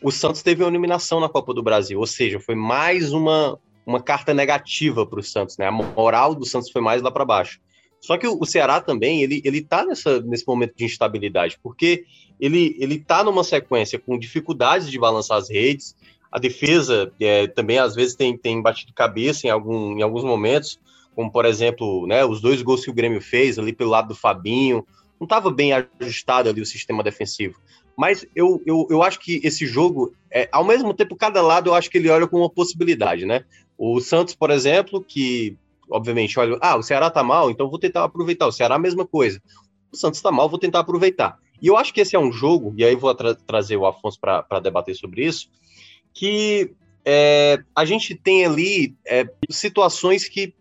o 0.00 0.12
Santos 0.12 0.40
teve 0.40 0.62
uma 0.62 0.70
eliminação 0.70 1.18
na 1.18 1.28
Copa 1.28 1.52
do 1.52 1.64
Brasil, 1.64 1.98
ou 1.98 2.06
seja, 2.06 2.38
foi 2.38 2.54
mais 2.54 3.12
uma, 3.12 3.58
uma 3.84 4.00
carta 4.00 4.32
negativa 4.32 5.04
para 5.04 5.18
o 5.18 5.22
Santos, 5.22 5.56
né? 5.56 5.66
A 5.66 5.72
moral 5.72 6.32
do 6.32 6.44
Santos 6.44 6.70
foi 6.70 6.80
mais 6.80 7.02
lá 7.02 7.10
para 7.10 7.24
baixo. 7.24 7.60
Só 8.00 8.16
que 8.16 8.26
o, 8.26 8.38
o 8.40 8.46
Ceará 8.46 8.80
também, 8.80 9.22
ele, 9.22 9.42
ele 9.44 9.62
tá 9.62 9.84
nessa, 9.84 10.20
nesse 10.20 10.46
momento 10.46 10.74
de 10.76 10.84
instabilidade, 10.84 11.58
porque 11.60 12.04
ele, 12.38 12.76
ele 12.78 12.98
tá 12.98 13.24
numa 13.24 13.42
sequência 13.42 13.98
com 13.98 14.18
dificuldades 14.18 14.90
de 14.90 14.98
balançar 14.98 15.38
as 15.38 15.50
redes, 15.50 15.96
a 16.30 16.38
defesa 16.38 17.12
é, 17.20 17.46
também 17.46 17.78
às 17.78 17.94
vezes 17.94 18.14
tem, 18.14 18.36
tem 18.36 18.60
batido 18.60 18.92
cabeça 18.92 19.46
em, 19.46 19.50
algum, 19.50 19.96
em 19.98 20.02
alguns 20.02 20.24
momentos, 20.24 20.78
como 21.14 21.30
por 21.30 21.44
exemplo, 21.44 22.06
né, 22.06 22.24
os 22.24 22.40
dois 22.40 22.62
gols 22.62 22.84
que 22.84 22.90
o 22.90 22.94
Grêmio 22.94 23.20
fez 23.20 23.58
ali 23.58 23.72
pelo 23.72 23.90
lado 23.90 24.08
do 24.08 24.14
Fabinho, 24.14 24.86
não 25.18 25.24
estava 25.24 25.50
bem 25.50 25.72
ajustado 25.72 26.48
ali 26.48 26.60
o 26.60 26.66
sistema 26.66 27.02
defensivo. 27.02 27.58
Mas 27.96 28.26
eu, 28.34 28.62
eu, 28.66 28.86
eu 28.90 29.02
acho 29.02 29.18
que 29.18 29.40
esse 29.42 29.66
jogo, 29.66 30.12
é, 30.30 30.48
ao 30.52 30.64
mesmo 30.64 30.92
tempo, 30.92 31.16
cada 31.16 31.40
lado 31.40 31.70
eu 31.70 31.74
acho 31.74 31.90
que 31.90 31.96
ele 31.96 32.10
olha 32.10 32.26
com 32.26 32.36
uma 32.36 32.50
possibilidade, 32.50 33.24
né? 33.24 33.44
O 33.78 34.00
Santos, 34.00 34.34
por 34.34 34.50
exemplo, 34.50 35.02
que 35.02 35.56
obviamente 35.90 36.38
olha, 36.38 36.58
ah, 36.60 36.76
o 36.76 36.82
Ceará 36.82 37.08
tá 37.10 37.22
mal, 37.22 37.50
então 37.50 37.70
vou 37.70 37.78
tentar 37.78 38.04
aproveitar. 38.04 38.46
O 38.46 38.52
Ceará, 38.52 38.74
a 38.74 38.78
mesma 38.78 39.06
coisa. 39.06 39.40
O 39.90 39.96
Santos 39.96 40.20
tá 40.20 40.30
mal, 40.30 40.48
vou 40.48 40.58
tentar 40.58 40.80
aproveitar. 40.80 41.38
E 41.60 41.68
eu 41.68 41.76
acho 41.76 41.94
que 41.94 42.00
esse 42.00 42.14
é 42.14 42.18
um 42.18 42.30
jogo, 42.30 42.74
e 42.76 42.84
aí 42.84 42.94
vou 42.94 43.14
tra 43.14 43.34
trazer 43.34 43.76
o 43.76 43.86
Afonso 43.86 44.20
para 44.20 44.60
debater 44.60 44.94
sobre 44.94 45.24
isso, 45.24 45.48
que 46.16 46.72
é, 47.04 47.62
a 47.74 47.84
gente 47.84 48.14
tem 48.14 48.46
ali 48.46 48.96
é, 49.06 49.28
situações 49.50 50.26
que 50.26 50.54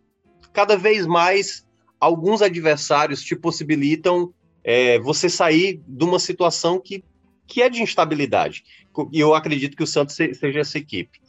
cada 0.51 0.75
vez 0.75 1.07
mais 1.07 1.65
alguns 1.97 2.41
adversários 2.41 3.23
te 3.23 3.37
possibilitam 3.37 4.33
é, 4.65 4.99
você 4.99 5.29
sair 5.29 5.81
de 5.87 6.03
uma 6.03 6.19
situação 6.19 6.77
que, 6.77 7.05
que 7.47 7.61
é 7.61 7.69
de 7.69 7.81
instabilidade. 7.81 8.65
E 9.13 9.19
eu 9.19 9.33
acredito 9.33 9.77
que 9.77 9.83
o 9.83 9.87
Santos 9.87 10.15
seja 10.15 10.59
essa 10.59 10.77
equipe. 10.77 11.21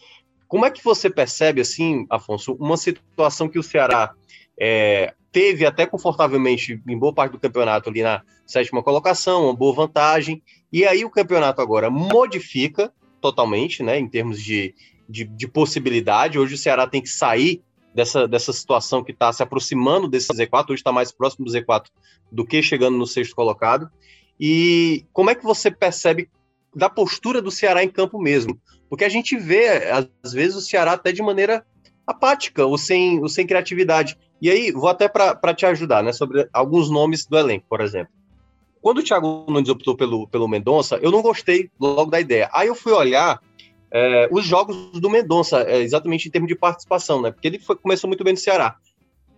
Como 0.48 0.66
é 0.66 0.72
que 0.72 0.82
você 0.82 1.08
percebe, 1.08 1.60
assim, 1.60 2.04
Afonso, 2.10 2.54
uma 2.54 2.76
situação 2.76 3.48
que 3.48 3.60
o 3.60 3.62
Ceará 3.62 4.12
é, 4.60 5.14
teve 5.30 5.64
até 5.64 5.86
confortavelmente 5.86 6.82
em 6.88 6.98
boa 6.98 7.14
parte 7.14 7.32
do 7.32 7.40
campeonato 7.40 7.90
ali 7.90 8.02
na 8.02 8.22
sétima 8.44 8.82
colocação, 8.82 9.44
uma 9.44 9.54
boa 9.54 9.72
vantagem, 9.72 10.42
e 10.72 10.84
aí 10.84 11.04
o 11.04 11.10
campeonato 11.10 11.60
agora 11.60 11.88
modifica 11.88 12.92
totalmente, 13.26 13.82
né, 13.82 13.98
em 13.98 14.08
termos 14.08 14.40
de, 14.40 14.72
de, 15.08 15.24
de 15.24 15.48
possibilidade. 15.48 16.38
Hoje 16.38 16.54
o 16.54 16.58
Ceará 16.58 16.86
tem 16.86 17.02
que 17.02 17.08
sair 17.08 17.60
dessa, 17.92 18.28
dessa 18.28 18.52
situação 18.52 19.02
que 19.02 19.10
está 19.10 19.32
se 19.32 19.42
aproximando 19.42 20.06
desse 20.06 20.32
Z4, 20.32 20.70
hoje 20.70 20.74
está 20.74 20.92
mais 20.92 21.10
próximo 21.10 21.44
do 21.44 21.52
Z4 21.52 21.86
do 22.30 22.46
que 22.46 22.62
chegando 22.62 22.96
no 22.96 23.06
sexto 23.06 23.34
colocado. 23.34 23.90
E 24.38 25.04
como 25.12 25.30
é 25.30 25.34
que 25.34 25.42
você 25.42 25.70
percebe 25.70 26.28
da 26.74 26.88
postura 26.88 27.42
do 27.42 27.50
Ceará 27.50 27.82
em 27.82 27.88
campo 27.88 28.20
mesmo? 28.20 28.60
Porque 28.88 29.04
a 29.04 29.08
gente 29.08 29.36
vê, 29.36 29.90
às 30.22 30.32
vezes, 30.32 30.54
o 30.54 30.60
Ceará 30.60 30.92
até 30.92 31.10
de 31.10 31.22
maneira 31.22 31.66
apática 32.06 32.64
ou 32.64 32.78
sem, 32.78 33.18
ou 33.20 33.28
sem 33.28 33.44
criatividade. 33.44 34.16
E 34.40 34.48
aí, 34.48 34.70
vou 34.70 34.88
até 34.88 35.08
para 35.08 35.54
te 35.54 35.66
ajudar, 35.66 36.04
né, 36.04 36.12
sobre 36.12 36.48
alguns 36.52 36.88
nomes 36.88 37.26
do 37.26 37.36
elenco, 37.36 37.66
por 37.68 37.80
exemplo. 37.80 38.12
Quando 38.86 38.98
o 38.98 39.02
Thiago 39.02 39.44
Nunes 39.48 39.68
optou 39.68 39.96
pelo, 39.96 40.28
pelo 40.28 40.46
Mendonça, 40.46 40.96
eu 41.02 41.10
não 41.10 41.20
gostei 41.20 41.68
logo 41.80 42.08
da 42.08 42.20
ideia. 42.20 42.48
Aí 42.52 42.68
eu 42.68 42.74
fui 42.76 42.92
olhar 42.92 43.42
é, 43.90 44.28
os 44.30 44.44
jogos 44.44 44.76
do 44.92 45.10
Mendonça, 45.10 45.62
é, 45.62 45.80
exatamente 45.80 46.28
em 46.28 46.30
termos 46.30 46.46
de 46.46 46.54
participação, 46.54 47.20
né? 47.20 47.32
Porque 47.32 47.48
ele 47.48 47.58
foi, 47.58 47.74
começou 47.74 48.06
muito 48.06 48.22
bem 48.22 48.34
no 48.34 48.38
Ceará. 48.38 48.76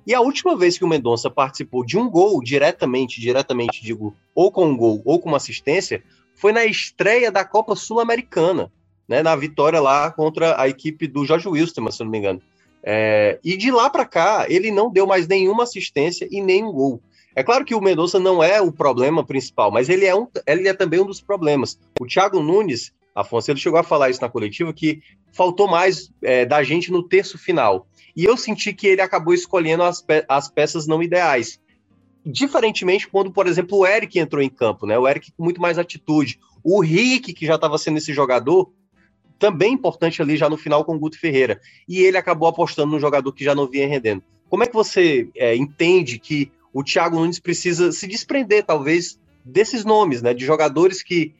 E 0.06 0.12
a 0.12 0.20
última 0.20 0.54
vez 0.54 0.76
que 0.76 0.84
o 0.84 0.86
Mendonça 0.86 1.30
participou 1.30 1.82
de 1.82 1.96
um 1.96 2.10
gol 2.10 2.42
diretamente, 2.42 3.22
diretamente, 3.22 3.82
digo, 3.82 4.14
ou 4.34 4.52
com 4.52 4.66
um 4.66 4.76
gol 4.76 5.00
ou 5.02 5.18
com 5.18 5.30
uma 5.30 5.38
assistência, 5.38 6.04
foi 6.34 6.52
na 6.52 6.66
estreia 6.66 7.32
da 7.32 7.42
Copa 7.42 7.74
Sul-Americana 7.74 8.70
né, 9.08 9.22
na 9.22 9.34
vitória 9.34 9.80
lá 9.80 10.10
contra 10.10 10.60
a 10.60 10.68
equipe 10.68 11.06
do 11.06 11.24
Jorge 11.24 11.48
Wilson, 11.48 11.90
se 11.90 12.04
não 12.04 12.10
me 12.10 12.18
engano. 12.18 12.42
É, 12.82 13.38
e 13.42 13.56
de 13.56 13.70
lá 13.70 13.88
para 13.88 14.04
cá, 14.04 14.44
ele 14.46 14.70
não 14.70 14.90
deu 14.90 15.06
mais 15.06 15.26
nenhuma 15.26 15.62
assistência 15.62 16.28
e 16.30 16.42
nenhum 16.42 16.70
gol. 16.70 17.00
É 17.38 17.44
claro 17.44 17.64
que 17.64 17.72
o 17.72 17.80
Mendonça 17.80 18.18
não 18.18 18.42
é 18.42 18.60
o 18.60 18.72
problema 18.72 19.24
principal, 19.24 19.70
mas 19.70 19.88
ele 19.88 20.04
é, 20.04 20.12
um, 20.12 20.26
ele 20.44 20.66
é 20.66 20.74
também 20.74 20.98
um 20.98 21.06
dos 21.06 21.20
problemas. 21.20 21.78
O 22.00 22.04
Thiago 22.04 22.42
Nunes, 22.42 22.92
Afonso, 23.14 23.48
ele 23.48 23.60
chegou 23.60 23.78
a 23.78 23.84
falar 23.84 24.10
isso 24.10 24.20
na 24.20 24.28
coletiva, 24.28 24.72
que 24.72 25.00
faltou 25.32 25.68
mais 25.68 26.10
é, 26.20 26.44
da 26.44 26.64
gente 26.64 26.90
no 26.90 27.00
terço 27.00 27.38
final. 27.38 27.86
E 28.16 28.24
eu 28.24 28.36
senti 28.36 28.72
que 28.72 28.88
ele 28.88 29.00
acabou 29.00 29.32
escolhendo 29.32 29.84
as, 29.84 30.02
pe 30.02 30.24
as 30.28 30.50
peças 30.50 30.88
não 30.88 31.00
ideais. 31.00 31.60
Diferentemente 32.26 33.06
quando, 33.06 33.30
por 33.30 33.46
exemplo, 33.46 33.78
o 33.78 33.86
Eric 33.86 34.18
entrou 34.18 34.42
em 34.42 34.50
campo, 34.50 34.84
né? 34.84 34.98
O 34.98 35.06
Eric 35.06 35.30
com 35.30 35.44
muito 35.44 35.60
mais 35.60 35.78
atitude. 35.78 36.40
O 36.64 36.80
Rick, 36.80 37.32
que 37.32 37.46
já 37.46 37.54
estava 37.54 37.78
sendo 37.78 37.98
esse 37.98 38.12
jogador, 38.12 38.72
também 39.38 39.74
importante 39.74 40.20
ali 40.20 40.36
já 40.36 40.50
no 40.50 40.56
final 40.56 40.84
com 40.84 40.96
o 40.96 40.98
Guto 40.98 41.20
Ferreira. 41.20 41.60
E 41.88 42.00
ele 42.00 42.16
acabou 42.16 42.48
apostando 42.48 42.90
num 42.90 42.98
jogador 42.98 43.32
que 43.32 43.44
já 43.44 43.54
não 43.54 43.68
vinha 43.68 43.86
rendendo. 43.86 44.24
Como 44.50 44.64
é 44.64 44.66
que 44.66 44.74
você 44.74 45.28
é, 45.36 45.54
entende 45.54 46.18
que 46.18 46.50
o 46.72 46.82
Thiago 46.82 47.16
Nunes 47.16 47.38
precisa 47.38 47.92
se 47.92 48.06
desprender, 48.06 48.64
talvez, 48.64 49.18
desses 49.44 49.84
nomes, 49.84 50.22
né? 50.22 50.34
De 50.34 50.44
jogadores 50.44 51.02
que 51.02 51.34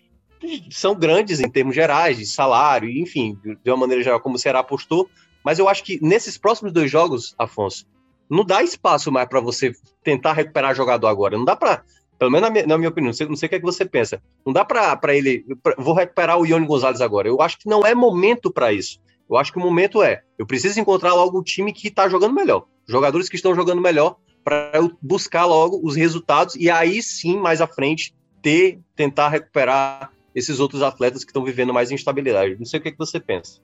são 0.71 0.95
grandes 0.95 1.41
em 1.41 1.49
termos 1.49 1.75
gerais, 1.75 2.17
de 2.17 2.27
salário, 2.27 2.89
enfim, 2.89 3.39
de 3.43 3.71
uma 3.71 3.77
maneira 3.77 4.03
geral, 4.03 4.21
como 4.21 4.37
o 4.37 4.39
Ceará 4.39 4.61
apostou. 4.61 5.09
Mas 5.45 5.59
eu 5.59 5.69
acho 5.69 5.85
que 5.85 5.99
nesses 6.03 6.37
próximos 6.39 6.73
dois 6.73 6.91
jogos, 6.91 7.35
Afonso, 7.39 7.87
não 8.31 8.45
dá 8.45 8.63
espaço 8.63 9.11
mais 9.11 9.29
para 9.29 9.41
você 9.41 9.73
tentar 10.03 10.33
recuperar 10.33 10.75
jogador 10.75 11.09
agora. 11.09 11.37
Não 11.37 11.45
dá 11.45 11.57
para 11.57 11.83
pelo 12.19 12.33
menos 12.33 12.49
na 12.49 12.53
minha, 12.53 12.67
na 12.67 12.77
minha 12.77 12.91
opinião, 12.91 13.09
não 13.09 13.13
sei, 13.13 13.29
não 13.29 13.37
sei 13.37 13.47
o 13.47 13.51
que, 13.51 13.55
é 13.55 13.59
que 13.61 13.65
você 13.65 13.85
pensa. 13.85 14.21
Não 14.45 14.53
dá 14.53 14.65
para 14.65 15.15
ele. 15.15 15.45
Pra, 15.63 15.75
vou 15.79 15.95
recuperar 15.95 16.37
o 16.37 16.45
Ione 16.45 16.67
Gonzalez 16.67 17.01
agora. 17.01 17.29
Eu 17.29 17.41
acho 17.41 17.59
que 17.59 17.69
não 17.69 17.87
é 17.87 17.95
momento 17.95 18.53
para 18.53 18.73
isso. 18.73 19.01
Eu 19.31 19.37
acho 19.37 19.53
que 19.53 19.59
o 19.59 19.63
momento 19.63 20.03
é. 20.03 20.23
Eu 20.37 20.45
preciso 20.45 20.81
encontrar 20.81 21.15
logo 21.15 21.39
o 21.39 21.45
time 21.45 21.73
que 21.73 21.89
está 21.89 22.09
jogando 22.09 22.35
melhor. 22.35 22.65
Jogadores 22.89 23.29
que 23.29 23.37
estão 23.37 23.55
jogando 23.55 23.81
melhor, 23.81 24.17
para 24.49 24.71
eu 24.73 24.91
buscar 25.03 25.45
logo 25.45 25.79
os 25.87 25.95
resultados 25.95 26.57
e 26.57 26.71
aí 26.71 27.03
sim, 27.03 27.37
mais 27.37 27.61
à 27.61 27.67
frente, 27.67 28.15
ter, 28.41 28.81
tentar 28.97 29.29
recuperar 29.29 30.11
esses 30.35 30.59
outros 30.59 30.81
atletas 30.81 31.23
que 31.23 31.29
estão 31.29 31.45
vivendo 31.45 31.75
mais 31.75 31.91
instabilidade. 31.91 32.57
Não 32.59 32.65
sei 32.65 32.81
o 32.81 32.83
que, 32.83 32.89
é 32.89 32.93
que 32.93 32.97
você 32.97 33.21
pensa. 33.21 33.61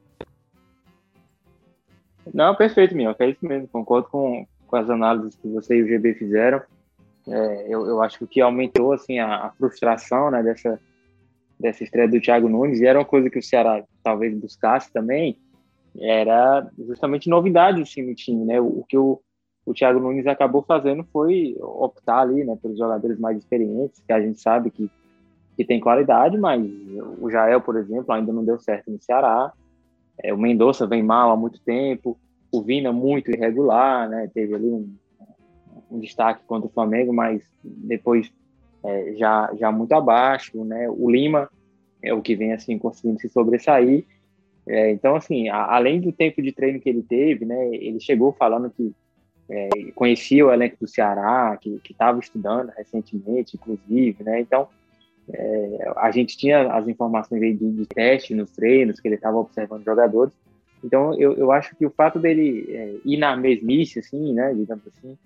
Não, 2.34 2.54
perfeito, 2.54 2.94
Minhoca. 2.94 3.24
É 3.24 3.30
isso 3.30 3.46
mesmo. 3.46 3.66
Concordo 3.68 4.08
com, 4.08 4.46
com 4.66 4.76
as 4.76 4.90
análises 4.90 5.34
que 5.36 5.48
você 5.48 5.78
e 5.78 5.82
o 5.82 5.88
GB 5.88 6.14
fizeram. 6.16 6.60
É, 7.26 7.66
eu, 7.66 7.86
eu, 7.86 8.02
acho 8.02 8.18
que 8.18 8.24
o 8.24 8.28
que 8.28 8.42
aumentou 8.42 8.92
assim 8.92 9.18
a, 9.18 9.46
a, 9.46 9.50
frustração 9.52 10.30
né, 10.30 10.42
dessa, 10.42 10.78
dessa 11.58 11.82
estreia 11.82 12.06
do 12.06 12.20
Thiago 12.20 12.46
Nunes, 12.46 12.80
e 12.80 12.86
era 12.86 12.98
uma 12.98 13.06
coisa 13.06 13.30
que 13.30 13.38
o 13.38 13.42
Ceará 13.42 13.82
talvez 14.02 14.38
buscasse 14.38 14.92
também, 14.92 15.38
era 15.98 16.68
justamente 16.76 17.30
novidade 17.30 17.80
assim, 17.80 18.02
no 18.02 18.14
time. 18.14 18.44
Né? 18.44 18.60
O, 18.60 18.80
o 18.80 18.84
que 18.86 18.98
o, 18.98 19.22
o 19.66 19.72
Thiago 19.72 20.00
Nunes 20.00 20.26
acabou 20.26 20.62
fazendo 20.62 21.04
foi 21.12 21.56
optar 21.60 22.20
ali 22.20 22.44
né, 22.44 22.56
pelos 22.60 22.78
jogadores 22.78 23.18
mais 23.18 23.38
experientes, 23.38 24.02
que 24.06 24.12
a 24.12 24.20
gente 24.20 24.40
sabe 24.40 24.70
que, 24.70 24.90
que 25.56 25.64
tem 25.64 25.80
qualidade, 25.80 26.36
mas 26.36 26.62
o 27.20 27.30
Jael, 27.30 27.60
por 27.60 27.76
exemplo, 27.76 28.12
ainda 28.12 28.32
não 28.32 28.44
deu 28.44 28.58
certo 28.58 28.90
no 28.90 29.00
Ceará. 29.00 29.52
É, 30.22 30.32
o 30.32 30.38
Mendonça 30.38 30.86
vem 30.86 31.02
mal 31.02 31.30
há 31.30 31.36
muito 31.36 31.60
tempo, 31.60 32.18
o 32.52 32.62
Vina 32.62 32.92
muito 32.92 33.30
irregular, 33.30 34.08
né? 34.08 34.30
teve 34.32 34.54
ali 34.54 34.68
um 34.68 34.94
um 35.94 36.00
destaque 36.00 36.42
contra 36.46 36.68
o 36.68 36.72
Flamengo, 36.72 37.12
mas 37.12 37.42
depois 37.62 38.32
é, 38.84 39.14
já, 39.16 39.50
já 39.54 39.70
muito 39.70 39.92
abaixo, 39.92 40.64
né? 40.64 40.88
O 40.90 41.08
Lima 41.10 41.48
é 42.02 42.12
o 42.12 42.20
que 42.20 42.34
vem 42.34 42.52
assim 42.52 42.78
conseguindo 42.78 43.20
se 43.20 43.28
sobressair. 43.28 44.04
É, 44.66 44.90
então, 44.90 45.14
assim, 45.14 45.48
a, 45.48 45.74
além 45.74 46.00
do 46.00 46.12
tempo 46.12 46.42
de 46.42 46.52
treino 46.52 46.80
que 46.80 46.88
ele 46.88 47.02
teve, 47.02 47.44
né? 47.44 47.68
Ele 47.74 48.00
chegou 48.00 48.32
falando 48.32 48.70
que 48.70 48.92
é, 49.48 49.68
o 49.96 50.52
elenco 50.52 50.76
do 50.80 50.88
Ceará, 50.88 51.56
que 51.60 51.80
estava 51.88 52.18
estudando 52.18 52.70
recentemente, 52.76 53.56
inclusive, 53.56 54.22
né? 54.24 54.40
Então, 54.40 54.68
é, 55.32 55.92
a 55.96 56.10
gente 56.10 56.36
tinha 56.36 56.72
as 56.72 56.88
informações 56.88 57.42
aí 57.42 57.54
de, 57.54 57.70
de 57.70 57.86
teste 57.86 58.34
nos 58.34 58.50
treinos, 58.50 59.00
que 59.00 59.08
ele 59.08 59.14
estava 59.14 59.36
observando 59.36 59.84
jogadores. 59.84 60.32
Então, 60.82 61.14
eu, 61.14 61.34
eu 61.34 61.50
acho 61.50 61.74
que 61.76 61.86
o 61.86 61.90
fato 61.90 62.18
dele 62.18 62.66
é, 62.68 62.96
ir 63.04 63.16
na 63.16 63.36
mesmice, 63.36 63.98
assim, 63.98 64.34
né, 64.34 64.52
digamos 64.54 64.84
assim, 64.86 65.16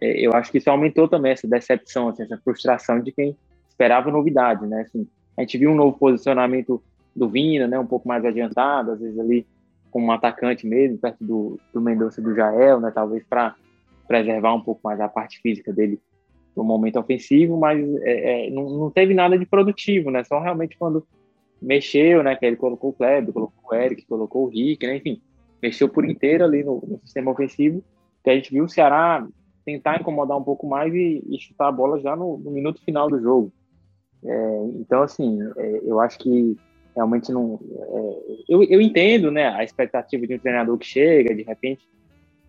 é, 0.00 0.20
eu 0.20 0.32
acho 0.32 0.50
que 0.50 0.58
isso 0.58 0.70
aumentou 0.70 1.08
também 1.08 1.32
essa 1.32 1.46
decepção, 1.46 2.08
assim, 2.08 2.24
essa 2.24 2.36
frustração 2.38 3.00
de 3.00 3.12
quem 3.12 3.36
esperava 3.68 4.10
novidade, 4.10 4.66
né? 4.66 4.82
Assim, 4.82 5.06
a 5.36 5.42
gente 5.42 5.58
viu 5.58 5.70
um 5.70 5.74
novo 5.74 5.96
posicionamento 5.98 6.82
do 7.14 7.28
Vina, 7.28 7.66
né? 7.66 7.78
Um 7.78 7.86
pouco 7.86 8.06
mais 8.08 8.24
adiantado, 8.24 8.92
às 8.92 9.00
vezes 9.00 9.18
ali 9.18 9.46
como 9.96 10.08
um 10.08 10.12
atacante 10.12 10.66
mesmo, 10.66 10.98
perto 10.98 11.24
do, 11.24 11.58
do 11.72 11.80
Mendonça 11.80 12.20
do 12.20 12.34
Jael, 12.34 12.78
né? 12.78 12.92
Talvez 12.94 13.24
para 13.24 13.56
preservar 14.06 14.52
um 14.52 14.60
pouco 14.60 14.82
mais 14.84 15.00
a 15.00 15.08
parte 15.08 15.40
física 15.40 15.72
dele 15.72 15.98
no 16.54 16.62
momento 16.62 16.98
ofensivo, 16.98 17.56
mas 17.56 17.82
é, 18.02 18.48
é, 18.48 18.50
não, 18.50 18.68
não, 18.68 18.90
teve 18.90 19.14
nada 19.14 19.38
de 19.38 19.46
produtivo, 19.46 20.10
né? 20.10 20.22
Só 20.22 20.38
realmente 20.38 20.76
quando 20.76 21.06
mexeu, 21.62 22.22
né? 22.22 22.36
Que 22.36 22.44
ele 22.44 22.56
colocou 22.56 22.90
o 22.90 22.92
Kleber, 22.92 23.32
colocou 23.32 23.70
o 23.70 23.74
Eric, 23.74 24.04
colocou 24.04 24.44
o 24.44 24.48
Rick, 24.50 24.86
né? 24.86 24.96
Enfim, 24.98 25.22
mexeu 25.62 25.88
por 25.88 26.04
inteiro 26.04 26.44
ali 26.44 26.62
no, 26.62 26.84
no 26.86 27.00
sistema 27.02 27.30
ofensivo, 27.30 27.82
que 28.22 28.28
a 28.28 28.34
gente 28.34 28.52
viu 28.52 28.64
o 28.64 28.68
Ceará 28.68 29.26
tentar 29.64 29.98
incomodar 29.98 30.36
um 30.36 30.44
pouco 30.44 30.66
mais 30.66 30.92
e, 30.92 31.24
e 31.26 31.40
chutar 31.40 31.68
a 31.68 31.72
bola 31.72 31.98
já 32.00 32.14
no, 32.14 32.36
no 32.36 32.50
minuto 32.50 32.84
final 32.84 33.08
do 33.08 33.18
jogo. 33.18 33.50
É, 34.22 34.64
então, 34.74 35.02
assim, 35.02 35.38
é, 35.56 35.80
eu 35.84 35.98
acho 36.00 36.18
que 36.18 36.54
realmente 36.96 37.30
não. 37.30 37.60
É, 37.72 38.42
eu, 38.48 38.62
eu 38.64 38.80
entendo, 38.80 39.30
né, 39.30 39.48
a 39.48 39.62
expectativa 39.62 40.26
de 40.26 40.34
um 40.34 40.38
treinador 40.38 40.78
que 40.78 40.86
chega, 40.86 41.34
de 41.34 41.42
repente, 41.42 41.86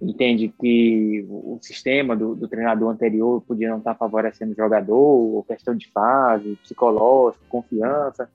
entende 0.02 0.54
que 0.60 1.26
o 1.30 1.60
sistema 1.62 2.16
do, 2.16 2.34
do, 2.34 2.48
treinador 2.48 2.90
anterior 2.90 3.42
podia 3.42 3.70
não 3.70 3.80
estar 3.80 3.96
favorecendo 3.96 4.54
o 4.54 4.56
jogador, 4.56 4.96
ou 4.96 5.44
questão 5.44 5.76
de 5.76 5.92
fase, 5.92 6.58
psicológico, 6.64 7.44
confiança. 7.50 8.30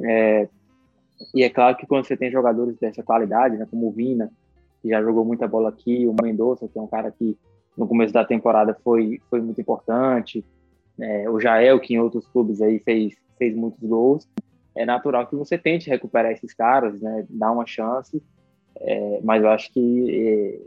É, 0.00 0.48
e 1.34 1.42
é 1.42 1.48
claro 1.48 1.76
que 1.76 1.86
quando 1.86 2.04
você 2.04 2.16
tem 2.16 2.30
jogadores 2.30 2.76
dessa 2.78 3.02
qualidade, 3.02 3.56
né, 3.56 3.66
como 3.70 3.88
o 3.88 3.92
Vina, 3.92 4.30
que 4.82 4.90
já 4.90 5.02
jogou 5.02 5.24
muita 5.24 5.48
bola 5.48 5.70
aqui, 5.70 6.06
o 6.06 6.14
Mendonça, 6.22 6.68
que 6.68 6.78
é 6.78 6.82
um 6.82 6.86
cara 6.86 7.10
que 7.10 7.36
no 7.76 7.86
começo 7.86 8.12
da 8.12 8.24
temporada 8.24 8.76
foi, 8.84 9.20
foi 9.30 9.40
muito 9.40 9.60
importante, 9.60 10.44
é, 11.00 11.30
o 11.30 11.40
Jael, 11.40 11.78
que 11.80 11.94
em 11.94 12.00
outros 12.00 12.26
clubes 12.26 12.60
aí 12.60 12.80
fez, 12.80 13.14
fez 13.38 13.54
muitos 13.54 13.80
gols, 13.80 14.28
é 14.78 14.86
natural 14.86 15.26
que 15.26 15.34
você 15.34 15.58
tente 15.58 15.90
recuperar 15.90 16.30
esses 16.30 16.54
caras, 16.54 17.00
né, 17.00 17.26
dar 17.28 17.50
uma 17.50 17.66
chance, 17.66 18.22
é, 18.80 19.20
mas 19.24 19.42
eu 19.42 19.50
acho 19.50 19.72
que 19.72 20.08
é, 20.08 20.60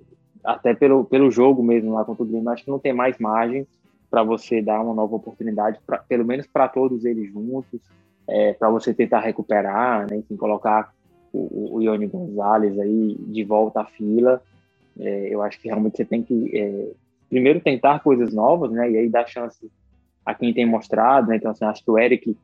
até 0.43 0.73
pelo, 0.73 1.05
pelo 1.05 1.31
jogo 1.31 1.63
mesmo 1.63 1.93
lá 1.93 2.03
contra 2.03 2.23
o 2.23 2.25
Grêmio, 2.25 2.49
acho 2.49 2.65
que 2.65 2.69
não 2.69 2.77
tem 2.77 2.91
mais 2.91 3.17
margem 3.17 3.65
para 4.09 4.21
você 4.21 4.61
dar 4.61 4.81
uma 4.81 4.93
nova 4.93 5.15
oportunidade, 5.15 5.79
pra, 5.87 5.99
pelo 5.99 6.25
menos 6.25 6.45
para 6.45 6.67
todos 6.67 7.05
eles 7.05 7.31
juntos, 7.31 7.79
é, 8.27 8.51
para 8.51 8.69
você 8.69 8.93
tentar 8.93 9.21
recuperar, 9.21 10.05
né, 10.11 10.17
enfim, 10.17 10.35
colocar 10.35 10.93
o, 11.31 11.77
o 11.77 11.81
Ione 11.81 12.07
Gonzalez 12.07 12.77
aí 12.77 13.15
de 13.17 13.43
volta 13.45 13.79
à 13.79 13.85
fila. 13.85 14.41
É, 14.99 15.33
eu 15.33 15.41
acho 15.41 15.57
que 15.57 15.69
realmente 15.69 15.95
você 15.95 16.03
tem 16.03 16.21
que 16.21 16.51
é, 16.53 16.91
primeiro 17.29 17.61
tentar 17.61 17.99
coisas 17.99 18.33
novas, 18.33 18.71
né, 18.71 18.91
e 18.91 18.97
aí 18.97 19.09
dar 19.09 19.25
chance 19.25 19.71
a 20.25 20.35
quem 20.35 20.53
tem 20.53 20.65
mostrado, 20.65 21.29
né, 21.29 21.37
então 21.37 21.51
assim, 21.51 21.63
acho 21.63 21.81
que 21.81 21.89
o 21.89 21.97
Eric 21.97 22.35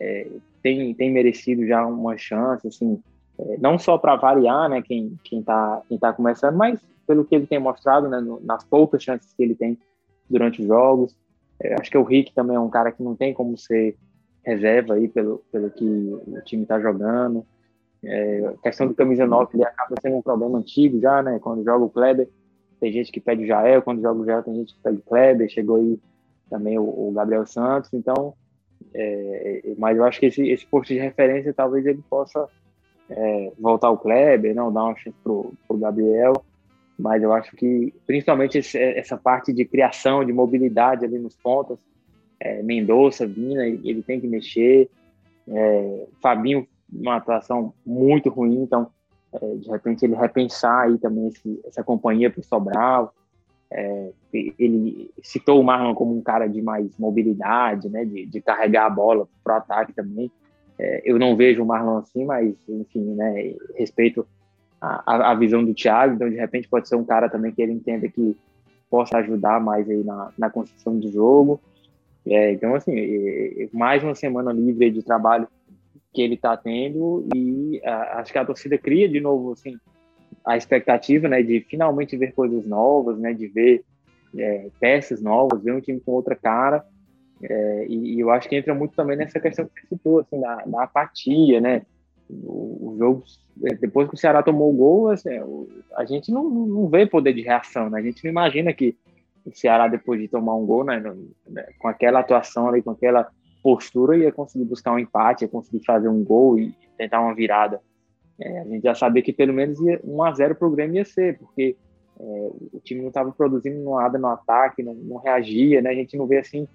é, 0.00 0.26
tem, 0.62 0.94
tem 0.94 1.10
merecido 1.12 1.66
já 1.66 1.84
uma 1.86 2.16
chance, 2.16 2.66
assim, 2.66 3.00
é, 3.38 3.56
não 3.58 3.78
só 3.78 3.98
para 3.98 4.16
variar, 4.16 4.68
né, 4.68 4.82
quem 4.82 5.18
quem 5.24 5.40
está 5.40 5.82
quem 5.88 5.98
tá 5.98 6.12
começando, 6.12 6.56
mas 6.56 6.80
pelo 7.06 7.24
que 7.24 7.34
ele 7.34 7.46
tem 7.46 7.58
mostrado, 7.58 8.08
né, 8.08 8.20
no, 8.20 8.40
nas 8.40 8.64
poucas 8.64 9.02
chances 9.02 9.32
que 9.32 9.42
ele 9.42 9.54
tem 9.54 9.78
durante 10.28 10.62
os 10.62 10.68
jogos. 10.68 11.16
É, 11.60 11.74
acho 11.74 11.90
que 11.90 11.98
o 11.98 12.02
Rick 12.02 12.32
também 12.34 12.56
é 12.56 12.60
um 12.60 12.70
cara 12.70 12.92
que 12.92 13.02
não 13.02 13.14
tem 13.14 13.34
como 13.34 13.56
ser 13.56 13.96
reserva 14.44 14.94
aí 14.94 15.08
pelo, 15.08 15.44
pelo 15.52 15.70
que 15.70 15.84
o 15.84 16.40
time 16.44 16.62
está 16.62 16.80
jogando. 16.80 17.46
É, 18.04 18.46
a 18.46 18.62
questão 18.62 18.88
do 18.88 18.94
camisa 18.94 19.26
9 19.26 19.50
ele 19.54 19.64
acaba 19.64 19.94
sendo 20.00 20.16
um 20.16 20.22
problema 20.22 20.58
antigo 20.58 21.00
já, 21.00 21.22
né? 21.22 21.38
Quando 21.38 21.64
joga 21.64 21.84
o 21.84 21.90
Kleber, 21.90 22.28
tem 22.80 22.92
gente 22.92 23.12
que 23.12 23.20
pede 23.20 23.44
o 23.44 23.46
Jael, 23.46 23.82
quando 23.82 24.02
joga 24.02 24.20
o 24.20 24.24
Jael 24.24 24.42
tem 24.42 24.56
gente 24.56 24.74
que 24.74 24.80
pede 24.80 24.98
o 24.98 25.02
Kleber, 25.02 25.48
chegou 25.48 25.76
aí 25.76 26.00
também 26.50 26.78
o, 26.78 26.82
o 26.82 27.12
Gabriel 27.12 27.46
Santos, 27.46 27.90
então 27.92 28.34
é, 28.94 29.62
mas 29.78 29.96
eu 29.96 30.04
acho 30.04 30.20
que 30.20 30.26
esse, 30.26 30.48
esse 30.48 30.66
posto 30.66 30.92
de 30.92 30.98
referência 30.98 31.52
talvez 31.52 31.84
ele 31.86 32.02
possa 32.08 32.48
é, 33.10 33.52
voltar 33.58 33.90
o 33.90 33.98
Kleber, 33.98 34.54
não 34.54 34.72
dar 34.72 34.84
uma 34.84 34.96
chance 34.96 35.16
pro, 35.22 35.52
pro 35.66 35.76
Gabriel, 35.76 36.32
mas 36.98 37.22
eu 37.22 37.32
acho 37.32 37.54
que 37.56 37.92
principalmente 38.06 38.58
esse, 38.58 38.78
essa 38.78 39.16
parte 39.16 39.52
de 39.52 39.64
criação, 39.64 40.24
de 40.24 40.32
mobilidade 40.32 41.04
ali 41.04 41.18
nos 41.18 41.36
pontos, 41.36 41.78
é, 42.38 42.62
Mendonça, 42.62 43.26
Vina, 43.26 43.66
ele 43.66 44.02
tem 44.02 44.20
que 44.20 44.26
mexer, 44.26 44.90
é, 45.48 46.06
Fabinho, 46.20 46.66
uma 46.92 47.16
atuação 47.16 47.72
muito 47.84 48.28
ruim, 48.28 48.62
então 48.62 48.90
é, 49.32 49.54
de 49.56 49.68
repente 49.70 50.04
ele 50.04 50.14
repensar 50.14 50.86
aí 50.86 50.98
também 50.98 51.28
esse, 51.28 51.60
essa 51.64 51.82
companhia 51.82 52.30
para 52.30 52.40
o 52.40 52.44
Sobral, 52.44 53.14
é, 53.72 54.10
ele 54.58 55.10
citou 55.22 55.60
o 55.60 55.64
Marlon 55.64 55.94
como 55.94 56.16
um 56.16 56.22
cara 56.22 56.46
de 56.46 56.60
mais 56.60 56.96
mobilidade, 56.98 57.88
né, 57.88 58.04
de, 58.04 58.26
de 58.26 58.40
carregar 58.40 58.86
a 58.86 58.90
bola 58.90 59.26
para 59.42 59.54
o 59.54 59.56
ataque 59.58 59.92
também, 59.92 60.30
é, 60.78 61.02
eu 61.04 61.18
não 61.18 61.36
vejo 61.36 61.62
o 61.62 61.66
Marlon 61.66 61.98
assim, 61.98 62.24
mas 62.24 62.54
enfim, 62.68 63.14
né, 63.14 63.54
respeito 63.76 64.26
a, 64.80 65.30
a, 65.30 65.34
visão 65.34 65.64
do 65.64 65.74
Thiago, 65.74 66.14
então 66.14 66.28
de 66.28 66.36
repente 66.36 66.68
pode 66.68 66.88
ser 66.88 66.96
um 66.96 67.04
cara 67.04 67.28
também 67.28 67.52
que 67.52 67.62
ele 67.62 67.72
entenda 67.72 68.08
que 68.08 68.36
possa 68.90 69.18
ajudar 69.18 69.60
mais 69.60 69.88
aí 69.88 70.02
na, 70.02 70.32
na 70.36 70.50
construção 70.50 70.98
do 70.98 71.10
jogo. 71.10 71.60
É, 72.26 72.52
então, 72.52 72.74
assim, 72.74 72.92
mais 73.72 74.02
uma 74.02 74.14
semana 74.14 74.52
livre 74.52 74.90
de 74.90 75.02
trabalho 75.02 75.48
que 76.12 76.20
ele 76.20 76.34
está 76.34 76.56
tendo 76.56 77.26
e 77.34 77.80
a, 77.84 78.20
acho 78.20 78.32
que 78.32 78.38
a 78.38 78.44
torcida 78.44 78.76
cria 78.76 79.08
de 79.08 79.20
novo, 79.20 79.52
assim, 79.52 79.78
a 80.44 80.56
expectativa, 80.56 81.28
né, 81.28 81.42
de 81.42 81.60
finalmente 81.60 82.16
ver 82.16 82.32
coisas 82.32 82.66
novas, 82.66 83.18
né, 83.18 83.32
de 83.32 83.46
ver 83.48 83.84
é, 84.36 84.68
peças 84.80 85.22
novas, 85.22 85.62
ver 85.62 85.74
um 85.74 85.80
time 85.80 86.00
com 86.00 86.12
outra 86.12 86.34
cara. 86.34 86.84
É, 87.42 87.86
e, 87.88 88.14
e, 88.14 88.20
eu 88.20 88.30
acho 88.30 88.48
que 88.48 88.56
entra 88.56 88.74
muito 88.74 88.94
também 88.94 89.16
nessa 89.16 89.40
questão 89.40 89.66
que 89.66 89.80
você 89.80 89.86
citou, 89.88 90.20
assim, 90.20 90.40
da, 90.40 90.56
da 90.64 90.84
apatia, 90.84 91.60
né? 91.60 91.82
o, 92.44 92.96
jogo, 92.98 93.24
é, 93.64 93.74
depois 93.74 94.08
que 94.08 94.14
o 94.14 94.18
Ceará 94.18 94.42
tomou 94.42 94.72
o 94.72 94.76
gol, 94.76 95.10
assim, 95.10 95.30
a 95.96 96.04
gente 96.04 96.30
não, 96.32 96.48
não 96.48 96.88
vê 96.88 97.06
poder 97.06 97.32
de 97.32 97.42
reação, 97.42 97.90
né? 97.90 98.00
A 98.00 98.02
gente 98.02 98.24
não 98.24 98.30
imagina 98.30 98.72
que 98.72 98.96
o 99.44 99.54
Ceará, 99.54 99.88
depois 99.88 100.20
de 100.20 100.28
tomar 100.28 100.54
um 100.54 100.64
gol, 100.64 100.84
né, 100.84 101.00
né, 101.48 101.66
com 101.78 101.88
aquela 101.88 102.20
atuação 102.20 102.68
ali, 102.68 102.82
com 102.82 102.92
aquela 102.92 103.28
postura, 103.62 104.16
ia 104.16 104.32
conseguir 104.32 104.64
buscar 104.64 104.92
um 104.92 104.98
empate, 104.98 105.44
ia 105.44 105.48
conseguir 105.48 105.84
fazer 105.84 106.08
um 106.08 106.22
gol 106.22 106.58
e 106.58 106.74
tentar 106.96 107.20
uma 107.20 107.34
virada. 107.34 107.80
É, 108.44 108.60
a 108.60 108.64
gente 108.64 108.82
já 108.82 108.94
sabia 108.94 109.22
que 109.22 109.32
pelo 109.32 109.52
menos 109.52 109.80
ia, 109.80 110.00
1 110.02 110.22
a 110.22 110.32
0 110.32 110.54
para 110.56 110.66
o 110.66 110.70
Grêmio 110.70 110.96
ia 110.96 111.04
ser, 111.04 111.38
porque 111.38 111.76
é, 112.18 112.50
o 112.72 112.80
time 112.82 113.00
não 113.00 113.08
estava 113.08 113.30
produzindo 113.30 113.88
nada 113.94 114.18
no 114.18 114.26
ataque, 114.26 114.82
não, 114.82 114.94
não, 114.94 115.16
reagia, 115.18 115.80
né? 115.80 115.90
A 115.90 115.94
gente 115.94 116.16
não 116.16 116.26
vê 116.26 116.38
assim 116.38 116.66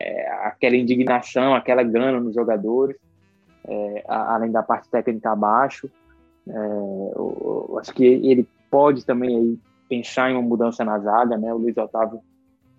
é, 0.00 0.28
aquela 0.46 0.76
indignação, 0.76 1.54
aquela 1.54 1.82
gana 1.82 2.20
nos 2.20 2.34
jogadores 2.34 2.96
é, 3.66 4.04
além 4.06 4.50
da 4.50 4.62
parte 4.62 4.88
técnica 4.88 5.30
abaixo. 5.30 5.88
É, 6.48 6.52
eu, 6.52 7.68
eu 7.70 7.78
acho 7.78 7.92
que 7.94 8.04
ele 8.04 8.48
pode 8.70 9.04
também 9.04 9.36
aí 9.36 9.58
pensar 9.88 10.30
em 10.30 10.34
uma 10.34 10.42
mudança 10.42 10.84
na 10.84 10.98
zaga, 10.98 11.36
né? 11.36 11.52
O 11.52 11.58
Luiz 11.58 11.76
Otávio 11.76 12.20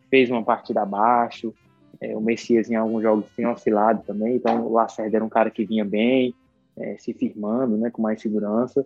fez 0.09 0.29
uma 0.29 0.43
partida 0.43 0.81
abaixo, 0.81 1.53
é, 2.01 2.15
o 2.15 2.21
Messias 2.21 2.69
em 2.69 2.75
alguns 2.75 3.03
jogos 3.03 3.25
tem 3.35 3.47
oscilado 3.47 4.03
também, 4.05 4.35
então 4.35 4.65
o 4.65 4.73
Lacerda 4.73 5.17
era 5.17 5.25
um 5.25 5.29
cara 5.29 5.49
que 5.49 5.65
vinha 5.65 5.85
bem, 5.85 6.33
é, 6.77 6.97
se 6.97 7.13
firmando, 7.13 7.77
né, 7.77 7.89
com 7.89 8.01
mais 8.01 8.21
segurança. 8.21 8.85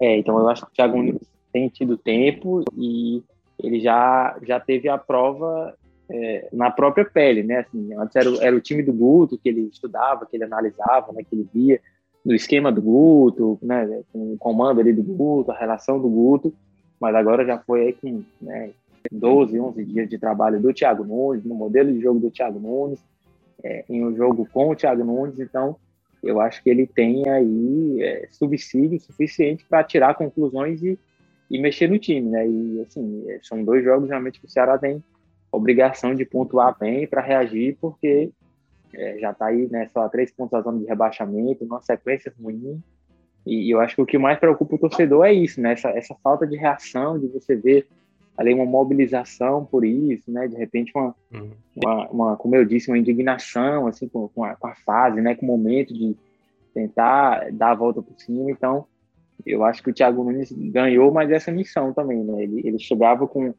É, 0.00 0.18
então 0.18 0.38
eu 0.38 0.48
acho 0.48 0.64
que 0.66 0.72
o 0.72 0.74
Thiago 0.74 0.96
Nunes 0.96 1.20
tem 1.52 1.68
tido 1.68 1.96
tempo 1.96 2.64
e 2.76 3.22
ele 3.62 3.80
já, 3.80 4.36
já 4.42 4.58
teve 4.58 4.88
a 4.88 4.98
prova 4.98 5.74
é, 6.10 6.48
na 6.52 6.70
própria 6.70 7.04
pele, 7.04 7.42
né? 7.42 7.60
Assim, 7.60 7.94
antes 7.94 8.16
era, 8.16 8.28
era, 8.44 8.56
o 8.56 8.60
time 8.60 8.82
do 8.82 8.92
Guto 8.92 9.38
que 9.38 9.48
ele 9.48 9.62
estudava, 9.62 10.26
que 10.26 10.36
ele 10.36 10.44
analisava, 10.44 11.12
né? 11.12 11.22
Que 11.22 11.34
ele 11.34 11.48
via 11.52 11.80
no 12.24 12.34
esquema 12.34 12.72
do 12.72 12.82
Guto, 12.82 13.58
né? 13.62 14.02
Com 14.12 14.32
o 14.32 14.38
comando 14.38 14.80
ali 14.80 14.92
do 14.92 15.02
Guto, 15.02 15.52
a 15.52 15.58
relação 15.58 16.00
do 16.00 16.08
Guto, 16.08 16.52
mas 17.00 17.14
agora 17.14 17.44
já 17.44 17.58
foi 17.58 17.86
aí 17.86 17.92
com 17.92 18.22
né, 18.40 18.70
12, 19.10 19.58
11 19.58 19.84
dias 19.84 20.08
de 20.08 20.18
trabalho 20.18 20.60
do 20.60 20.72
Thiago 20.72 21.04
Nunes, 21.04 21.44
no 21.44 21.54
modelo 21.54 21.92
de 21.92 22.00
jogo 22.00 22.18
do 22.18 22.30
Thiago 22.30 22.58
Nunes, 22.58 22.98
é, 23.62 23.84
em 23.88 24.04
um 24.04 24.14
jogo 24.14 24.48
com 24.52 24.70
o 24.70 24.76
Thiago 24.76 25.04
Nunes, 25.04 25.38
então 25.38 25.76
eu 26.24 26.40
acho 26.40 26.62
que 26.62 26.70
ele 26.70 26.86
tem 26.86 27.28
aí 27.28 28.02
é, 28.02 28.28
subsídio 28.30 29.00
suficiente 29.00 29.64
para 29.68 29.84
tirar 29.84 30.14
conclusões 30.14 30.82
e, 30.82 30.98
e 31.50 31.58
mexer 31.58 31.88
no 31.88 31.98
time, 31.98 32.30
né? 32.30 32.46
E 32.46 32.80
assim, 32.80 33.24
são 33.42 33.62
dois 33.64 33.84
jogos 33.84 34.08
realmente 34.08 34.40
que 34.40 34.46
o 34.46 34.50
Ceará 34.50 34.78
tem 34.78 35.02
obrigação 35.50 36.14
de 36.14 36.24
pontuar 36.24 36.76
bem 36.78 37.06
para 37.06 37.22
reagir, 37.22 37.76
porque 37.80 38.30
é, 38.92 39.18
já 39.18 39.30
está 39.30 39.46
aí 39.46 39.68
né, 39.70 39.88
só 39.92 40.08
três 40.08 40.30
pontos 40.32 40.52
da 40.52 40.62
zona 40.62 40.78
de 40.78 40.86
rebaixamento, 40.86 41.64
uma 41.64 41.80
sequência 41.80 42.32
ruim. 42.40 42.82
E, 43.46 43.68
e, 43.68 43.70
eu 43.70 43.80
acho 43.80 43.94
que 43.94 44.02
o 44.02 44.06
que 44.06 44.18
mais 44.18 44.38
preocupa 44.38 44.74
o 44.74 44.78
torcedor 44.78 45.26
é 45.26 45.32
isso, 45.32 45.60
né? 45.60 45.72
Essa, 45.72 45.90
essa 45.90 46.14
falta 46.22 46.46
de 46.46 46.56
reação, 46.56 47.18
de 47.18 47.28
você 47.28 47.54
ver 47.54 47.86
ali 48.36 48.52
uma 48.52 48.64
mobilização 48.64 49.64
por 49.64 49.84
isso, 49.84 50.30
né? 50.30 50.48
De 50.48 50.56
repente 50.56 50.92
uma, 50.94 51.14
uhum. 51.32 51.50
uma, 51.76 52.08
uma, 52.08 52.36
como 52.36 52.56
eu 52.56 52.64
disse, 52.64 52.90
uma 52.90 52.98
indignação 52.98 53.86
assim 53.86 54.08
com, 54.08 54.28
com, 54.28 54.44
a, 54.44 54.56
com 54.56 54.66
a 54.66 54.74
fase, 54.74 55.20
né? 55.20 55.34
Com 55.34 55.46
o 55.46 55.48
momento 55.48 55.94
de 55.94 56.16
tentar 56.72 57.50
dar 57.52 57.70
a 57.70 57.74
volta 57.74 58.02
por 58.02 58.18
cima. 58.18 58.50
Então, 58.50 58.86
eu 59.46 59.64
acho 59.64 59.82
que 59.82 59.90
o 59.90 59.94
Thiago 59.94 60.24
Nunes 60.24 60.50
ganhou 60.52 61.12
mais 61.12 61.30
essa 61.30 61.52
missão 61.52 61.92
também, 61.92 62.22
né? 62.24 62.42
Ele, 62.42 62.66
ele 62.66 62.78
chegava 62.78 63.26
com 63.28 63.54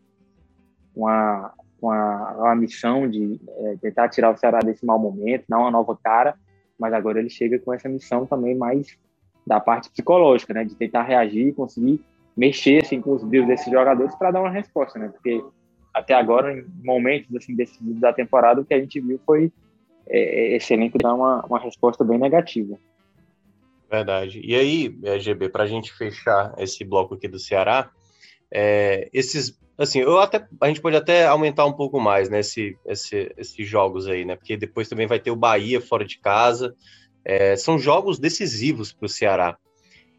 uma, 0.95 1.53
com 1.79 1.89
a, 1.89 2.51
a 2.51 2.55
missão 2.55 3.09
de 3.09 3.39
é, 3.47 3.75
tentar 3.81 4.09
tirar 4.09 4.31
o 4.31 4.37
Ceará 4.37 4.59
desse 4.59 4.85
mau 4.85 4.99
momento, 4.99 5.45
dar 5.47 5.59
uma 5.59 5.71
nova 5.71 5.97
cara, 6.01 6.35
mas 6.77 6.93
agora 6.93 7.19
ele 7.19 7.29
chega 7.29 7.59
com 7.59 7.73
essa 7.73 7.87
missão 7.87 8.25
também 8.25 8.55
mais 8.55 8.97
da 9.45 9.59
parte 9.59 9.89
psicológica, 9.89 10.53
né, 10.53 10.65
de 10.65 10.75
tentar 10.75 11.03
reagir, 11.03 11.53
conseguir 11.53 12.01
mexer 12.35 12.83
assim 12.83 13.01
com 13.01 13.13
os 13.13 13.23
brilhos 13.23 13.47
desses 13.47 13.71
jogadores 13.71 14.15
para 14.15 14.31
dar 14.31 14.41
uma 14.41 14.49
resposta, 14.49 14.99
né, 14.99 15.09
porque 15.09 15.43
até 15.93 16.13
agora 16.13 16.57
em 16.57 16.65
momentos 16.83 17.33
assim 17.35 17.55
decididos 17.55 18.01
da 18.01 18.11
temporada 18.11 18.61
o 18.61 18.65
que 18.65 18.73
a 18.73 18.79
gente 18.79 18.99
viu 18.99 19.19
foi 19.25 19.51
é, 20.07 20.55
esse 20.55 20.73
elenco 20.73 20.97
dar 20.97 21.13
uma, 21.13 21.45
uma 21.45 21.59
resposta 21.59 22.03
bem 22.03 22.17
negativa. 22.17 22.77
Verdade. 23.89 24.41
E 24.43 24.55
aí, 24.55 24.97
é, 25.03 25.19
GB, 25.19 25.49
para 25.49 25.63
a 25.63 25.67
gente 25.67 25.93
fechar 25.93 26.53
esse 26.57 26.83
bloco 26.83 27.13
aqui 27.15 27.27
do 27.27 27.39
Ceará, 27.39 27.89
é, 28.51 29.09
esses 29.13 29.57
assim, 29.77 29.99
eu 29.99 30.19
até 30.19 30.45
a 30.61 30.67
gente 30.67 30.81
pode 30.81 30.95
até 30.95 31.25
aumentar 31.25 31.65
um 31.65 31.73
pouco 31.73 31.99
mais, 31.99 32.29
né, 32.29 32.39
esse, 32.39 32.77
esse, 32.85 33.33
esses 33.37 33.67
jogos 33.67 34.07
aí, 34.07 34.25
né, 34.25 34.35
porque 34.35 34.55
depois 34.55 34.87
também 34.87 35.07
vai 35.07 35.19
ter 35.19 35.31
o 35.31 35.35
Bahia 35.35 35.81
fora 35.81 36.05
de 36.05 36.17
casa, 36.19 36.73
é, 37.23 37.55
são 37.55 37.77
jogos 37.77 38.19
decisivos 38.19 38.93
para 38.93 39.05
o 39.05 39.09
Ceará. 39.09 39.57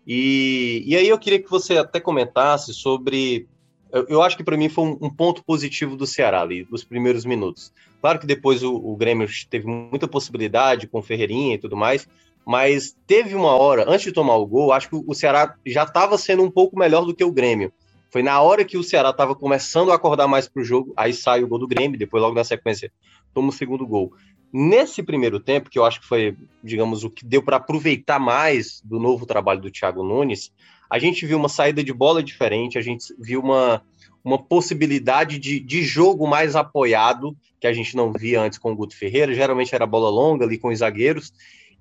E, 0.06 0.84
e 0.86 0.96
aí 0.96 1.08
eu 1.08 1.18
queria 1.18 1.42
que 1.42 1.50
você 1.50 1.78
até 1.78 1.98
comentasse 1.98 2.72
sobre. 2.72 3.48
Eu, 3.92 4.06
eu 4.08 4.22
acho 4.22 4.36
que 4.36 4.44
para 4.44 4.56
mim 4.56 4.68
foi 4.68 4.84
um, 4.84 4.98
um, 5.02 5.10
ponto 5.10 5.44
positivo 5.44 5.96
do 5.96 6.06
Ceará 6.06 6.42
ali, 6.42 6.66
nos 6.70 6.84
primeiros 6.84 7.24
minutos. 7.24 7.72
Claro 8.00 8.18
que 8.18 8.26
depois 8.26 8.62
o, 8.62 8.74
o 8.74 8.96
Grêmio 8.96 9.28
teve 9.50 9.66
muita 9.66 10.06
possibilidade 10.06 10.86
com 10.86 11.02
Ferreirinha 11.02 11.54
e 11.54 11.58
tudo 11.58 11.76
mais, 11.76 12.08
mas 12.46 12.96
teve 13.06 13.34
uma 13.34 13.56
hora, 13.56 13.84
antes 13.88 14.04
de 14.04 14.12
tomar 14.12 14.36
o 14.36 14.46
gol, 14.46 14.72
acho 14.72 14.88
que 14.88 14.96
o 14.96 15.14
Ceará 15.14 15.56
já 15.66 15.82
estava 15.82 16.16
sendo 16.16 16.44
um 16.44 16.50
pouco 16.50 16.78
melhor 16.78 17.04
do 17.04 17.14
que 17.14 17.24
o 17.24 17.32
Grêmio. 17.32 17.72
Foi 18.16 18.22
na 18.22 18.40
hora 18.40 18.64
que 18.64 18.78
o 18.78 18.82
Ceará 18.82 19.10
estava 19.10 19.34
começando 19.34 19.92
a 19.92 19.94
acordar 19.94 20.26
mais 20.26 20.48
para 20.48 20.62
o 20.62 20.64
jogo, 20.64 20.90
aí 20.96 21.12
sai 21.12 21.44
o 21.44 21.46
gol 21.46 21.58
do 21.58 21.68
Grêmio, 21.68 21.98
depois 21.98 22.22
logo 22.22 22.34
na 22.34 22.44
sequência 22.44 22.90
toma 23.34 23.50
o 23.50 23.52
segundo 23.52 23.86
gol. 23.86 24.10
Nesse 24.50 25.02
primeiro 25.02 25.38
tempo, 25.38 25.68
que 25.68 25.78
eu 25.78 25.84
acho 25.84 26.00
que 26.00 26.06
foi, 26.06 26.34
digamos, 26.64 27.04
o 27.04 27.10
que 27.10 27.26
deu 27.26 27.42
para 27.42 27.58
aproveitar 27.58 28.18
mais 28.18 28.80
do 28.82 28.98
novo 28.98 29.26
trabalho 29.26 29.60
do 29.60 29.70
Thiago 29.70 30.02
Nunes, 30.02 30.50
a 30.90 30.98
gente 30.98 31.26
viu 31.26 31.36
uma 31.36 31.50
saída 31.50 31.84
de 31.84 31.92
bola 31.92 32.22
diferente, 32.22 32.78
a 32.78 32.80
gente 32.80 33.14
viu 33.18 33.42
uma, 33.42 33.82
uma 34.24 34.42
possibilidade 34.42 35.38
de, 35.38 35.60
de 35.60 35.82
jogo 35.82 36.26
mais 36.26 36.56
apoiado, 36.56 37.36
que 37.60 37.66
a 37.66 37.72
gente 37.74 37.94
não 37.94 38.14
via 38.14 38.40
antes 38.40 38.58
com 38.58 38.72
o 38.72 38.74
Guto 38.74 38.96
Ferreira, 38.96 39.34
geralmente 39.34 39.74
era 39.74 39.84
bola 39.84 40.08
longa 40.08 40.46
ali 40.46 40.56
com 40.56 40.68
os 40.68 40.78
zagueiros, 40.78 41.34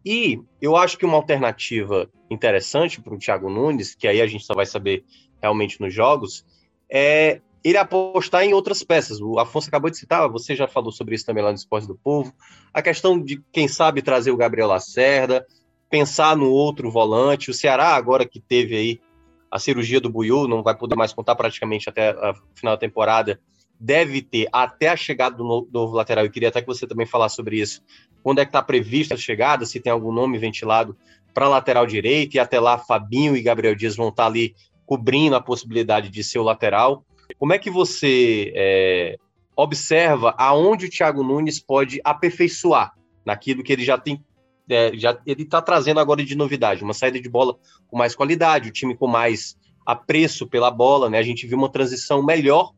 e 0.06 0.40
eu 0.62 0.76
acho 0.76 0.98
que 0.98 1.06
uma 1.06 1.16
alternativa 1.16 2.10
interessante 2.30 3.02
para 3.02 3.16
o 3.16 3.18
Thiago 3.18 3.50
Nunes, 3.50 3.96
que 3.96 4.08
aí 4.08 4.22
a 4.22 4.28
gente 4.28 4.46
só 4.46 4.54
vai 4.54 4.66
saber 4.66 5.04
realmente 5.42 5.80
nos 5.80 5.94
jogos, 5.94 6.46
é 6.90 7.42
ele 7.64 7.78
apostar 7.78 8.44
em 8.44 8.54
outras 8.54 8.84
peças. 8.84 9.20
O 9.20 9.40
Afonso 9.40 9.68
acabou 9.68 9.90
de 9.90 9.98
citar, 9.98 10.30
você 10.30 10.56
já 10.56 10.68
falou 10.68 10.92
sobre 10.92 11.16
isso 11.16 11.26
também 11.26 11.44
lá 11.44 11.50
no 11.50 11.56
Esporte 11.56 11.88
do 11.88 11.96
Povo, 11.96 12.32
a 12.72 12.82
questão 12.82 13.20
de, 13.20 13.42
quem 13.52 13.68
sabe, 13.68 14.04
trazer 14.04 14.30
o 14.30 14.38
Gabriel 14.38 14.68
Lacerda, 14.68 15.46
pensar 15.90 16.38
no 16.38 16.52
outro 16.52 16.92
volante. 16.92 17.50
O 17.50 17.54
Ceará, 17.54 17.96
agora 17.96 18.28
que 18.28 18.40
teve 18.40 18.76
aí 18.76 19.02
a 19.50 19.58
cirurgia 19.58 20.00
do 20.00 20.10
Buiu, 20.10 20.48
não 20.48 20.62
vai 20.62 20.76
poder 20.78 20.96
mais 20.96 21.14
contar 21.14 21.36
praticamente 21.36 21.90
até 21.90 22.10
a 22.10 22.36
final 22.54 22.76
da 22.76 22.80
temporada, 22.80 23.40
deve 23.80 24.22
ter 24.22 24.48
até 24.52 24.90
a 24.90 24.96
chegada 24.96 25.36
do 25.36 25.68
novo 25.72 25.96
lateral. 25.96 26.26
Eu 26.26 26.32
queria 26.32 26.50
até 26.50 26.62
que 26.62 26.68
você 26.68 26.86
também 26.86 27.06
falasse 27.06 27.36
sobre 27.36 27.60
isso. 27.60 27.82
Quando 28.22 28.40
é 28.40 28.46
que 28.46 28.50
está 28.50 28.62
prevista 28.62 29.16
a 29.16 29.18
chegada, 29.18 29.66
se 29.66 29.80
tem 29.80 29.92
algum 29.92 30.12
nome 30.12 30.38
ventilado 30.38 30.96
para 31.34 31.50
lateral 31.50 31.86
direito, 31.86 32.36
e 32.36 32.40
até 32.40 32.60
lá 32.60 32.78
Fabinho 32.78 33.36
e 33.36 33.42
Gabriel 33.42 33.76
Dias 33.76 33.96
vão 33.96 34.10
estar 34.10 34.24
tá 34.24 34.28
ali 34.28 34.56
cobrindo 34.86 35.36
a 35.36 35.42
possibilidade 35.42 36.10
de 36.10 36.24
ser 36.24 36.40
o 36.40 36.44
lateral. 36.44 37.06
Como 37.38 37.54
é 37.54 37.58
que 37.58 37.70
você 37.70 38.52
é, 38.56 39.18
observa 39.56 40.36
aonde 40.38 40.86
o 40.86 40.90
Thiago 40.90 41.24
Nunes 41.24 41.60
pode 41.60 42.00
aperfeiçoar 42.04 42.94
naquilo 43.26 43.64
que 43.64 43.74
ele 43.74 43.84
já 43.84 43.98
tem, 43.98 44.24
é, 44.70 44.92
já 44.96 45.18
ele 45.26 45.44
está 45.44 45.62
trazendo 45.62 46.00
agora 46.00 46.24
de 46.24 46.36
novidade, 46.36 46.84
uma 46.84 46.94
saída 46.94 47.20
de 47.20 47.30
bola 47.30 47.58
com 47.88 47.98
mais 47.98 48.16
qualidade, 48.16 48.70
o 48.70 48.74
time 48.74 48.96
com 48.96 49.08
mais 49.08 49.58
apreço 49.86 50.48
pela 50.48 50.72
bola, 50.72 51.10
né? 51.10 51.20
A 51.20 51.24
gente 51.24 51.46
viu 51.46 51.58
uma 51.58 51.70
transição 51.70 52.24
melhor 52.24 52.72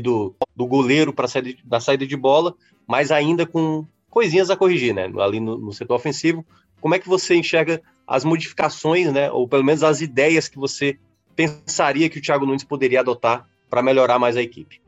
do, 0.00 0.34
do 0.54 0.66
goleiro 0.66 1.12
para 1.12 1.26
da 1.64 1.80
saída 1.80 2.06
de 2.06 2.16
bola, 2.16 2.54
mas 2.86 3.10
ainda 3.10 3.46
com 3.46 3.86
coisinhas 4.10 4.50
a 4.50 4.56
corrigir, 4.56 4.94
né? 4.94 5.10
Ali 5.20 5.40
no, 5.40 5.56
no 5.56 5.72
setor 5.72 5.94
ofensivo. 5.94 6.44
Como 6.80 6.94
é 6.94 6.98
que 6.98 7.08
você 7.08 7.34
enxerga 7.36 7.80
as 8.06 8.24
modificações, 8.24 9.12
né? 9.12 9.30
Ou 9.30 9.48
pelo 9.48 9.64
menos 9.64 9.82
as 9.82 10.00
ideias 10.00 10.48
que 10.48 10.58
você 10.58 10.98
pensaria 11.38 12.10
que 12.10 12.18
o 12.18 12.20
Thiago 12.20 12.44
Nunes 12.44 12.64
poderia 12.64 12.98
adotar 12.98 13.48
para 13.70 13.80
melhorar 13.80 14.18
mais 14.18 14.36
a 14.36 14.42
equipe? 14.42 14.82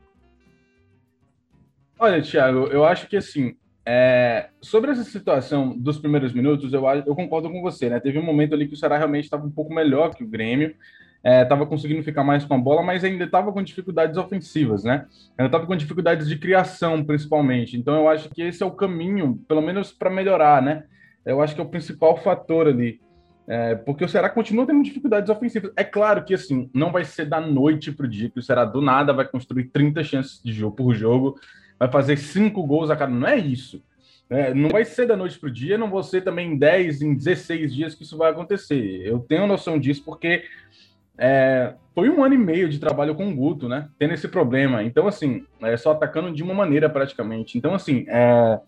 Olha, 1.97 2.21
Thiago, 2.21 2.67
eu 2.67 2.83
acho 2.83 3.07
que 3.07 3.15
assim, 3.15 3.55
é, 3.85 4.49
sobre 4.59 4.91
essa 4.91 5.05
situação 5.05 5.77
dos 5.77 5.97
primeiros 5.97 6.33
minutos, 6.33 6.73
eu, 6.73 6.85
eu 7.05 7.15
concordo 7.15 7.49
com 7.49 7.61
você, 7.61 7.89
né? 7.89 8.01
Teve 8.01 8.19
um 8.19 8.23
momento 8.23 8.53
ali 8.53 8.67
que 8.67 8.73
o 8.73 8.77
Ceará 8.77 8.97
realmente 8.97 9.23
estava 9.23 9.45
um 9.45 9.51
pouco 9.51 9.73
melhor 9.73 10.13
que 10.13 10.25
o 10.25 10.27
Grêmio, 10.27 10.75
estava 11.23 11.63
é, 11.63 11.65
conseguindo 11.67 12.03
ficar 12.03 12.23
mais 12.25 12.43
com 12.43 12.55
a 12.55 12.57
bola, 12.57 12.83
mas 12.83 13.05
ainda 13.05 13.23
estava 13.23 13.53
com 13.53 13.63
dificuldades 13.63 14.17
ofensivas, 14.17 14.83
né? 14.83 15.05
Ainda 15.37 15.47
estava 15.47 15.65
com 15.65 15.75
dificuldades 15.75 16.27
de 16.27 16.37
criação, 16.37 17.01
principalmente. 17.01 17.77
Então, 17.77 17.95
eu 17.95 18.09
acho 18.09 18.29
que 18.29 18.41
esse 18.41 18.61
é 18.61 18.65
o 18.65 18.71
caminho, 18.71 19.39
pelo 19.47 19.61
menos 19.61 19.93
para 19.93 20.09
melhorar, 20.09 20.61
né? 20.61 20.83
Eu 21.25 21.41
acho 21.41 21.55
que 21.55 21.61
é 21.61 21.63
o 21.63 21.69
principal 21.69 22.17
fator 22.17 22.67
ali. 22.67 22.99
É, 23.53 23.75
porque 23.75 24.05
o 24.05 24.07
Ceará 24.07 24.29
continua 24.29 24.65
tendo 24.65 24.81
dificuldades 24.81 25.29
ofensivas. 25.29 25.73
É 25.75 25.83
claro 25.83 26.23
que 26.23 26.33
assim, 26.33 26.69
não 26.73 26.89
vai 26.89 27.03
ser 27.03 27.25
da 27.25 27.41
noite 27.41 27.91
para 27.91 28.05
o 28.05 28.09
dia 28.09 28.29
que 28.29 28.39
o 28.39 28.41
Ceará 28.41 28.63
do 28.63 28.81
nada 28.81 29.11
vai 29.11 29.27
construir 29.27 29.65
30 29.65 30.01
chances 30.05 30.41
de 30.41 30.53
jogo 30.53 30.77
por 30.77 30.95
jogo, 30.95 31.37
vai 31.77 31.91
fazer 31.91 32.15
cinco 32.15 32.65
gols 32.65 32.89
a 32.89 32.95
cada. 32.95 33.11
Não 33.11 33.27
é 33.27 33.37
isso. 33.37 33.83
É, 34.29 34.53
não 34.53 34.69
vai 34.69 34.85
ser 34.85 35.05
da 35.05 35.17
noite 35.17 35.37
para 35.37 35.49
o 35.49 35.51
dia, 35.51 35.77
não 35.77 35.89
vou 35.89 36.01
ser 36.01 36.21
também 36.21 36.53
em 36.53 36.57
10, 36.57 37.01
em 37.01 37.13
16 37.13 37.73
dias 37.73 37.93
que 37.93 38.03
isso 38.03 38.17
vai 38.17 38.31
acontecer. 38.31 39.05
Eu 39.05 39.19
tenho 39.19 39.45
noção 39.45 39.77
disso 39.77 40.01
porque 40.05 40.45
é, 41.17 41.73
foi 41.93 42.09
um 42.09 42.23
ano 42.23 42.35
e 42.35 42.37
meio 42.37 42.69
de 42.69 42.79
trabalho 42.79 43.15
com 43.15 43.27
o 43.27 43.35
Guto, 43.35 43.67
né? 43.67 43.89
Tendo 43.99 44.13
esse 44.13 44.29
problema. 44.29 44.81
Então, 44.81 45.09
assim, 45.09 45.45
é, 45.61 45.75
só 45.75 45.91
atacando 45.91 46.31
de 46.31 46.41
uma 46.41 46.53
maneira 46.53 46.89
praticamente. 46.89 47.57
Então, 47.57 47.73
assim, 47.73 48.05
é, 48.07 48.61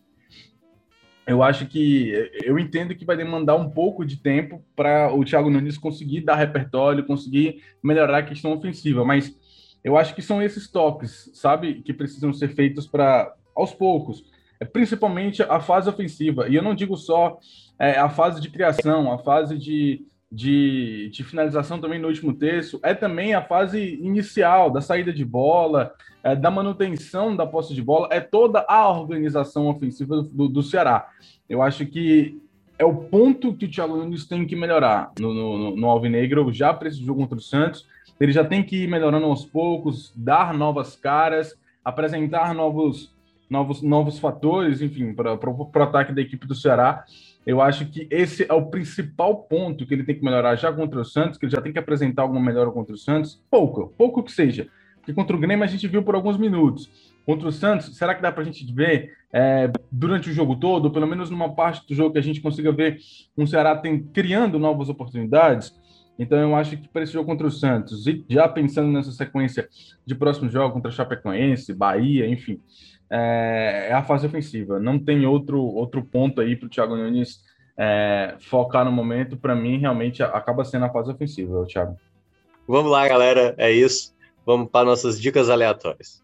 eu 1.25 1.41
acho 1.41 1.65
que 1.67 2.29
eu 2.43 2.59
entendo 2.59 2.95
que 2.95 3.05
vai 3.05 3.15
demandar 3.15 3.55
um 3.55 3.69
pouco 3.69 4.05
de 4.05 4.17
tempo 4.17 4.63
para 4.75 5.13
o 5.13 5.23
Thiago 5.23 5.49
Nunes 5.49 5.77
conseguir 5.77 6.21
dar 6.21 6.35
repertório, 6.35 7.05
conseguir 7.05 7.63
melhorar 7.81 8.19
a 8.19 8.23
questão 8.23 8.51
ofensiva, 8.51 9.05
mas 9.05 9.33
eu 9.83 9.97
acho 9.97 10.13
que 10.15 10.21
são 10.21 10.41
esses 10.41 10.69
toques, 10.69 11.29
sabe, 11.33 11.81
que 11.81 11.93
precisam 11.93 12.33
ser 12.33 12.49
feitos 12.49 12.87
para 12.87 13.33
aos 13.55 13.73
poucos, 13.73 14.23
é, 14.59 14.65
principalmente 14.65 15.43
a 15.43 15.59
fase 15.59 15.89
ofensiva. 15.89 16.47
E 16.49 16.55
eu 16.55 16.63
não 16.63 16.73
digo 16.73 16.97
só 16.97 17.37
é, 17.79 17.97
a 17.97 18.09
fase 18.09 18.41
de 18.41 18.49
criação, 18.49 19.11
a 19.11 19.17
fase 19.17 19.57
de, 19.57 20.05
de, 20.33 21.11
de, 21.13 21.23
finalização 21.23 21.79
também 21.79 21.99
no 21.99 22.07
último 22.07 22.33
terço, 22.33 22.79
é 22.81 22.95
também 22.95 23.35
a 23.35 23.41
fase 23.41 23.99
inicial 24.01 24.71
da 24.71 24.81
saída 24.81 25.13
de 25.13 25.23
bola, 25.23 25.93
é, 26.23 26.35
da 26.35 26.49
manutenção 26.49 27.35
da 27.35 27.45
posse 27.45 27.75
de 27.75 27.83
bola, 27.83 28.07
é 28.11 28.19
toda 28.19 28.65
a 28.67 28.89
organização 28.89 29.67
ofensiva 29.67 30.23
do, 30.23 30.49
do, 30.49 30.63
Ceará. 30.63 31.07
Eu 31.47 31.61
acho 31.61 31.85
que 31.85 32.41
é 32.79 32.83
o 32.83 32.95
ponto 32.95 33.53
que 33.53 33.65
o 33.65 33.69
Thiago 33.69 33.95
Nunes 33.95 34.25
tem 34.25 34.43
que 34.47 34.55
melhorar 34.55 35.11
no, 35.19 35.31
no, 35.33 35.75
no 35.75 35.87
Alvinegro, 35.87 36.51
já 36.51 36.73
para 36.73 36.87
esse 36.87 37.05
jogo 37.05 37.21
contra 37.21 37.37
o 37.37 37.41
Santos. 37.41 37.87
Ele 38.19 38.31
já 38.31 38.43
tem 38.43 38.63
que 38.63 38.83
ir 38.83 38.89
melhorando 38.89 39.27
aos 39.27 39.45
poucos, 39.45 40.11
dar 40.15 40.51
novas 40.51 40.95
caras, 40.95 41.55
apresentar 41.85 42.55
novos, 42.55 43.13
novos, 43.47 43.83
novos 43.83 44.17
fatores, 44.17 44.81
enfim, 44.81 45.13
para 45.13 45.33
o 45.33 45.69
ataque 45.83 46.11
da 46.11 46.21
equipe 46.21 46.47
do 46.47 46.55
Ceará. 46.55 47.05
Eu 47.45 47.61
acho 47.61 47.85
que 47.87 48.07
esse 48.09 48.45
é 48.49 48.53
o 48.53 48.67
principal 48.67 49.43
ponto 49.43 49.85
que 49.85 49.93
ele 49.93 50.03
tem 50.03 50.15
que 50.15 50.23
melhorar 50.23 50.55
já 50.55 50.71
contra 50.71 50.99
o 50.99 51.05
Santos, 51.05 51.37
que 51.37 51.45
ele 51.45 51.51
já 51.51 51.61
tem 51.61 51.73
que 51.73 51.79
apresentar 51.79 52.21
alguma 52.21 52.41
melhora 52.41 52.71
contra 52.71 52.95
o 52.95 52.97
Santos. 52.97 53.43
Pouco, 53.49 53.93
pouco 53.97 54.23
que 54.23 54.31
seja 54.31 54.69
porque 55.03 55.13
contra 55.13 55.35
o 55.35 55.39
Grêmio 55.39 55.65
a 55.65 55.67
gente 55.67 55.85
viu 55.85 56.01
por 56.01 56.15
alguns 56.15 56.37
minutos. 56.37 56.89
Contra 57.25 57.47
o 57.47 57.51
Santos, 57.51 57.95
será 57.97 58.15
que 58.15 58.21
dá 58.21 58.31
para 58.31 58.41
a 58.41 58.45
gente 58.45 58.73
ver 58.73 59.11
é, 59.33 59.69
durante 59.91 60.29
o 60.29 60.33
jogo 60.33 60.55
todo, 60.55 60.89
pelo 60.89 61.05
menos 61.05 61.29
numa 61.29 61.53
parte 61.53 61.85
do 61.85 61.93
jogo 61.93 62.13
que 62.13 62.19
a 62.19 62.23
gente 62.23 62.39
consiga 62.39 62.71
ver 62.71 62.99
um 63.37 63.45
Ceará 63.45 63.75
tem, 63.75 64.01
criando 64.01 64.57
novas 64.57 64.87
oportunidades? 64.87 65.77
Então 66.17 66.37
eu 66.37 66.55
acho 66.55 66.77
que 66.77 66.87
para 66.87 67.03
esse 67.03 67.11
jogo 67.11 67.25
contra 67.25 67.45
o 67.47 67.51
Santos, 67.51 68.07
e 68.07 68.23
já 68.29 68.47
pensando 68.47 68.89
nessa 68.91 69.11
sequência 69.11 69.67
de 70.05 70.15
próximos 70.15 70.53
jogos 70.53 70.73
contra 70.73 70.91
Chapecoense, 70.91 71.73
Bahia, 71.73 72.27
enfim, 72.27 72.61
é, 73.15 73.89
é 73.89 73.93
a 73.93 74.03
fase 74.03 74.25
ofensiva. 74.25 74.79
Não 74.79 74.97
tem 74.97 75.23
outro, 75.27 75.61
outro 75.61 76.03
ponto 76.03 76.41
aí 76.41 76.55
para 76.55 76.65
o 76.65 76.69
Thiago 76.69 76.95
Nunes 76.95 77.41
é, 77.77 78.35
focar 78.39 78.83
no 78.83 78.91
momento. 78.91 79.37
Para 79.37 79.55
mim, 79.55 79.77
realmente 79.77 80.23
acaba 80.23 80.65
sendo 80.65 80.85
a 80.85 80.89
fase 80.89 81.11
ofensiva, 81.11 81.63
Thiago. 81.67 81.95
Vamos 82.67 82.91
lá, 82.91 83.07
galera. 83.07 83.53
É 83.59 83.71
isso. 83.71 84.15
Vamos 84.43 84.69
para 84.71 84.85
nossas 84.85 85.21
dicas 85.21 85.47
aleatórias. 85.47 86.23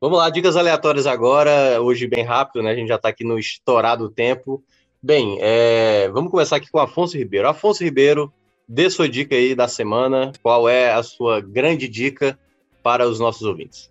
Vamos 0.00 0.16
lá, 0.16 0.30
dicas 0.30 0.56
aleatórias 0.56 1.08
agora, 1.08 1.82
hoje 1.82 2.06
bem 2.06 2.24
rápido, 2.24 2.62
né? 2.62 2.70
A 2.70 2.74
gente 2.74 2.88
já 2.88 2.94
está 2.94 3.08
aqui 3.08 3.24
no 3.24 3.38
estourado 3.38 4.08
tempo. 4.08 4.64
Bem, 5.02 5.38
é... 5.40 6.08
vamos 6.08 6.30
começar 6.30 6.56
aqui 6.56 6.70
com 6.70 6.78
o 6.78 6.80
Afonso 6.80 7.16
Ribeiro. 7.16 7.48
Afonso 7.48 7.84
Ribeiro, 7.84 8.32
dê 8.68 8.90
sua 8.90 9.08
dica 9.08 9.34
aí 9.34 9.54
da 9.54 9.68
semana. 9.68 10.32
Qual 10.42 10.68
é 10.68 10.92
a 10.92 11.02
sua 11.02 11.40
grande 11.40 11.88
dica 11.88 12.38
para 12.82 13.06
os 13.08 13.20
nossos 13.20 13.42
ouvintes? 13.42 13.90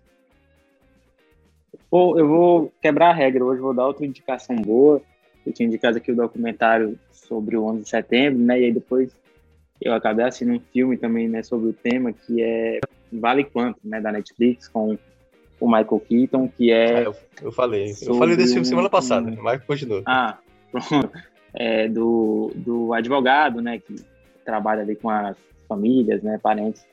Pô, 1.90 2.18
eu 2.18 2.28
vou 2.28 2.72
quebrar 2.82 3.10
a 3.10 3.14
regra, 3.14 3.44
hoje 3.44 3.60
vou 3.60 3.72
dar 3.72 3.86
outra 3.86 4.04
indicação 4.04 4.56
boa. 4.56 5.00
Eu 5.46 5.52
tinha 5.52 5.66
indicado 5.66 5.96
aqui 5.96 6.12
o 6.12 6.16
documentário 6.16 6.98
sobre 7.10 7.56
o 7.56 7.64
11 7.64 7.82
de 7.82 7.88
setembro, 7.88 8.38
né? 8.42 8.60
E 8.60 8.64
aí 8.64 8.72
depois 8.72 9.10
eu 9.80 9.94
acabei 9.94 10.26
assistindo 10.26 10.52
um 10.52 10.60
filme 10.72 10.96
também, 10.96 11.28
né, 11.28 11.42
sobre 11.42 11.70
o 11.70 11.72
tema, 11.72 12.12
que 12.12 12.42
é 12.42 12.80
Vale 13.12 13.44
Quanto, 13.44 13.78
né, 13.84 14.00
da 14.00 14.12
Netflix, 14.12 14.68
com 14.68 14.98
o 15.60 15.66
Michael 15.66 16.02
Keaton, 16.08 16.48
que 16.48 16.70
é... 16.70 16.98
Ah, 16.98 17.02
eu, 17.02 17.16
eu, 17.42 17.52
falei, 17.52 17.94
eu 18.02 18.14
falei 18.14 18.36
desse 18.36 18.52
filme 18.52 18.66
semana 18.66 18.90
passada, 18.90 19.30
um... 19.30 19.42
mas 19.42 19.62
continua. 19.64 20.02
Ah. 20.04 20.38
É, 21.54 21.88
do, 21.88 22.52
do 22.54 22.92
advogado, 22.92 23.62
né, 23.62 23.78
que 23.78 23.96
trabalha 24.44 24.82
ali 24.82 24.94
com 24.94 25.08
as 25.08 25.34
famílias, 25.66 26.22
né, 26.22 26.38
parentes 26.40 26.86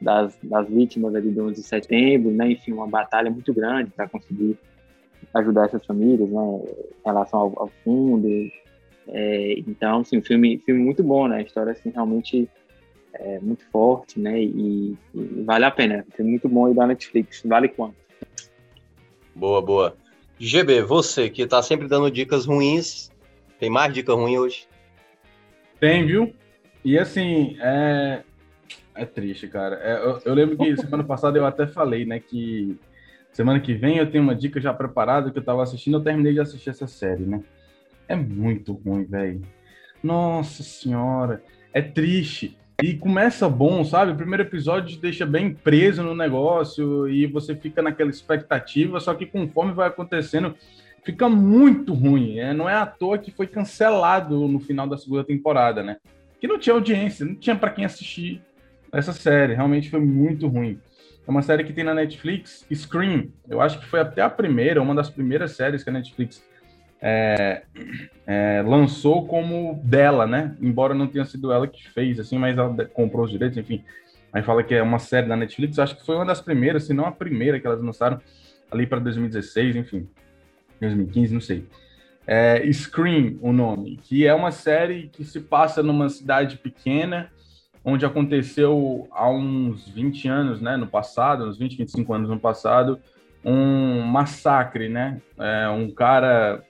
das, 0.00 0.36
das 0.42 0.68
vítimas 0.68 1.14
ali 1.14 1.30
do 1.30 1.44
11 1.44 1.60
de 1.60 1.62
setembro, 1.62 2.30
né? 2.30 2.52
Enfim, 2.52 2.72
uma 2.72 2.86
batalha 2.86 3.30
muito 3.30 3.52
grande 3.52 3.90
para 3.90 4.08
conseguir 4.08 4.56
ajudar 5.34 5.66
essas 5.66 5.84
famílias, 5.84 6.28
né? 6.30 6.40
Em 6.40 7.04
relação 7.04 7.40
ao, 7.40 7.52
ao 7.56 7.70
fundo. 7.84 8.26
É, 9.08 9.54
então, 9.58 10.00
um 10.00 10.22
filme, 10.22 10.58
filme 10.64 10.82
muito 10.82 11.02
bom, 11.02 11.28
né? 11.28 11.38
A 11.38 11.42
história, 11.42 11.72
assim, 11.72 11.90
realmente 11.90 12.48
é 13.12 13.38
muito 13.40 13.64
forte, 13.70 14.18
né? 14.18 14.40
E, 14.40 14.96
e 15.14 15.42
vale 15.44 15.64
a 15.64 15.70
pena. 15.70 16.06
É 16.18 16.22
muito 16.22 16.48
bom 16.48 16.66
aí 16.66 16.74
da 16.74 16.86
Netflix. 16.86 17.42
Vale 17.44 17.68
quanto? 17.68 17.96
Boa, 19.34 19.60
boa. 19.60 19.96
GB, 20.38 20.82
você 20.82 21.28
que 21.28 21.46
tá 21.46 21.62
sempre 21.62 21.86
dando 21.86 22.10
dicas 22.10 22.46
ruins, 22.46 23.09
tem 23.60 23.68
mais 23.70 23.92
dica 23.92 24.14
ruim 24.14 24.38
hoje? 24.38 24.66
Tem, 25.78 26.06
viu? 26.06 26.34
E 26.82 26.98
assim, 26.98 27.58
é, 27.60 28.22
é 28.94 29.04
triste, 29.04 29.46
cara. 29.46 29.76
É, 29.76 29.96
eu, 30.02 30.20
eu, 30.24 30.34
lembro 30.34 30.56
que 30.56 30.76
semana 30.78 31.04
passada 31.04 31.38
eu 31.38 31.44
até 31.44 31.66
falei, 31.66 32.06
né, 32.06 32.18
que 32.18 32.78
semana 33.30 33.60
que 33.60 33.74
vem 33.74 33.98
eu 33.98 34.10
tenho 34.10 34.24
uma 34.24 34.34
dica 34.34 34.60
já 34.60 34.72
preparada 34.72 35.30
que 35.30 35.38
eu 35.38 35.44
tava 35.44 35.62
assistindo, 35.62 35.98
eu 35.98 36.02
terminei 36.02 36.32
de 36.32 36.40
assistir 36.40 36.70
essa 36.70 36.86
série, 36.86 37.24
né? 37.24 37.42
É 38.08 38.16
muito 38.16 38.72
ruim, 38.72 39.04
velho. 39.04 39.42
Nossa 40.02 40.62
senhora, 40.62 41.42
é 41.72 41.82
triste. 41.82 42.56
E 42.82 42.94
começa 42.94 43.46
bom, 43.46 43.84
sabe? 43.84 44.12
O 44.12 44.16
primeiro 44.16 44.42
episódio 44.42 44.96
te 44.96 45.00
deixa 45.00 45.26
bem 45.26 45.52
preso 45.52 46.02
no 46.02 46.14
negócio 46.14 47.06
e 47.08 47.26
você 47.26 47.54
fica 47.54 47.82
naquela 47.82 48.08
expectativa, 48.08 48.98
só 49.00 49.12
que 49.12 49.26
conforme 49.26 49.74
vai 49.74 49.88
acontecendo, 49.88 50.56
fica 51.02 51.28
muito 51.28 51.92
ruim. 51.94 52.38
É, 52.38 52.52
não 52.52 52.68
é 52.68 52.74
à 52.74 52.86
toa 52.86 53.18
que 53.18 53.30
foi 53.30 53.46
cancelado 53.46 54.46
no 54.46 54.60
final 54.60 54.86
da 54.86 54.96
segunda 54.96 55.24
temporada, 55.24 55.82
né? 55.82 55.96
Que 56.40 56.46
não 56.46 56.58
tinha 56.58 56.74
audiência, 56.74 57.26
não 57.26 57.34
tinha 57.34 57.56
para 57.56 57.70
quem 57.70 57.84
assistir 57.84 58.42
essa 58.92 59.12
série. 59.12 59.54
Realmente 59.54 59.90
foi 59.90 60.00
muito 60.00 60.46
ruim. 60.48 60.80
É 61.26 61.30
uma 61.30 61.42
série 61.42 61.64
que 61.64 61.72
tem 61.72 61.84
na 61.84 61.94
Netflix, 61.94 62.66
Scream. 62.72 63.28
Eu 63.48 63.60
acho 63.60 63.78
que 63.78 63.86
foi 63.86 64.00
até 64.00 64.22
a 64.22 64.30
primeira, 64.30 64.82
uma 64.82 64.94
das 64.94 65.10
primeiras 65.10 65.52
séries 65.52 65.84
que 65.84 65.90
a 65.90 65.92
Netflix 65.92 66.42
é, 67.00 67.62
é, 68.26 68.62
lançou 68.66 69.26
como 69.26 69.80
dela, 69.84 70.26
né? 70.26 70.56
Embora 70.60 70.94
não 70.94 71.06
tenha 71.06 71.24
sido 71.24 71.52
ela 71.52 71.66
que 71.66 71.88
fez, 71.90 72.18
assim, 72.18 72.38
mas 72.38 72.58
ela 72.58 72.84
comprou 72.86 73.24
os 73.24 73.30
direitos, 73.30 73.56
enfim. 73.56 73.84
Aí 74.32 74.42
fala 74.42 74.62
que 74.62 74.74
é 74.74 74.82
uma 74.82 74.98
série 74.98 75.28
da 75.28 75.36
Netflix. 75.36 75.78
Acho 75.78 75.96
que 75.96 76.06
foi 76.06 76.16
uma 76.16 76.26
das 76.26 76.40
primeiras, 76.40 76.84
se 76.84 76.94
não 76.94 77.06
a 77.06 77.12
primeira 77.12 77.58
que 77.58 77.66
elas 77.66 77.82
lançaram 77.82 78.20
ali 78.70 78.86
para 78.86 79.00
2016, 79.00 79.76
enfim. 79.76 80.08
2015, 80.80 81.34
não 81.34 81.40
sei. 81.40 81.64
É, 82.26 82.62
Scream, 82.72 83.38
o 83.40 83.52
nome, 83.52 83.98
que 84.02 84.26
é 84.26 84.34
uma 84.34 84.52
série 84.52 85.08
que 85.12 85.24
se 85.24 85.40
passa 85.40 85.82
numa 85.82 86.08
cidade 86.08 86.58
pequena, 86.58 87.30
onde 87.84 88.04
aconteceu 88.04 89.08
há 89.10 89.28
uns 89.28 89.88
20 89.88 90.28
anos, 90.28 90.60
né, 90.60 90.76
no 90.76 90.86
passado, 90.86 91.44
uns 91.44 91.58
20, 91.58 91.78
25 91.78 92.14
anos 92.14 92.28
no 92.28 92.38
passado, 92.38 93.00
um 93.44 94.02
massacre, 94.02 94.88
né? 94.88 95.20
É, 95.38 95.68
um 95.70 95.90
cara, 95.90 96.62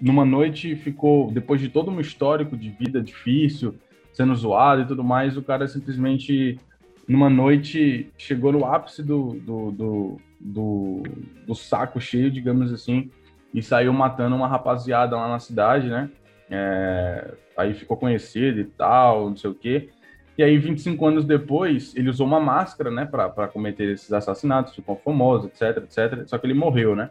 numa 0.00 0.24
noite, 0.24 0.76
ficou, 0.76 1.30
depois 1.32 1.60
de 1.60 1.68
todo 1.68 1.90
um 1.90 2.00
histórico 2.00 2.56
de 2.56 2.70
vida 2.70 3.00
difícil, 3.00 3.74
sendo 4.12 4.34
zoado 4.36 4.82
e 4.82 4.86
tudo 4.86 5.02
mais, 5.02 5.36
o 5.36 5.42
cara 5.42 5.66
simplesmente, 5.66 6.60
numa 7.08 7.30
noite, 7.30 8.10
chegou 8.18 8.52
no 8.52 8.66
ápice 8.66 9.02
do, 9.02 9.32
do, 9.40 9.70
do, 9.72 10.16
do, 10.38 11.02
do 11.46 11.54
saco 11.54 11.98
cheio, 11.98 12.30
digamos 12.30 12.72
assim, 12.72 13.10
e 13.52 13.62
saiu 13.62 13.92
matando 13.92 14.34
uma 14.34 14.48
rapaziada 14.48 15.16
lá 15.16 15.28
na 15.28 15.38
cidade, 15.38 15.88
né? 15.88 16.10
É, 16.50 17.34
aí 17.56 17.74
ficou 17.74 17.96
conhecido 17.96 18.60
e 18.60 18.64
tal, 18.64 19.30
não 19.30 19.36
sei 19.36 19.50
o 19.50 19.54
quê. 19.54 19.90
E 20.36 20.42
aí, 20.42 20.56
25 20.56 21.06
anos 21.06 21.24
depois, 21.24 21.94
ele 21.94 22.08
usou 22.08 22.26
uma 22.26 22.40
máscara, 22.40 22.90
né, 22.90 23.04
para 23.04 23.48
cometer 23.48 23.92
esses 23.92 24.12
assassinatos, 24.12 24.74
ficou 24.74 24.96
famoso, 25.04 25.46
etc, 25.46 25.84
etc. 25.84 26.26
Só 26.26 26.38
que 26.38 26.46
ele 26.46 26.54
morreu, 26.54 26.96
né? 26.96 27.10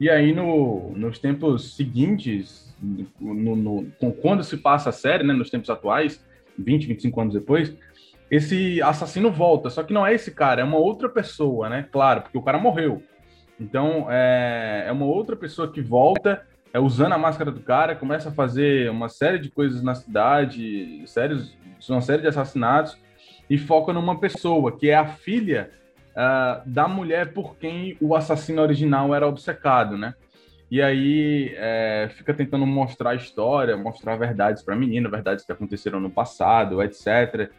E 0.00 0.10
aí, 0.10 0.34
no, 0.34 0.92
nos 0.96 1.18
tempos 1.18 1.76
seguintes, 1.76 2.76
no, 3.20 3.56
no, 3.56 3.86
quando 4.20 4.42
se 4.42 4.56
passa 4.56 4.90
a 4.90 4.92
série, 4.92 5.24
né, 5.24 5.32
nos 5.32 5.48
tempos 5.48 5.70
atuais, 5.70 6.24
20, 6.58 6.88
25 6.88 7.20
anos 7.20 7.34
depois, 7.34 7.74
esse 8.30 8.82
assassino 8.82 9.30
volta. 9.30 9.70
Só 9.70 9.82
que 9.82 9.94
não 9.94 10.06
é 10.06 10.12
esse 10.14 10.32
cara, 10.32 10.60
é 10.60 10.64
uma 10.64 10.78
outra 10.78 11.08
pessoa, 11.08 11.68
né? 11.68 11.86
Claro, 11.90 12.22
porque 12.22 12.36
o 12.36 12.42
cara 12.42 12.58
morreu. 12.58 13.02
Então, 13.58 14.06
é, 14.10 14.84
é 14.86 14.92
uma 14.92 15.06
outra 15.06 15.34
pessoa 15.34 15.70
que 15.70 15.80
volta, 15.80 16.46
é, 16.72 16.78
usando 16.78 17.12
a 17.12 17.18
máscara 17.18 17.50
do 17.50 17.60
cara, 17.60 17.96
começa 17.96 18.28
a 18.28 18.32
fazer 18.32 18.90
uma 18.90 19.08
série 19.08 19.38
de 19.38 19.50
coisas 19.50 19.82
na 19.82 19.94
cidade, 19.94 21.02
séries, 21.06 21.56
uma 21.88 22.00
série 22.00 22.22
de 22.22 22.28
assassinatos, 22.28 22.98
e 23.48 23.56
foca 23.56 23.92
numa 23.92 24.18
pessoa, 24.18 24.76
que 24.76 24.90
é 24.90 24.96
a 24.96 25.06
filha 25.06 25.70
uh, 26.12 26.68
da 26.68 26.88
mulher 26.88 27.32
por 27.32 27.56
quem 27.56 27.96
o 28.00 28.14
assassino 28.14 28.60
original 28.60 29.14
era 29.14 29.26
obcecado, 29.26 29.96
né? 29.96 30.14
E 30.68 30.82
aí 30.82 31.54
é, 31.56 32.08
fica 32.10 32.34
tentando 32.34 32.66
mostrar 32.66 33.10
a 33.10 33.14
história, 33.14 33.76
mostrar 33.76 34.16
verdades 34.16 34.64
para 34.64 34.74
a 34.74 34.76
menina, 34.76 35.08
verdades 35.08 35.44
que 35.44 35.52
aconteceram 35.52 36.00
no 36.00 36.10
passado, 36.10 36.82
etc. 36.82 37.50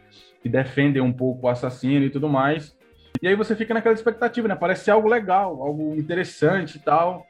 Que 0.42 0.48
defendem 0.48 1.00
um 1.00 1.12
pouco 1.12 1.46
o 1.46 1.48
assassino 1.48 2.04
e 2.04 2.10
tudo 2.10 2.28
mais. 2.28 2.76
E 3.20 3.28
aí 3.28 3.34
você 3.34 3.54
fica 3.54 3.74
naquela 3.74 3.94
expectativa, 3.94 4.48
né? 4.48 4.54
Parece 4.54 4.90
algo 4.90 5.08
legal, 5.08 5.62
algo 5.62 5.94
interessante 5.96 6.76
e 6.76 6.80
tal. 6.80 7.26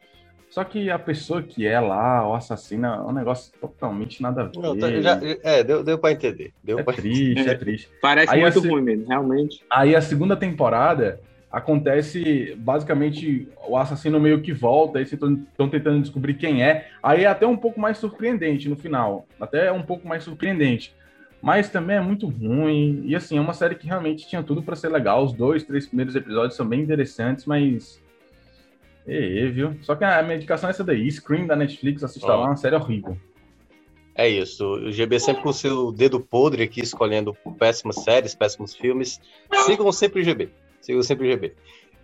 Só 0.51 0.65
que 0.65 0.91
a 0.91 0.99
pessoa 0.99 1.43
que 1.43 1.67
é 1.67 1.79
lá, 1.79 2.27
o 2.27 2.35
assassino, 2.35 2.87
é 2.87 3.01
um 3.01 3.13
negócio 3.13 3.53
totalmente 3.61 4.23
nada 4.23 4.43
a 4.43 4.45
ver. 4.45 4.59
Não, 4.59 4.79
tá, 4.79 4.91
já, 5.01 5.21
é, 5.43 5.63
deu, 5.63 5.85
deu 5.85 5.99
pra 5.99 6.13
entender. 6.13 6.53
Deu 6.65 6.79
é 6.79 6.83
pra 6.83 6.95
triste, 6.95 7.33
entender. 7.33 7.51
é 7.51 7.55
triste. 7.55 7.91
Parece 8.01 8.33
aí 8.33 8.41
muito 8.41 8.61
ruim 8.61 8.83
mesmo, 8.83 9.07
realmente. 9.07 9.63
Aí 9.71 9.95
a 9.95 10.01
segunda 10.01 10.37
temporada 10.37 11.21
acontece 11.51 12.55
basicamente 12.59 13.49
o 13.67 13.77
assassino 13.77 14.21
meio 14.21 14.41
que 14.41 14.53
volta, 14.53 14.99
aí 14.99 15.05
estão 15.05 15.69
tentando 15.69 16.01
descobrir 16.01 16.35
quem 16.35 16.63
é. 16.63 16.89
Aí 17.03 17.25
é 17.25 17.27
até 17.27 17.47
um 17.47 17.57
pouco 17.57 17.79
mais 17.79 17.99
surpreendente 17.99 18.69
no 18.69 18.77
final. 18.77 19.27
Até 19.39 19.67
é 19.67 19.73
um 19.73 19.83
pouco 19.83 20.09
mais 20.09 20.25
surpreendente 20.25 20.95
mas 21.41 21.71
também 21.71 21.97
é 21.97 22.01
muito 22.01 22.27
ruim. 22.27 23.03
E 23.05 23.15
assim, 23.15 23.39
é 23.39 23.41
uma 23.41 23.55
série 23.55 23.75
que 23.75 23.87
realmente 23.87 24.27
tinha 24.27 24.43
tudo 24.43 24.63
para 24.63 24.77
ser 24.77 24.89
legal. 24.89 25.25
Os 25.25 25.33
dois, 25.33 25.63
três 25.63 25.87
primeiros 25.87 26.15
episódios 26.15 26.57
são 26.57 26.67
bem 26.67 26.81
interessantes, 26.81 27.45
mas. 27.47 28.03
E, 29.07 29.49
viu? 29.49 29.77
Só 29.83 29.95
que 29.95 30.05
a 30.05 30.23
medicação 30.23 30.69
é 30.69 30.73
essa 30.73 30.85
daí. 30.85 31.11
Scream 31.11 31.47
da 31.47 31.57
Netflix, 31.57 32.03
assista 32.03 32.27
oh. 32.27 32.41
lá, 32.41 32.47
uma 32.47 32.57
série 32.57 32.77
horrível. 32.77 33.17
É 34.15 34.29
isso. 34.29 34.67
O 34.67 34.91
GB 34.91 35.21
sempre 35.21 35.43
com 35.43 35.51
o 35.51 35.55
seu 35.55 35.93
dedo 35.93 36.19
podre 36.19 36.65
aqui, 36.65 36.81
escolhendo 36.81 37.37
péssimas 37.57 37.97
séries, 37.97 38.35
péssimos 38.35 38.75
filmes. 38.75 39.21
Sigam 39.65 39.91
sempre 39.93 40.21
o 40.21 40.25
GB. 40.25 40.49
Sigam 40.81 41.03
sempre 41.05 41.29
o 41.29 41.31
GB. 41.31 41.55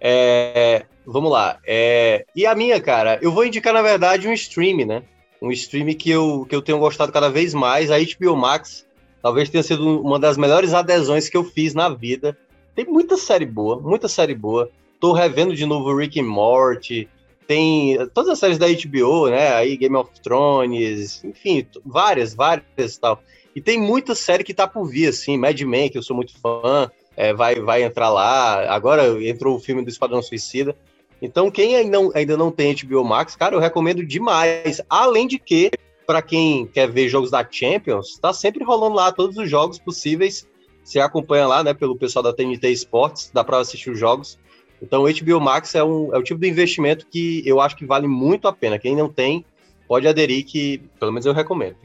É, 0.00 0.86
vamos 1.04 1.32
lá. 1.32 1.58
É, 1.66 2.24
e 2.36 2.46
a 2.46 2.54
minha, 2.54 2.80
cara, 2.80 3.18
eu 3.20 3.32
vou 3.32 3.44
indicar, 3.44 3.74
na 3.74 3.82
verdade, 3.82 4.28
um 4.28 4.32
stream, 4.32 4.86
né? 4.86 5.02
Um 5.42 5.50
stream 5.50 5.92
que 5.94 6.08
eu, 6.08 6.46
que 6.48 6.54
eu 6.54 6.62
tenho 6.62 6.78
gostado 6.78 7.10
cada 7.10 7.28
vez 7.28 7.52
mais, 7.52 7.90
a 7.90 7.96
HBO 7.98 8.36
Max 8.36 8.86
Talvez 9.24 9.48
tenha 9.48 9.62
sido 9.62 10.02
uma 10.02 10.18
das 10.18 10.36
melhores 10.36 10.74
adesões 10.74 11.30
que 11.30 11.36
eu 11.38 11.42
fiz 11.42 11.72
na 11.72 11.88
vida. 11.88 12.36
Tem 12.74 12.84
muita 12.84 13.16
série 13.16 13.46
boa, 13.46 13.80
muita 13.80 14.06
série 14.06 14.34
boa. 14.34 14.68
Tô 15.00 15.14
revendo 15.14 15.56
de 15.56 15.64
novo 15.64 15.96
Rick 15.96 16.20
and 16.20 16.24
Morty. 16.26 17.08
Tem 17.46 17.96
todas 18.12 18.32
as 18.32 18.38
séries 18.38 18.58
da 18.58 18.66
HBO, 18.66 19.30
né? 19.30 19.54
Aí 19.54 19.78
Game 19.78 19.96
of 19.96 20.10
Thrones, 20.22 21.24
enfim, 21.24 21.66
várias, 21.86 22.34
várias 22.34 22.98
tal. 23.00 23.22
E 23.56 23.62
tem 23.62 23.80
muita 23.80 24.14
série 24.14 24.44
que 24.44 24.52
tá 24.52 24.68
por 24.68 24.84
vir, 24.84 25.08
assim. 25.08 25.38
Mad 25.38 25.58
Men, 25.62 25.88
que 25.88 25.96
eu 25.96 26.02
sou 26.02 26.14
muito 26.14 26.38
fã, 26.38 26.90
é, 27.16 27.32
vai, 27.32 27.54
vai 27.54 27.82
entrar 27.82 28.10
lá. 28.10 28.74
Agora 28.74 29.06
entrou 29.24 29.56
o 29.56 29.60
filme 29.60 29.82
do 29.82 29.88
Esquadrão 29.88 30.20
Suicida. 30.20 30.76
Então, 31.22 31.50
quem 31.50 31.76
ainda 31.76 31.98
não, 31.98 32.12
ainda 32.14 32.36
não 32.36 32.50
tem 32.50 32.74
HBO 32.74 33.02
Max, 33.02 33.34
cara, 33.34 33.54
eu 33.54 33.60
recomendo 33.60 34.04
demais. 34.04 34.82
Além 34.90 35.26
de 35.26 35.38
que 35.38 35.70
para 36.06 36.22
quem 36.22 36.66
quer 36.66 36.90
ver 36.90 37.08
jogos 37.08 37.30
da 37.30 37.46
Champions, 37.48 38.18
tá 38.18 38.32
sempre 38.32 38.64
rolando 38.64 38.96
lá 38.96 39.12
todos 39.12 39.36
os 39.36 39.48
jogos 39.48 39.78
possíveis. 39.78 40.48
Você 40.82 41.00
acompanha 41.00 41.46
lá, 41.46 41.64
né, 41.64 41.72
pelo 41.72 41.96
pessoal 41.96 42.22
da 42.22 42.32
TNT 42.32 42.70
Sports, 42.72 43.30
dá 43.32 43.42
para 43.42 43.58
assistir 43.58 43.90
os 43.90 43.98
jogos. 43.98 44.38
Então, 44.82 45.04
o 45.04 45.12
HBO 45.12 45.40
Max 45.40 45.74
é, 45.74 45.82
um, 45.82 46.14
é 46.14 46.18
o 46.18 46.22
tipo 46.22 46.40
de 46.40 46.48
investimento 46.48 47.06
que 47.06 47.42
eu 47.46 47.60
acho 47.60 47.76
que 47.76 47.86
vale 47.86 48.06
muito 48.06 48.46
a 48.46 48.52
pena. 48.52 48.78
Quem 48.78 48.94
não 48.94 49.08
tem, 49.08 49.44
pode 49.88 50.06
aderir, 50.06 50.44
que 50.44 50.78
pelo 51.00 51.10
menos 51.10 51.24
eu 51.24 51.32
recomendo. 51.32 51.76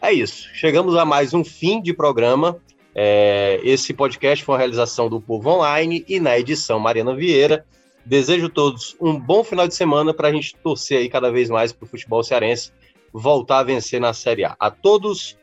É 0.00 0.12
isso. 0.12 0.48
Chegamos 0.52 0.96
a 0.96 1.04
mais 1.04 1.32
um 1.32 1.44
fim 1.44 1.80
de 1.80 1.94
programa. 1.94 2.60
É, 2.92 3.60
esse 3.62 3.94
podcast 3.94 4.44
foi 4.44 4.54
uma 4.54 4.58
realização 4.58 5.08
do 5.08 5.20
Povo 5.20 5.48
Online 5.48 6.04
e 6.08 6.18
na 6.18 6.36
edição 6.36 6.80
Mariana 6.80 7.14
Vieira. 7.14 7.64
Desejo 8.04 8.46
a 8.46 8.50
todos 8.50 8.96
um 9.00 9.16
bom 9.16 9.44
final 9.44 9.68
de 9.68 9.74
semana 9.76 10.12
para 10.12 10.26
a 10.26 10.32
gente 10.32 10.56
torcer 10.56 10.98
aí 10.98 11.08
cada 11.08 11.30
vez 11.30 11.48
mais 11.48 11.72
para 11.72 11.84
o 11.84 11.88
futebol 11.88 12.24
cearense 12.24 12.72
voltar 13.12 13.58
a 13.58 13.62
vencer 13.62 14.00
na 14.00 14.12
Série 14.12 14.44
A. 14.44 14.56
A 14.58 14.70
todos, 14.70 15.36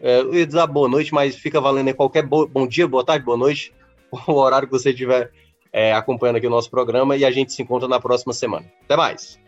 é, 0.00 0.20
eu 0.20 0.34
ia 0.34 0.46
dizer 0.46 0.66
boa 0.66 0.88
noite, 0.88 1.14
mas 1.14 1.36
fica 1.36 1.60
valendo 1.60 1.88
em 1.88 1.94
qualquer 1.94 2.22
bo 2.22 2.46
bom 2.46 2.66
dia, 2.66 2.88
boa 2.88 3.04
tarde, 3.04 3.24
boa 3.24 3.38
noite, 3.38 3.72
o 4.26 4.32
horário 4.32 4.68
que 4.68 4.72
você 4.72 4.90
estiver 4.90 5.30
é, 5.72 5.92
acompanhando 5.92 6.36
aqui 6.36 6.46
o 6.46 6.50
nosso 6.50 6.70
programa 6.70 7.16
e 7.16 7.24
a 7.24 7.30
gente 7.30 7.52
se 7.52 7.62
encontra 7.62 7.88
na 7.88 8.00
próxima 8.00 8.32
semana. 8.32 8.66
Até 8.84 8.96
mais! 8.96 9.38